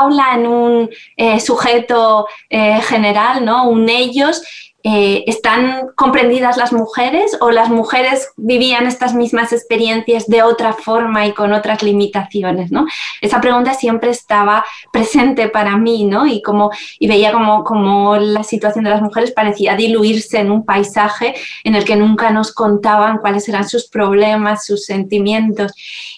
habla 0.00 0.34
en 0.34 0.46
un 0.46 0.90
eh, 1.16 1.40
sujeto 1.40 2.26
eh, 2.48 2.80
general, 2.80 3.44
¿no? 3.44 3.68
un 3.68 3.86
ellos, 3.90 4.42
eh, 4.82 5.24
¿están 5.26 5.88
comprendidas 5.94 6.56
las 6.56 6.72
mujeres 6.72 7.36
o 7.42 7.50
las 7.50 7.68
mujeres 7.68 8.30
vivían 8.36 8.86
estas 8.86 9.14
mismas 9.14 9.52
experiencias 9.52 10.26
de 10.26 10.42
otra 10.42 10.72
forma 10.72 11.26
y 11.26 11.34
con 11.34 11.52
otras 11.52 11.82
limitaciones? 11.82 12.72
¿no? 12.72 12.86
Esa 13.20 13.42
pregunta 13.42 13.74
siempre 13.74 14.08
estaba 14.08 14.64
presente 14.90 15.48
para 15.48 15.76
mí 15.76 16.04
¿no? 16.04 16.26
y, 16.26 16.40
como, 16.40 16.70
y 16.98 17.08
veía 17.08 17.30
como, 17.30 17.62
como 17.62 18.16
la 18.16 18.42
situación 18.42 18.84
de 18.84 18.90
las 18.90 19.02
mujeres 19.02 19.32
parecía 19.32 19.76
diluirse 19.76 20.38
en 20.38 20.50
un 20.50 20.64
paisaje 20.64 21.34
en 21.62 21.74
el 21.74 21.84
que 21.84 21.96
nunca 21.96 22.30
nos 22.30 22.54
contaban 22.54 23.18
cuáles 23.18 23.46
eran 23.50 23.68
sus 23.68 23.86
problemas, 23.86 24.64
sus 24.64 24.86
sentimientos. 24.86 25.72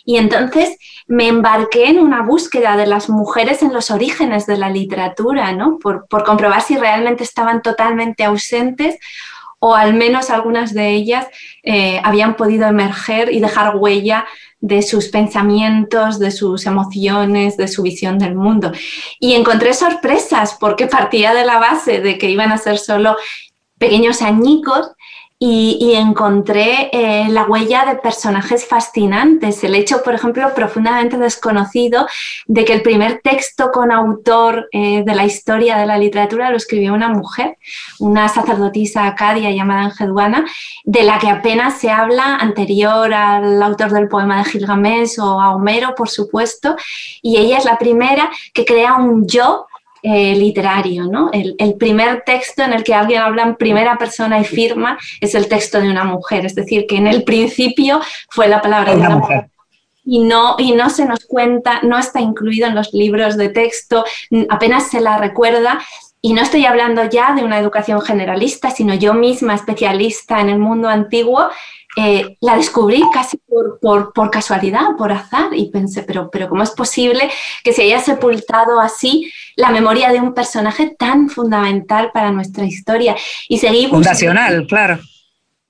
Y 0.04 0.18
entonces 0.18 0.78
me 1.08 1.26
embarqué 1.26 1.88
en 1.88 1.98
una 1.98 2.22
búsqueda 2.22 2.76
de 2.76 2.86
las 2.86 3.08
mujeres 3.08 3.60
en 3.62 3.72
los 3.72 3.90
orígenes 3.90 4.46
de 4.46 4.56
la 4.56 4.70
literatura, 4.70 5.52
¿no? 5.52 5.80
por, 5.80 6.06
por 6.06 6.22
comprobar 6.22 6.62
si 6.62 6.76
realmente 6.76 7.24
estaban 7.24 7.60
totalmente 7.60 8.22
ausentes 8.22 8.51
o 9.64 9.76
al 9.76 9.94
menos 9.94 10.30
algunas 10.30 10.74
de 10.74 10.90
ellas 10.90 11.28
eh, 11.62 12.00
habían 12.02 12.34
podido 12.34 12.66
emerger 12.66 13.32
y 13.32 13.38
dejar 13.38 13.76
huella 13.76 14.26
de 14.60 14.82
sus 14.82 15.08
pensamientos, 15.08 16.18
de 16.18 16.32
sus 16.32 16.66
emociones, 16.66 17.56
de 17.56 17.68
su 17.68 17.82
visión 17.82 18.18
del 18.18 18.34
mundo. 18.34 18.72
Y 19.20 19.34
encontré 19.34 19.72
sorpresas 19.74 20.56
porque 20.58 20.88
partía 20.88 21.32
de 21.32 21.44
la 21.44 21.58
base 21.58 22.00
de 22.00 22.18
que 22.18 22.28
iban 22.28 22.50
a 22.50 22.58
ser 22.58 22.78
solo 22.78 23.16
pequeños 23.78 24.20
añicos 24.20 24.90
y, 25.44 25.94
encontré 25.96 26.88
eh, 26.92 27.28
la 27.28 27.42
huella 27.44 27.84
de 27.84 27.96
personajes 27.96 28.64
fascinantes. 28.64 29.64
El 29.64 29.74
hecho, 29.74 30.00
por 30.04 30.14
ejemplo, 30.14 30.54
profundamente 30.54 31.18
desconocido 31.18 32.06
de 32.46 32.64
que 32.64 32.72
el 32.72 32.82
primer 32.82 33.20
texto 33.24 33.72
con 33.72 33.90
autor 33.90 34.68
eh, 34.70 35.02
de 35.04 35.14
la 35.16 35.24
historia 35.24 35.78
de 35.78 35.86
la 35.86 35.98
literatura 35.98 36.50
lo 36.50 36.56
escribió 36.56 36.94
una 36.94 37.08
mujer, 37.08 37.58
una 37.98 38.28
sacerdotisa 38.28 39.04
acadia 39.04 39.50
llamada 39.50 39.86
Engeduana, 39.86 40.46
de 40.84 41.02
la 41.02 41.18
que 41.18 41.28
apenas 41.28 41.76
se 41.76 41.90
habla 41.90 42.36
anterior 42.36 43.12
al 43.12 43.60
autor 43.64 43.90
del 43.90 44.06
poema 44.06 44.38
de 44.38 44.44
Gilgamesh 44.44 45.18
o 45.18 45.40
a 45.40 45.56
Homero, 45.56 45.96
por 45.96 46.08
supuesto, 46.08 46.76
y 47.20 47.38
ella 47.38 47.58
es 47.58 47.64
la 47.64 47.78
primera 47.78 48.30
que 48.54 48.64
crea 48.64 48.94
un 48.94 49.26
yo 49.26 49.66
eh, 50.02 50.34
literario. 50.34 51.04
¿no? 51.04 51.30
El, 51.32 51.74
primer 51.78 52.22
texto 52.24 52.62
en 52.62 52.72
el 52.72 52.84
que 52.84 52.94
alguien 52.94 53.22
habla 53.22 53.42
en 53.42 53.56
primera 53.56 53.96
persona 53.96 54.40
y 54.40 54.44
firma 54.44 54.98
es 55.20 55.34
el 55.34 55.48
texto 55.48 55.80
de 55.80 55.90
una 55.90 56.04
mujer, 56.04 56.44
es 56.44 56.54
decir, 56.54 56.86
que 56.86 56.96
en 56.96 57.06
el 57.06 57.24
principio 57.24 58.00
fue 58.28 58.48
la 58.48 58.60
palabra 58.60 58.94
de 58.94 59.00
una 59.00 59.16
mujer. 59.16 59.48
Y 60.04 60.18
no, 60.18 60.56
y 60.58 60.72
no 60.72 60.90
se 60.90 61.04
nos 61.04 61.24
cuenta, 61.26 61.80
no 61.82 61.96
está 61.96 62.20
incluido 62.20 62.66
en 62.66 62.74
los 62.74 62.92
libros 62.92 63.36
de 63.36 63.48
texto, 63.48 64.04
apenas 64.48 64.90
se 64.90 65.00
la 65.00 65.18
recuerda 65.18 65.80
y 66.24 66.34
no 66.34 66.42
estoy 66.42 66.64
hablando 66.66 67.04
ya 67.10 67.34
de 67.34 67.42
una 67.44 67.58
educación 67.58 68.00
generalista, 68.00 68.70
sino 68.70 68.94
yo 68.94 69.12
misma 69.12 69.56
especialista 69.56 70.40
en 70.40 70.50
el 70.50 70.58
mundo 70.60 70.88
antiguo, 70.88 71.48
eh, 71.96 72.36
la 72.40 72.56
descubrí 72.56 73.02
casi 73.12 73.36
por, 73.36 73.78
por, 74.14 74.30
casualidad, 74.30 74.96
por 74.96 75.12
azar, 75.12 75.50
y 75.52 75.70
pensé, 75.70 76.02
pero, 76.02 76.30
pero 76.30 76.48
¿cómo 76.48 76.62
es 76.62 76.70
posible 76.70 77.30
que 77.62 77.72
se 77.72 77.82
haya 77.82 78.00
sepultado 78.00 78.80
así 78.80 79.30
la 79.56 79.70
memoria 79.70 80.10
de 80.10 80.20
un 80.20 80.32
personaje 80.32 80.94
tan 80.98 81.28
fundamental 81.28 82.10
para 82.12 82.30
nuestra 82.30 82.64
historia? 82.64 83.14
Y 83.48 83.58
seguí 83.58 83.88
Fundacional, 83.88 84.66
claro. 84.66 85.00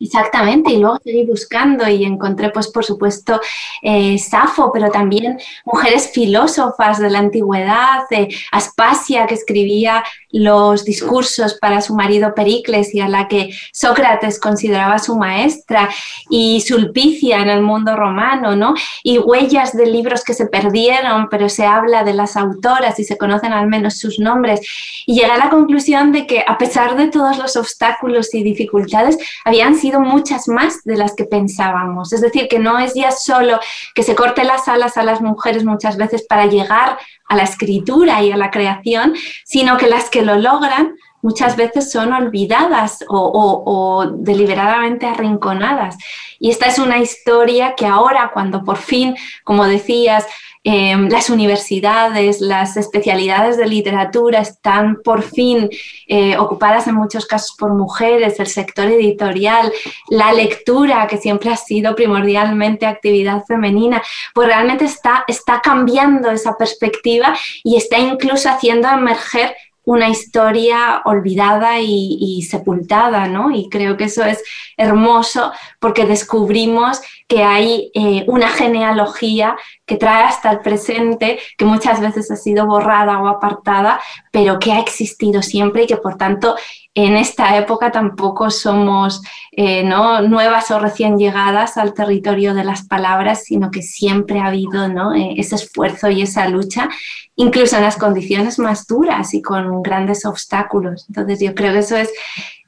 Exactamente, 0.02 0.72
y 0.72 0.78
luego 0.78 0.98
seguí 1.04 1.24
buscando 1.24 1.88
y 1.88 2.04
encontré, 2.04 2.50
pues 2.50 2.66
por 2.68 2.84
supuesto, 2.84 3.40
eh, 3.82 4.18
Safo, 4.18 4.72
pero 4.72 4.90
también 4.90 5.38
mujeres 5.64 6.10
filósofas 6.12 6.98
de 6.98 7.08
la 7.08 7.20
antigüedad, 7.20 8.02
eh, 8.10 8.28
Aspasia, 8.50 9.26
que 9.26 9.34
escribía 9.34 10.02
los 10.32 10.84
discursos 10.84 11.54
para 11.54 11.80
su 11.80 11.94
marido 11.94 12.34
Pericles 12.34 12.94
y 12.94 13.00
a 13.00 13.08
la 13.08 13.28
que 13.28 13.54
Sócrates 13.72 14.40
consideraba 14.40 14.98
su 14.98 15.16
maestra, 15.16 15.88
y 16.28 16.60
Sulpicia 16.62 17.40
en 17.40 17.48
el 17.48 17.62
mundo 17.62 17.96
romano, 17.96 18.56
¿no? 18.56 18.74
Y 19.02 19.18
huellas 19.18 19.76
de 19.76 19.86
libros 19.86 20.24
que 20.24 20.34
se 20.34 20.46
perdieron, 20.46 21.28
pero 21.28 21.48
se 21.48 21.66
habla 21.66 22.04
de 22.04 22.14
las 22.14 22.36
autoras 22.36 22.98
y 22.98 23.04
se 23.04 23.18
conocen 23.18 23.52
al 23.52 23.68
menos 23.68 23.98
sus 23.98 24.18
nombres. 24.18 24.60
Y 25.06 25.14
llega 25.14 25.34
a 25.34 25.38
la 25.38 25.50
conclusión 25.50 26.12
de 26.12 26.26
que 26.26 26.44
a 26.46 26.58
pesar 26.58 26.96
de 26.96 27.08
todos 27.08 27.38
los 27.38 27.56
obstáculos 27.56 28.34
y 28.34 28.42
dificultades, 28.42 29.18
habían 29.44 29.76
sido 29.76 30.00
muchas 30.00 30.48
más 30.48 30.82
de 30.84 30.96
las 30.96 31.14
que 31.14 31.24
pensábamos. 31.24 32.12
Es 32.12 32.20
decir, 32.20 32.48
que 32.48 32.58
no 32.58 32.78
es 32.78 32.94
ya 32.94 33.10
solo 33.10 33.60
que 33.94 34.02
se 34.02 34.14
corte 34.14 34.44
las 34.44 34.68
alas 34.68 34.96
a 34.96 35.04
las 35.04 35.20
mujeres 35.20 35.64
muchas 35.64 35.96
veces 35.96 36.24
para 36.28 36.46
llegar 36.46 36.98
a 37.32 37.34
la 37.34 37.44
escritura 37.44 38.22
y 38.22 38.30
a 38.30 38.36
la 38.36 38.50
creación, 38.50 39.14
sino 39.44 39.78
que 39.78 39.88
las 39.88 40.10
que 40.10 40.20
lo 40.20 40.36
logran 40.36 40.96
muchas 41.22 41.56
veces 41.56 41.90
son 41.90 42.12
olvidadas 42.12 43.04
o, 43.08 44.06
deliberadamente 44.18 45.06
arrinconadas. 45.06 45.96
Y 46.38 46.50
esta 46.50 46.66
es 46.66 46.78
una 46.78 46.98
historia 46.98 47.74
que 47.74 47.86
ahora, 47.86 48.32
cuando 48.34 48.64
por 48.64 48.76
fin, 48.76 49.16
como 49.44 49.66
decías, 49.66 50.26
Em, 50.64 51.08
las 51.08 51.28
universidades, 51.28 52.40
las 52.40 52.76
especialidades 52.76 53.56
de 53.56 53.66
literatura 53.66 54.38
están 54.38 55.02
por 55.02 55.22
fin 55.22 55.68
eh, 56.06 56.36
ocupadas 56.38 56.86
en 56.86 56.94
muchos 56.94 57.26
casos 57.26 57.56
por 57.58 57.74
mujeres, 57.74 58.38
el 58.38 58.46
sector 58.46 58.86
editorial, 58.86 59.72
la 60.08 60.32
lectura, 60.32 61.08
que 61.08 61.16
siempre 61.16 61.50
ha 61.50 61.56
sido 61.56 61.96
primordialmente 61.96 62.86
actividad 62.86 63.42
femenina, 63.44 64.00
pues 64.34 64.46
realmente 64.46 64.84
está, 64.84 65.24
está 65.26 65.60
cambiando 65.60 66.30
esa 66.30 66.56
perspectiva 66.56 67.36
y 67.64 67.76
está 67.76 67.98
incluso 67.98 68.48
haciendo 68.48 68.88
emerger 68.88 69.56
una 69.84 70.08
historia 70.08 71.02
olvidada 71.04 71.80
y, 71.80 72.42
sepultada, 72.42 73.26
¿no? 73.26 73.50
Y 73.50 73.68
creo 73.68 73.96
que 73.96 74.04
eso 74.04 74.24
es 74.24 74.42
hermoso 74.76 75.52
porque 75.80 76.06
descubrimos 76.06 77.00
que 77.32 77.42
hay 77.42 77.90
eh, 77.94 78.26
una 78.28 78.46
genealogía 78.46 79.56
que 79.86 79.96
trae 79.96 80.24
hasta 80.24 80.50
el 80.50 80.60
presente, 80.60 81.38
que 81.56 81.64
muchas 81.64 81.98
veces 81.98 82.30
ha 82.30 82.36
sido 82.36 82.66
borrada 82.66 83.22
o 83.22 83.26
apartada, 83.26 83.98
pero 84.30 84.58
que 84.58 84.70
ha 84.70 84.80
existido 84.80 85.40
siempre 85.40 85.84
y 85.84 85.86
que 85.86 85.96
por 85.96 86.18
tanto 86.18 86.56
en 86.94 87.16
esta 87.16 87.56
época 87.56 87.90
tampoco 87.90 88.50
somos 88.50 89.22
eh, 89.52 89.82
¿no? 89.82 90.20
nuevas 90.22 90.70
o 90.70 90.78
recién 90.78 91.16
llegadas 91.16 91.78
al 91.78 91.94
territorio 91.94 92.52
de 92.54 92.64
las 92.64 92.86
palabras, 92.86 93.44
sino 93.44 93.70
que 93.70 93.82
siempre 93.82 94.40
ha 94.40 94.46
habido 94.46 94.88
¿no? 94.88 95.14
Eh, 95.14 95.34
ese 95.38 95.54
esfuerzo 95.54 96.10
y 96.10 96.22
esa 96.22 96.48
lucha, 96.48 96.90
incluso 97.36 97.76
en 97.76 97.82
las 97.82 97.96
condiciones 97.96 98.58
más 98.58 98.86
duras 98.86 99.32
y 99.32 99.40
con 99.40 99.82
grandes 99.82 100.26
obstáculos. 100.26 101.06
Entonces 101.08 101.40
yo 101.40 101.54
creo 101.54 101.72
que 101.72 101.78
eso 101.78 101.96
es 101.96 102.10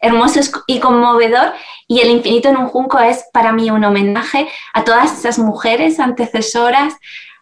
hermoso 0.01 0.41
y 0.67 0.81
conmovedor 0.81 1.53
y 1.87 2.01
el 2.01 2.11
infinito 2.11 2.49
en 2.49 2.57
un 2.57 2.69
junco 2.69 2.99
es 2.99 3.25
para 3.33 3.53
mí 3.53 3.71
un 3.71 3.85
homenaje 3.85 4.49
a 4.73 4.85
todas 4.85 5.19
esas 5.19 5.39
mujeres 5.39 6.01
antecesoras, 6.01 6.95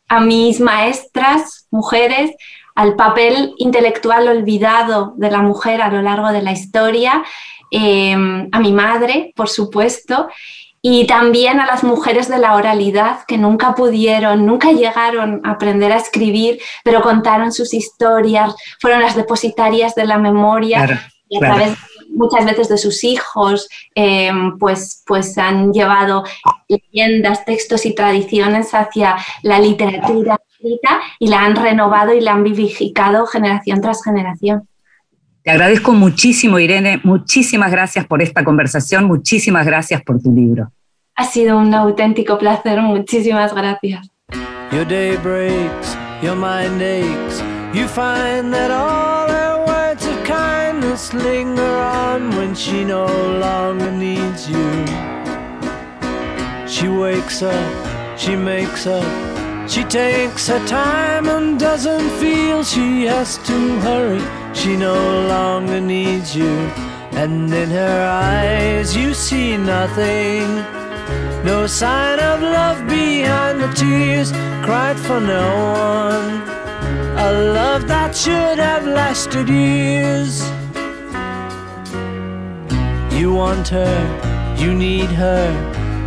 a 0.09 0.21
mis 0.21 0.61
maestras, 0.61 1.67
mujeres, 1.71 2.33
al 2.75 2.97
papel 2.97 3.55
intelectual 3.59 4.29
olvidado 4.29 5.15
de 5.17 5.31
la 5.31 5.43
mujer 5.43 5.83
a 5.83 5.91
lo 5.91 6.03
largo 6.03 6.33
de 6.33 6.43
la 6.43 6.53
historia, 6.53 7.23
eh, 7.71 8.13
a 8.51 8.61
mi 8.61 8.73
madre, 8.73 9.33
por 9.37 9.49
supuesto, 9.49 10.29
y 10.85 11.07
también 11.07 11.61
a 11.61 11.67
las 11.67 11.85
mujeres 11.85 12.29
de 12.29 12.39
la 12.39 12.57
oralidad 12.57 13.25
que 13.27 13.39
nunca 13.39 13.75
pudieron, 13.77 14.45
nunca 14.45 14.73
llegaron 14.73 15.41
a 15.45 15.53
aprender 15.53 15.93
a 15.93 15.97
escribir, 15.97 16.61
pero 16.83 17.03
contaron 17.03 17.53
sus 17.53 17.73
historias, 17.73 18.55
fueron 18.81 19.01
las 19.01 19.15
depositarias 19.15 19.95
de 19.95 20.07
la 20.07 20.19
memoria 20.19 21.01
y 21.29 21.37
a 21.37 21.41
través 21.41 21.79
muchas 22.15 22.45
veces 22.45 22.69
de 22.69 22.79
sus 22.79 23.05
hijos, 23.05 23.69
eh, 23.95 24.31
pues, 24.59 25.03
pues 25.07 25.37
han 25.39 25.73
llevado 25.73 26.25
leyendas, 26.69 27.45
textos 27.45 27.87
y 27.87 27.95
tradiciones 27.95 28.73
hacia 28.73 29.17
la 29.43 29.59
literatura 29.59 30.39
y 31.19 31.29
la 31.29 31.45
han 31.45 31.57
renovado 31.57 32.15
y 32.15 32.21
la 32.21 32.33
han 32.33 32.45
vivificado 32.45 33.27
generación 33.27 33.81
tras 33.81 34.03
generación. 34.03 34.69
Te 35.43 35.51
agradezco 35.51 35.93
muchísimo, 35.93 36.59
Irene. 36.59 37.01
Muchísimas 37.03 37.73
gracias 37.73 38.07
por 38.07 38.23
esta 38.23 38.45
conversación. 38.45 39.07
Muchísimas 39.07 39.67
gracias 39.67 40.01
por 40.03 40.23
tu 40.23 40.33
libro. 40.33 40.71
Ha 41.17 41.25
sido 41.25 41.59
un 41.59 41.75
auténtico 41.75 42.39
placer. 42.39 42.81
Muchísimas 42.81 43.53
gracias. 43.53 44.09
Your 44.71 44.87
day 44.87 45.17
breaks, 45.17 45.99
your 46.23 46.37
mind 46.37 46.81
aches. 46.81 47.43
You 47.75 47.89
find 47.89 48.53
that 48.53 48.71
all 48.71 49.22
kindness 50.93 51.15
linger 51.15 51.77
on 51.79 52.31
when 52.37 52.55
she 52.55 52.85
no 52.85 53.07
longer 53.07 53.91
needs 53.91 54.49
you. 54.49 54.87
She 56.69 56.89
wakes 56.89 57.43
up, 57.43 58.19
she 58.19 58.37
makes 58.37 58.87
up. 58.87 59.07
She 59.71 59.85
takes 59.85 60.49
her 60.49 60.67
time 60.67 61.29
and 61.29 61.59
doesn't 61.59 62.11
feel 62.21 62.63
she 62.63 63.05
has 63.07 63.39
to 63.39 63.59
hurry. 63.81 64.23
She 64.55 64.77
no 64.77 64.95
longer 65.29 65.81
needs 65.81 66.37
you. 66.37 66.55
And 67.13 67.53
in 67.55 67.71
her 67.71 68.01
eyes 68.07 68.95
you 68.95 69.15
see 69.15 69.57
nothing. 69.57 70.47
No 71.43 71.67
sign 71.67 72.19
of 72.19 72.43
love 72.43 72.87
behind 72.87 73.63
the 73.63 73.73
tears 73.73 74.31
cried 74.67 74.99
for 74.99 75.21
no 75.21 75.47
one. 75.73 76.43
A 77.17 77.31
love 77.55 77.89
that 77.89 78.15
should 78.15 78.59
have 78.59 78.85
lasted 78.85 79.49
years. 79.49 80.43
You 83.23 83.33
want 83.35 83.69
her, 83.69 84.57
you 84.59 84.75
need 84.75 85.11
her 85.11 85.47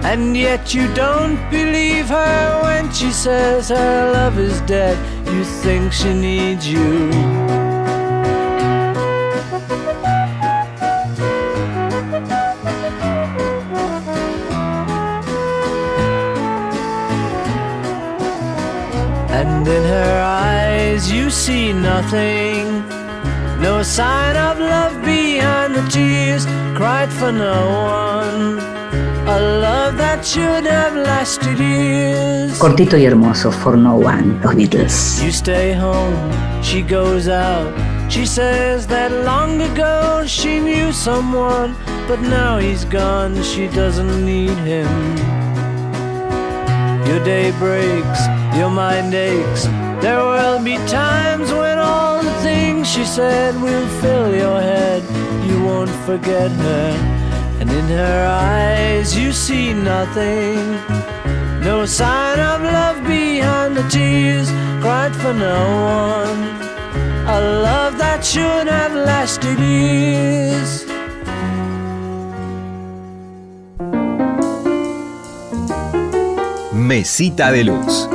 and 0.03 0.35
yet 0.35 0.73
you 0.73 0.93
don't 0.93 1.39
believe 1.49 2.09
her 2.09 2.61
when 2.63 2.91
she 2.91 3.09
says 3.09 3.69
her 3.69 4.11
love 4.11 4.37
is 4.37 4.59
dead. 4.73 4.97
You 5.25 5.45
think 5.45 5.93
she 5.93 6.13
needs 6.13 6.67
you. 6.67 7.09
And 19.39 19.65
in 19.65 19.83
her 19.95 20.21
eyes 20.21 21.09
you 21.09 21.29
see 21.29 21.71
nothing. 21.71 22.65
No 23.61 23.81
sign 23.83 24.35
of 24.35 24.59
love 24.59 25.04
tears 25.89 26.45
cried 26.75 27.11
for 27.11 27.31
no 27.31 27.55
one. 28.01 28.59
A 29.27 29.39
love 29.39 29.97
that 29.97 30.23
should 30.23 30.65
have 30.65 30.95
lasted 30.95 31.57
years. 31.57 32.59
Cortito 32.59 32.95
y 32.95 33.05
hermoso, 33.05 33.51
For 33.51 33.75
No 33.75 33.95
One, 33.95 34.39
los 34.43 34.53
Beatles. 34.55 35.21
You 35.23 35.31
stay 35.31 35.73
home, 35.73 36.15
she 36.61 36.81
goes 36.83 37.27
out. 37.27 37.73
She 38.11 38.25
says 38.25 38.85
that 38.87 39.11
long 39.11 39.61
ago 39.61 40.23
she 40.27 40.59
knew 40.59 40.91
someone, 40.91 41.75
but 42.07 42.21
now 42.21 42.59
he's 42.59 42.85
gone, 42.85 43.41
she 43.41 43.67
doesn't 43.67 44.23
need 44.23 44.57
him. 44.59 44.87
Your 47.07 47.23
day 47.23 47.51
breaks, 47.57 48.21
your 48.55 48.69
mind 48.69 49.13
aches. 49.13 49.65
There 50.01 50.19
will 50.19 50.63
be 50.63 50.77
times 50.87 51.51
when 51.51 51.65
all 51.65 51.65
the 51.65 51.65
things 51.65 51.74
she 52.95 53.03
said 53.03 53.61
We'll 53.61 53.87
fill 54.01 54.33
your 54.33 54.61
head. 54.61 55.03
You 55.49 55.61
won't 55.65 55.95
forget 56.07 56.49
her 56.49 56.91
and 57.59 57.69
in 57.69 57.87
her 57.87 58.25
eyes 58.27 59.17
you 59.17 59.33
see 59.33 59.73
nothing. 59.73 60.59
No 61.61 61.85
sign 61.85 62.39
of 62.39 62.61
love 62.61 63.03
behind 63.03 63.75
the 63.75 63.85
tears 63.89 64.49
cried 64.81 65.13
for 65.13 65.33
no 65.33 65.59
one. 65.99 66.41
A 67.27 67.39
love 67.67 67.97
that 67.97 68.23
should 68.23 68.67
have 68.67 68.93
lasted 68.93 69.59
years. 69.59 70.85
Mesita 76.73 77.51
de 77.51 77.63
Luz. 77.63 78.14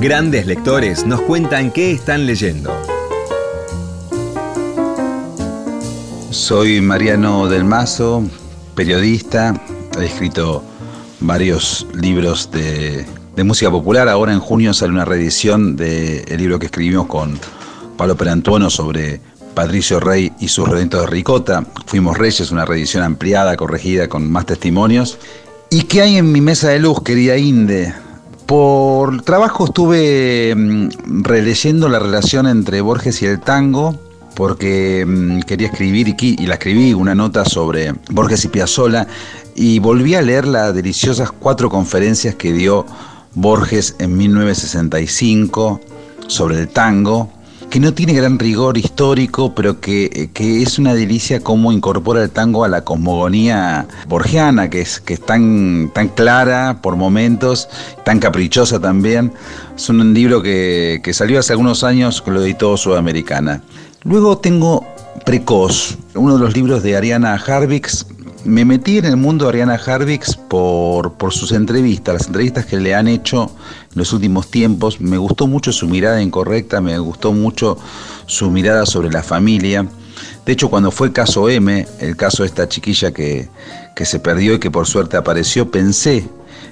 Grandes 0.00 0.46
lectores 0.46 1.06
nos 1.06 1.20
cuentan 1.20 1.70
qué 1.70 1.92
están 1.92 2.26
leyendo. 2.26 2.72
Soy 6.30 6.80
Mariano 6.80 7.48
del 7.48 7.64
Mazo, 7.64 8.24
periodista, 8.74 9.54
he 9.98 10.04
escrito 10.04 10.64
varios 11.20 11.86
libros 11.94 12.50
de, 12.50 13.06
música 13.44 13.70
popular. 13.70 14.08
Ahora 14.08 14.32
en 14.32 14.40
junio 14.40 14.74
sale 14.74 14.92
una 14.92 15.04
reedición 15.04 15.76
del 15.76 16.36
libro 16.36 16.58
que 16.58 16.66
escribimos 16.66 17.06
con 17.06 17.38
Pablo 17.96 18.16
Perantuono 18.16 18.70
sobre 18.70 19.20
Patricio 19.54 20.00
Rey 20.00 20.32
y 20.40 20.48
sus 20.48 20.68
redentos 20.68 21.02
de 21.02 21.06
Ricota. 21.06 21.64
Fuimos 21.86 22.18
Reyes, 22.18 22.50
una 22.50 22.64
reedición 22.64 23.04
ampliada, 23.04 23.56
corregida, 23.56 24.08
con 24.08 24.28
más 24.30 24.44
testimonios. 24.44 25.18
¿Y 25.70 25.82
qué 25.82 26.02
hay 26.02 26.18
en 26.18 26.32
mi 26.32 26.40
mesa 26.40 26.70
de 26.70 26.80
luz, 26.80 27.00
querida 27.02 27.36
Inde? 27.36 28.03
Por 28.46 29.22
trabajo 29.22 29.64
estuve 29.64 30.54
mm, 30.54 31.22
releyendo 31.22 31.88
la 31.88 31.98
relación 31.98 32.46
entre 32.46 32.80
Borges 32.82 33.22
y 33.22 33.26
el 33.26 33.40
tango, 33.40 33.94
porque 34.34 35.04
mm, 35.06 35.40
quería 35.40 35.68
escribir 35.68 36.14
y, 36.20 36.46
la 36.46 36.54
escribí 36.54 36.92
una 36.92 37.14
nota 37.14 37.44
sobre 37.44 37.94
Borges 38.10 38.44
y 38.44 38.48
Piazzolla 38.48 39.06
y 39.54 39.78
volví 39.78 40.14
a 40.14 40.22
leer 40.22 40.46
las 40.46 40.74
deliciosas 40.74 41.30
cuatro 41.30 41.70
conferencias 41.70 42.34
que 42.34 42.52
dio 42.52 42.84
Borges 43.34 43.96
en 43.98 44.16
1965 44.16 45.80
sobre 46.26 46.60
el 46.60 46.68
tango 46.68 47.30
que 47.74 47.80
no 47.80 47.92
tiene 47.92 48.12
gran 48.12 48.38
rigor 48.38 48.78
histórico, 48.78 49.52
pero 49.52 49.80
que, 49.80 50.30
es 50.32 50.78
una 50.78 50.94
delicia 50.94 51.40
cómo 51.40 51.72
incorpora 51.72 52.22
el 52.22 52.30
tango 52.30 52.62
a 52.62 52.68
la 52.68 52.84
cosmogonía 52.84 53.88
borgiana, 54.06 54.70
que 54.70 54.82
es, 54.82 55.00
que 55.00 55.14
es 55.14 55.20
tan, 55.20 55.90
tan 55.92 56.06
clara 56.06 56.78
por 56.80 56.94
momentos, 56.94 57.68
tan 58.04 58.20
caprichosa 58.20 58.78
también. 58.78 59.32
Es 59.76 59.88
un 59.88 60.14
libro 60.14 60.40
que, 60.40 61.00
que 61.02 61.12
salió 61.12 61.40
hace 61.40 61.52
algunos 61.52 61.82
años, 61.82 62.22
que 62.22 62.30
lo 62.30 62.44
editó 62.44 62.76
Sudamericana. 62.76 63.60
Luego 64.04 64.38
tengo 64.38 64.86
Precoz, 65.26 65.98
uno 66.14 66.34
de 66.34 66.44
los 66.44 66.54
libros 66.54 66.84
de 66.84 66.96
Ariana 66.96 67.34
Harvix, 67.34 68.06
me 68.44 68.64
metí 68.64 68.98
en 68.98 69.06
el 69.06 69.16
mundo 69.16 69.44
de 69.44 69.50
Ariana 69.50 69.74
Harvix 69.74 70.36
por, 70.36 71.14
por, 71.14 71.32
sus 71.32 71.52
entrevistas, 71.52 72.14
las 72.14 72.26
entrevistas 72.26 72.66
que 72.66 72.78
le 72.78 72.94
han 72.94 73.08
hecho 73.08 73.50
en 73.92 73.98
los 73.98 74.12
últimos 74.12 74.50
tiempos. 74.50 75.00
Me 75.00 75.18
gustó 75.18 75.46
mucho 75.46 75.72
su 75.72 75.88
mirada 75.88 76.22
incorrecta, 76.22 76.80
me 76.80 76.98
gustó 76.98 77.32
mucho 77.32 77.78
su 78.26 78.50
mirada 78.50 78.86
sobre 78.86 79.10
la 79.10 79.22
familia. 79.22 79.86
De 80.44 80.52
hecho, 80.52 80.68
cuando 80.68 80.90
fue 80.90 81.12
caso 81.12 81.48
M, 81.48 81.86
el 82.00 82.16
caso 82.16 82.42
de 82.42 82.48
esta 82.48 82.68
chiquilla 82.68 83.12
que, 83.12 83.48
que 83.94 84.04
se 84.04 84.20
perdió 84.20 84.54
y 84.54 84.58
que 84.58 84.70
por 84.70 84.86
suerte 84.86 85.16
apareció, 85.16 85.70
pensé 85.70 86.28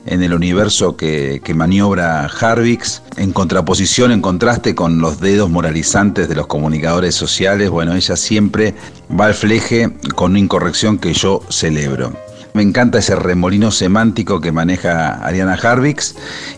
en 0.06 0.22
el 0.22 0.34
universo 0.34 0.96
que, 0.96 1.40
maniobra 1.54 2.24
Harvix, 2.26 3.02
en 3.16 3.32
contraposición, 3.32 4.12
en 4.12 4.20
contraste 4.20 4.74
con 4.74 5.00
los 5.00 5.20
dedos 5.20 5.50
moralizantes 5.50 6.28
de 6.28 6.34
los 6.34 6.46
comunicadores 6.46 7.14
sociales, 7.14 7.70
bueno, 7.70 7.94
ella 7.94 8.16
siempre 8.16 8.74
va 9.18 9.26
al 9.26 9.34
fleje 9.34 9.92
con 10.14 10.32
una 10.32 10.40
incorrección 10.40 10.98
que 10.98 11.12
yo 11.12 11.42
celebro. 11.50 12.12
Me 12.54 12.62
encanta 12.62 12.98
ese 12.98 13.16
remolino 13.16 13.70
semántico 13.70 14.40
que 14.40 14.52
maneja 14.52 15.24
Ariana 15.24 15.54
Harvix. 15.54 16.14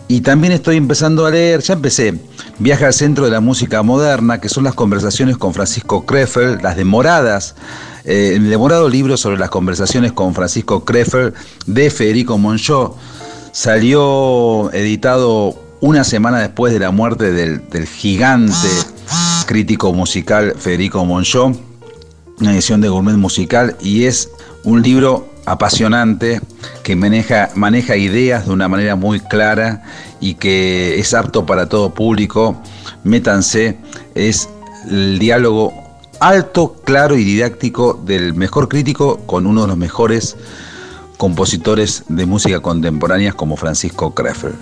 Y 0.09 0.21
también 0.21 0.51
estoy 0.51 0.75
empezando 0.75 1.25
a 1.25 1.31
leer, 1.31 1.61
ya 1.61 1.73
empecé, 1.73 2.19
Viaje 2.57 2.85
al 2.85 2.93
centro 2.93 3.25
de 3.25 3.31
la 3.31 3.41
música 3.41 3.83
moderna, 3.83 4.39
que 4.39 4.47
son 4.47 4.63
las 4.63 4.75
conversaciones 4.75 5.37
con 5.37 5.53
Francisco 5.53 6.05
Krefel, 6.05 6.59
las 6.61 6.77
demoradas, 6.77 7.55
eh, 8.05 8.33
el 8.35 8.49
demorado 8.49 8.87
libro 8.87 9.17
sobre 9.17 9.37
las 9.37 9.49
conversaciones 9.49 10.13
con 10.13 10.33
Francisco 10.33 10.85
Krefel 10.85 11.33
de 11.65 11.89
Federico 11.89 12.37
Monchó 12.37 12.95
Salió 13.55 14.69
editado 14.73 15.57
una 15.79 16.03
semana 16.03 16.39
después 16.41 16.73
de 16.73 16.79
la 16.79 16.91
muerte 16.91 17.31
del, 17.31 17.87
gigante 17.87 18.67
crítico 19.45 19.93
musical 19.93 20.55
Federico 20.59 21.05
Monchó, 21.05 21.53
una 22.41 22.51
edición 22.51 22.81
de 22.81 22.89
Gourmet 22.89 23.15
Musical, 23.15 23.77
y 23.79 24.03
es 24.03 24.29
un 24.65 24.81
libro 24.81 25.29
apasionante 25.45 26.41
que 26.83 26.97
maneja, 26.97 27.49
maneja 27.55 27.95
ideas 27.95 28.45
de 28.45 28.51
una 28.51 28.67
manera 28.67 28.97
muy 28.97 29.21
clara 29.21 29.83
y 30.19 30.33
que 30.33 30.99
es 30.99 31.13
apto 31.13 31.45
para 31.45 31.69
todo 31.69 31.93
público. 31.93 32.61
Métanse, 33.05 33.77
es 34.15 34.49
el 34.91 35.17
diálogo 35.17 35.71
alto, 36.19 36.75
claro 36.83 37.17
y 37.17 37.23
didáctico 37.23 37.93
del 38.05 38.33
mejor 38.33 38.67
crítico 38.67 39.19
con 39.25 39.47
uno 39.47 39.61
de 39.61 39.67
los 39.69 39.77
mejores 39.77 40.35
compositores 41.15 42.03
de 42.07 42.25
música 42.25 42.59
contemporánea 42.59 43.33
como 43.33 43.57
Francisco 43.57 44.13
Krefel. 44.13 44.53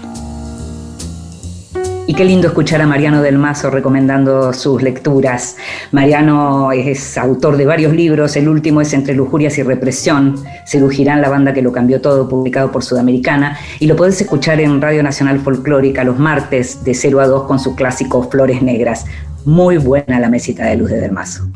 Y 2.06 2.16
qué 2.16 2.26
lindo 2.26 2.48
escuchar 2.48 2.82
a 2.82 2.86
Mariano 2.86 3.22
del 3.22 3.38
Mazo 3.38 3.70
recomendando 3.70 4.52
sus 4.52 4.84
lecturas. 4.84 5.56
Mariano 5.92 6.74
es 6.74 7.18
autor 7.18 7.56
de 7.56 7.66
varios 7.66 7.94
libros, 7.94 8.36
el 8.36 8.50
último 8.50 8.82
es 8.82 8.94
Entre 8.94 9.16
Lujurias 9.16 9.58
y 9.58 9.64
Represión, 9.64 10.36
Cirugirán, 10.68 11.22
la 11.22 11.30
banda 11.30 11.54
que 11.54 11.62
lo 11.62 11.72
cambió 11.72 12.02
todo, 12.02 12.28
publicado 12.28 12.72
por 12.72 12.84
Sudamericana, 12.84 13.58
y 13.80 13.88
lo 13.88 13.96
podés 13.96 14.20
escuchar 14.20 14.60
en 14.60 14.82
Radio 14.82 15.02
Nacional 15.02 15.40
Folclórica 15.40 16.04
los 16.04 16.20
martes 16.20 16.84
de 16.84 16.94
0 16.94 17.22
a 17.22 17.28
2 17.28 17.44
con 17.44 17.60
su 17.60 17.74
clásico 17.74 18.30
Flores 18.30 18.62
Negras. 18.62 19.06
Muy 19.46 19.78
buena 19.78 20.20
la 20.20 20.30
mesita 20.30 20.66
de 20.66 20.76
luz 20.76 20.90
de 20.90 21.00
Del 21.00 21.14
Mazo. 21.14 21.48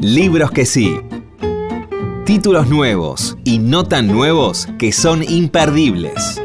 Libros 0.00 0.52
que 0.52 0.64
sí 0.64 1.00
Títulos 2.28 2.68
nuevos 2.68 3.38
y 3.42 3.58
no 3.58 3.84
tan 3.84 4.06
nuevos 4.06 4.68
que 4.78 4.92
son 4.92 5.22
imperdibles. 5.22 6.38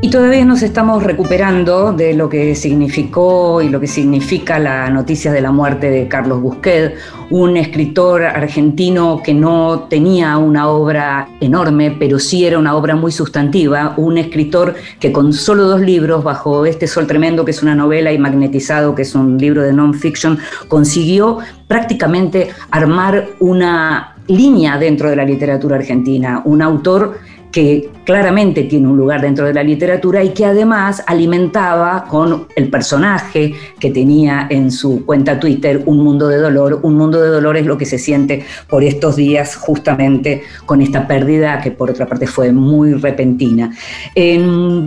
Y 0.00 0.10
todavía 0.10 0.44
nos 0.44 0.62
estamos 0.62 1.02
recuperando 1.02 1.92
de 1.92 2.14
lo 2.14 2.28
que 2.28 2.54
significó 2.54 3.60
y 3.62 3.68
lo 3.68 3.80
que 3.80 3.88
significa 3.88 4.60
la 4.60 4.90
noticia 4.90 5.32
de 5.32 5.40
la 5.40 5.50
muerte 5.50 5.90
de 5.90 6.06
Carlos 6.06 6.40
Busquet, 6.40 6.94
un 7.30 7.56
escritor 7.56 8.22
argentino 8.22 9.20
que 9.24 9.34
no 9.34 9.88
tenía 9.90 10.38
una 10.38 10.68
obra 10.68 11.28
enorme, 11.40 11.96
pero 11.98 12.20
sí 12.20 12.46
era 12.46 12.60
una 12.60 12.76
obra 12.76 12.94
muy 12.94 13.10
sustantiva, 13.10 13.94
un 13.96 14.18
escritor 14.18 14.76
que 15.00 15.10
con 15.10 15.32
solo 15.32 15.64
dos 15.64 15.80
libros, 15.80 16.22
bajo 16.22 16.64
este 16.64 16.86
sol 16.86 17.08
tremendo, 17.08 17.44
que 17.44 17.50
es 17.50 17.60
una 17.60 17.74
novela, 17.74 18.12
y 18.12 18.18
Magnetizado, 18.18 18.94
que 18.94 19.02
es 19.02 19.16
un 19.16 19.36
libro 19.36 19.62
de 19.62 19.72
non-fiction, 19.72 20.38
consiguió 20.68 21.38
prácticamente 21.66 22.50
armar 22.70 23.30
una 23.40 24.14
línea 24.28 24.78
dentro 24.78 25.10
de 25.10 25.16
la 25.16 25.24
literatura 25.24 25.76
argentina, 25.76 26.42
un 26.44 26.62
autor 26.62 27.18
que 27.52 27.90
claramente 28.04 28.64
tiene 28.64 28.88
un 28.88 28.96
lugar 28.96 29.20
dentro 29.20 29.46
de 29.46 29.54
la 29.54 29.62
literatura 29.62 30.22
y 30.22 30.30
que 30.30 30.44
además 30.44 31.02
alimentaba 31.06 32.06
con 32.08 32.46
el 32.56 32.70
personaje 32.70 33.54
que 33.78 33.90
tenía 33.90 34.46
en 34.50 34.70
su 34.70 35.04
cuenta 35.04 35.38
Twitter 35.38 35.82
un 35.86 35.98
mundo 35.98 36.28
de 36.28 36.38
dolor. 36.38 36.80
Un 36.82 36.94
mundo 36.94 37.20
de 37.20 37.28
dolor 37.28 37.56
es 37.56 37.66
lo 37.66 37.76
que 37.76 37.84
se 37.84 37.98
siente 37.98 38.44
por 38.68 38.82
estos 38.82 39.16
días 39.16 39.56
justamente 39.56 40.42
con 40.66 40.80
esta 40.80 41.06
pérdida 41.06 41.60
que 41.60 41.70
por 41.70 41.90
otra 41.90 42.06
parte 42.06 42.26
fue 42.26 42.52
muy 42.52 42.94
repentina. 42.94 43.72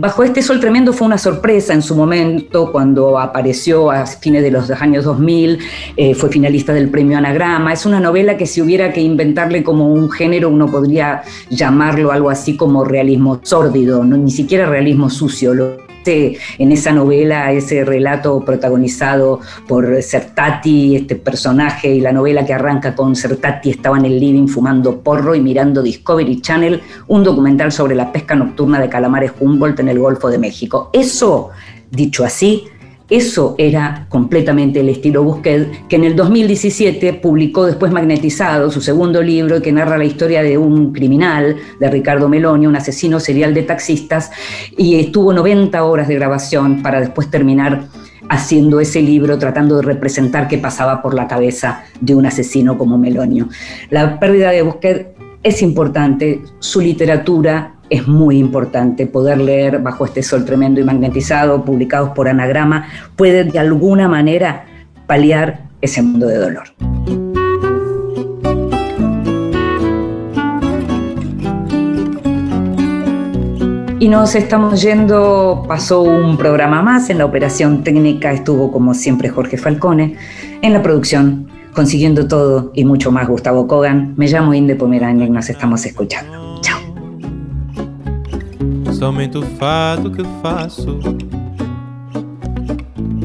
bajo 0.00 0.24
este 0.24 0.42
sol 0.42 0.60
tremendo 0.60 0.92
fue 0.92 1.06
una 1.06 1.18
sorpresa 1.18 1.74
en 1.74 1.82
su 1.82 1.94
momento 1.94 2.72
cuando 2.72 3.18
apareció 3.18 3.90
a 3.90 4.06
fines 4.06 4.42
de 4.42 4.50
los 4.50 4.70
años 4.70 5.04
2000, 5.04 5.58
eh, 5.96 6.14
fue 6.14 6.28
finalista 6.28 6.72
del 6.72 6.88
premio 6.88 7.18
Anagrama. 7.18 7.72
Es 7.72 7.86
una 7.86 8.00
novela 8.00 8.36
que 8.36 8.46
si 8.46 8.60
hubiera 8.60 8.92
que 8.92 9.00
inventarle 9.00 9.62
como 9.62 9.92
un 9.92 10.10
género 10.10 10.48
uno 10.48 10.66
podría 10.68 11.22
llamarlo 11.50 12.12
algo 12.12 12.30
así 12.30 12.51
como 12.56 12.84
realismo 12.84 13.40
sórdido, 13.42 14.04
ni 14.04 14.30
siquiera 14.30 14.66
realismo 14.66 15.10
sucio. 15.10 15.54
Lo 15.54 15.92
en 16.04 16.72
esa 16.72 16.92
novela, 16.92 17.52
ese 17.52 17.84
relato 17.84 18.44
protagonizado 18.44 19.40
por 19.68 20.02
Sertati, 20.02 20.96
este 20.96 21.16
personaje, 21.16 21.94
y 21.94 22.00
la 22.00 22.12
novela 22.12 22.44
que 22.44 22.54
arranca 22.54 22.94
con 22.94 23.14
Sertati 23.14 23.70
estaba 23.70 23.98
en 23.98 24.06
el 24.06 24.18
living 24.18 24.48
fumando 24.48 25.00
porro 25.00 25.34
y 25.34 25.40
mirando 25.40 25.82
Discovery 25.82 26.40
Channel, 26.40 26.80
un 27.08 27.22
documental 27.22 27.70
sobre 27.70 27.94
la 27.94 28.10
pesca 28.10 28.34
nocturna 28.34 28.80
de 28.80 28.88
calamares 28.88 29.32
Humboldt 29.38 29.80
en 29.80 29.88
el 29.88 29.98
Golfo 29.98 30.28
de 30.28 30.38
México. 30.38 30.90
Eso, 30.92 31.50
dicho 31.90 32.24
así, 32.24 32.64
eso 33.10 33.54
era 33.58 34.06
completamente 34.08 34.80
el 34.80 34.88
estilo 34.88 35.22
Busquets, 35.22 35.68
que 35.88 35.96
en 35.96 36.04
el 36.04 36.16
2017 36.16 37.12
publicó 37.14 37.66
después 37.66 37.92
Magnetizado, 37.92 38.70
su 38.70 38.80
segundo 38.80 39.22
libro, 39.22 39.60
que 39.60 39.72
narra 39.72 39.98
la 39.98 40.04
historia 40.04 40.42
de 40.42 40.56
un 40.58 40.92
criminal, 40.92 41.56
de 41.78 41.90
Ricardo 41.90 42.28
Meloni, 42.28 42.66
un 42.66 42.76
asesino 42.76 43.20
serial 43.20 43.54
de 43.54 43.62
taxistas, 43.62 44.30
y 44.76 44.98
estuvo 44.98 45.32
90 45.32 45.84
horas 45.84 46.08
de 46.08 46.14
grabación 46.14 46.82
para 46.82 47.00
después 47.00 47.30
terminar 47.30 47.84
haciendo 48.28 48.80
ese 48.80 49.02
libro, 49.02 49.38
tratando 49.38 49.76
de 49.76 49.82
representar 49.82 50.48
qué 50.48 50.58
pasaba 50.58 51.02
por 51.02 51.14
la 51.14 51.28
cabeza 51.28 51.84
de 52.00 52.14
un 52.14 52.26
asesino 52.26 52.78
como 52.78 52.96
Melonio. 52.96 53.48
La 53.90 54.18
pérdida 54.18 54.50
de 54.50 54.62
Busquets 54.62 55.06
es 55.42 55.60
importante, 55.60 56.40
su 56.60 56.80
literatura 56.80 57.74
es 57.92 58.08
muy 58.08 58.38
importante 58.38 59.06
poder 59.06 59.36
leer 59.36 59.78
bajo 59.80 60.06
este 60.06 60.22
sol 60.22 60.46
tremendo 60.46 60.80
y 60.80 60.84
magnetizado, 60.84 61.62
publicados 61.62 62.08
por 62.10 62.26
Anagrama, 62.26 62.86
puede 63.16 63.44
de 63.44 63.58
alguna 63.58 64.08
manera 64.08 64.64
paliar 65.06 65.64
ese 65.82 66.00
mundo 66.00 66.26
de 66.26 66.38
dolor. 66.38 66.64
Y 74.00 74.08
nos 74.08 74.34
estamos 74.34 74.80
yendo, 74.80 75.66
pasó 75.68 76.00
un 76.00 76.38
programa 76.38 76.80
más, 76.80 77.10
en 77.10 77.18
la 77.18 77.26
operación 77.26 77.84
técnica 77.84 78.32
estuvo 78.32 78.72
como 78.72 78.94
siempre 78.94 79.28
Jorge 79.28 79.58
Falcone, 79.58 80.16
en 80.62 80.72
la 80.72 80.82
producción 80.82 81.46
consiguiendo 81.74 82.26
todo 82.26 82.72
y 82.74 82.86
mucho 82.86 83.12
más 83.12 83.28
Gustavo 83.28 83.66
Kogan. 83.66 84.14
Me 84.16 84.28
llamo 84.28 84.54
Inde 84.54 84.76
Pomerania 84.76 85.26
y 85.26 85.30
nos 85.30 85.50
estamos 85.50 85.84
escuchando. 85.84 86.41
Somente 89.02 89.36
o 89.36 89.42
fato 89.42 90.12
que 90.12 90.22
faço. 90.40 90.96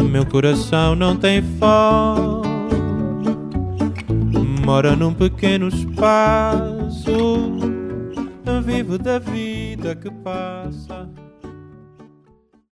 Meu 0.10 0.26
coração 0.26 0.96
não 0.96 1.16
tem 1.16 1.40
foco, 1.60 2.42
mora 4.66 4.96
num 4.96 5.14
pequeno 5.14 5.68
espaço. 5.68 7.12
Vivo 8.66 8.98
da 8.98 9.20
vida 9.20 9.96
que 9.96 10.10
passa. 10.10 11.08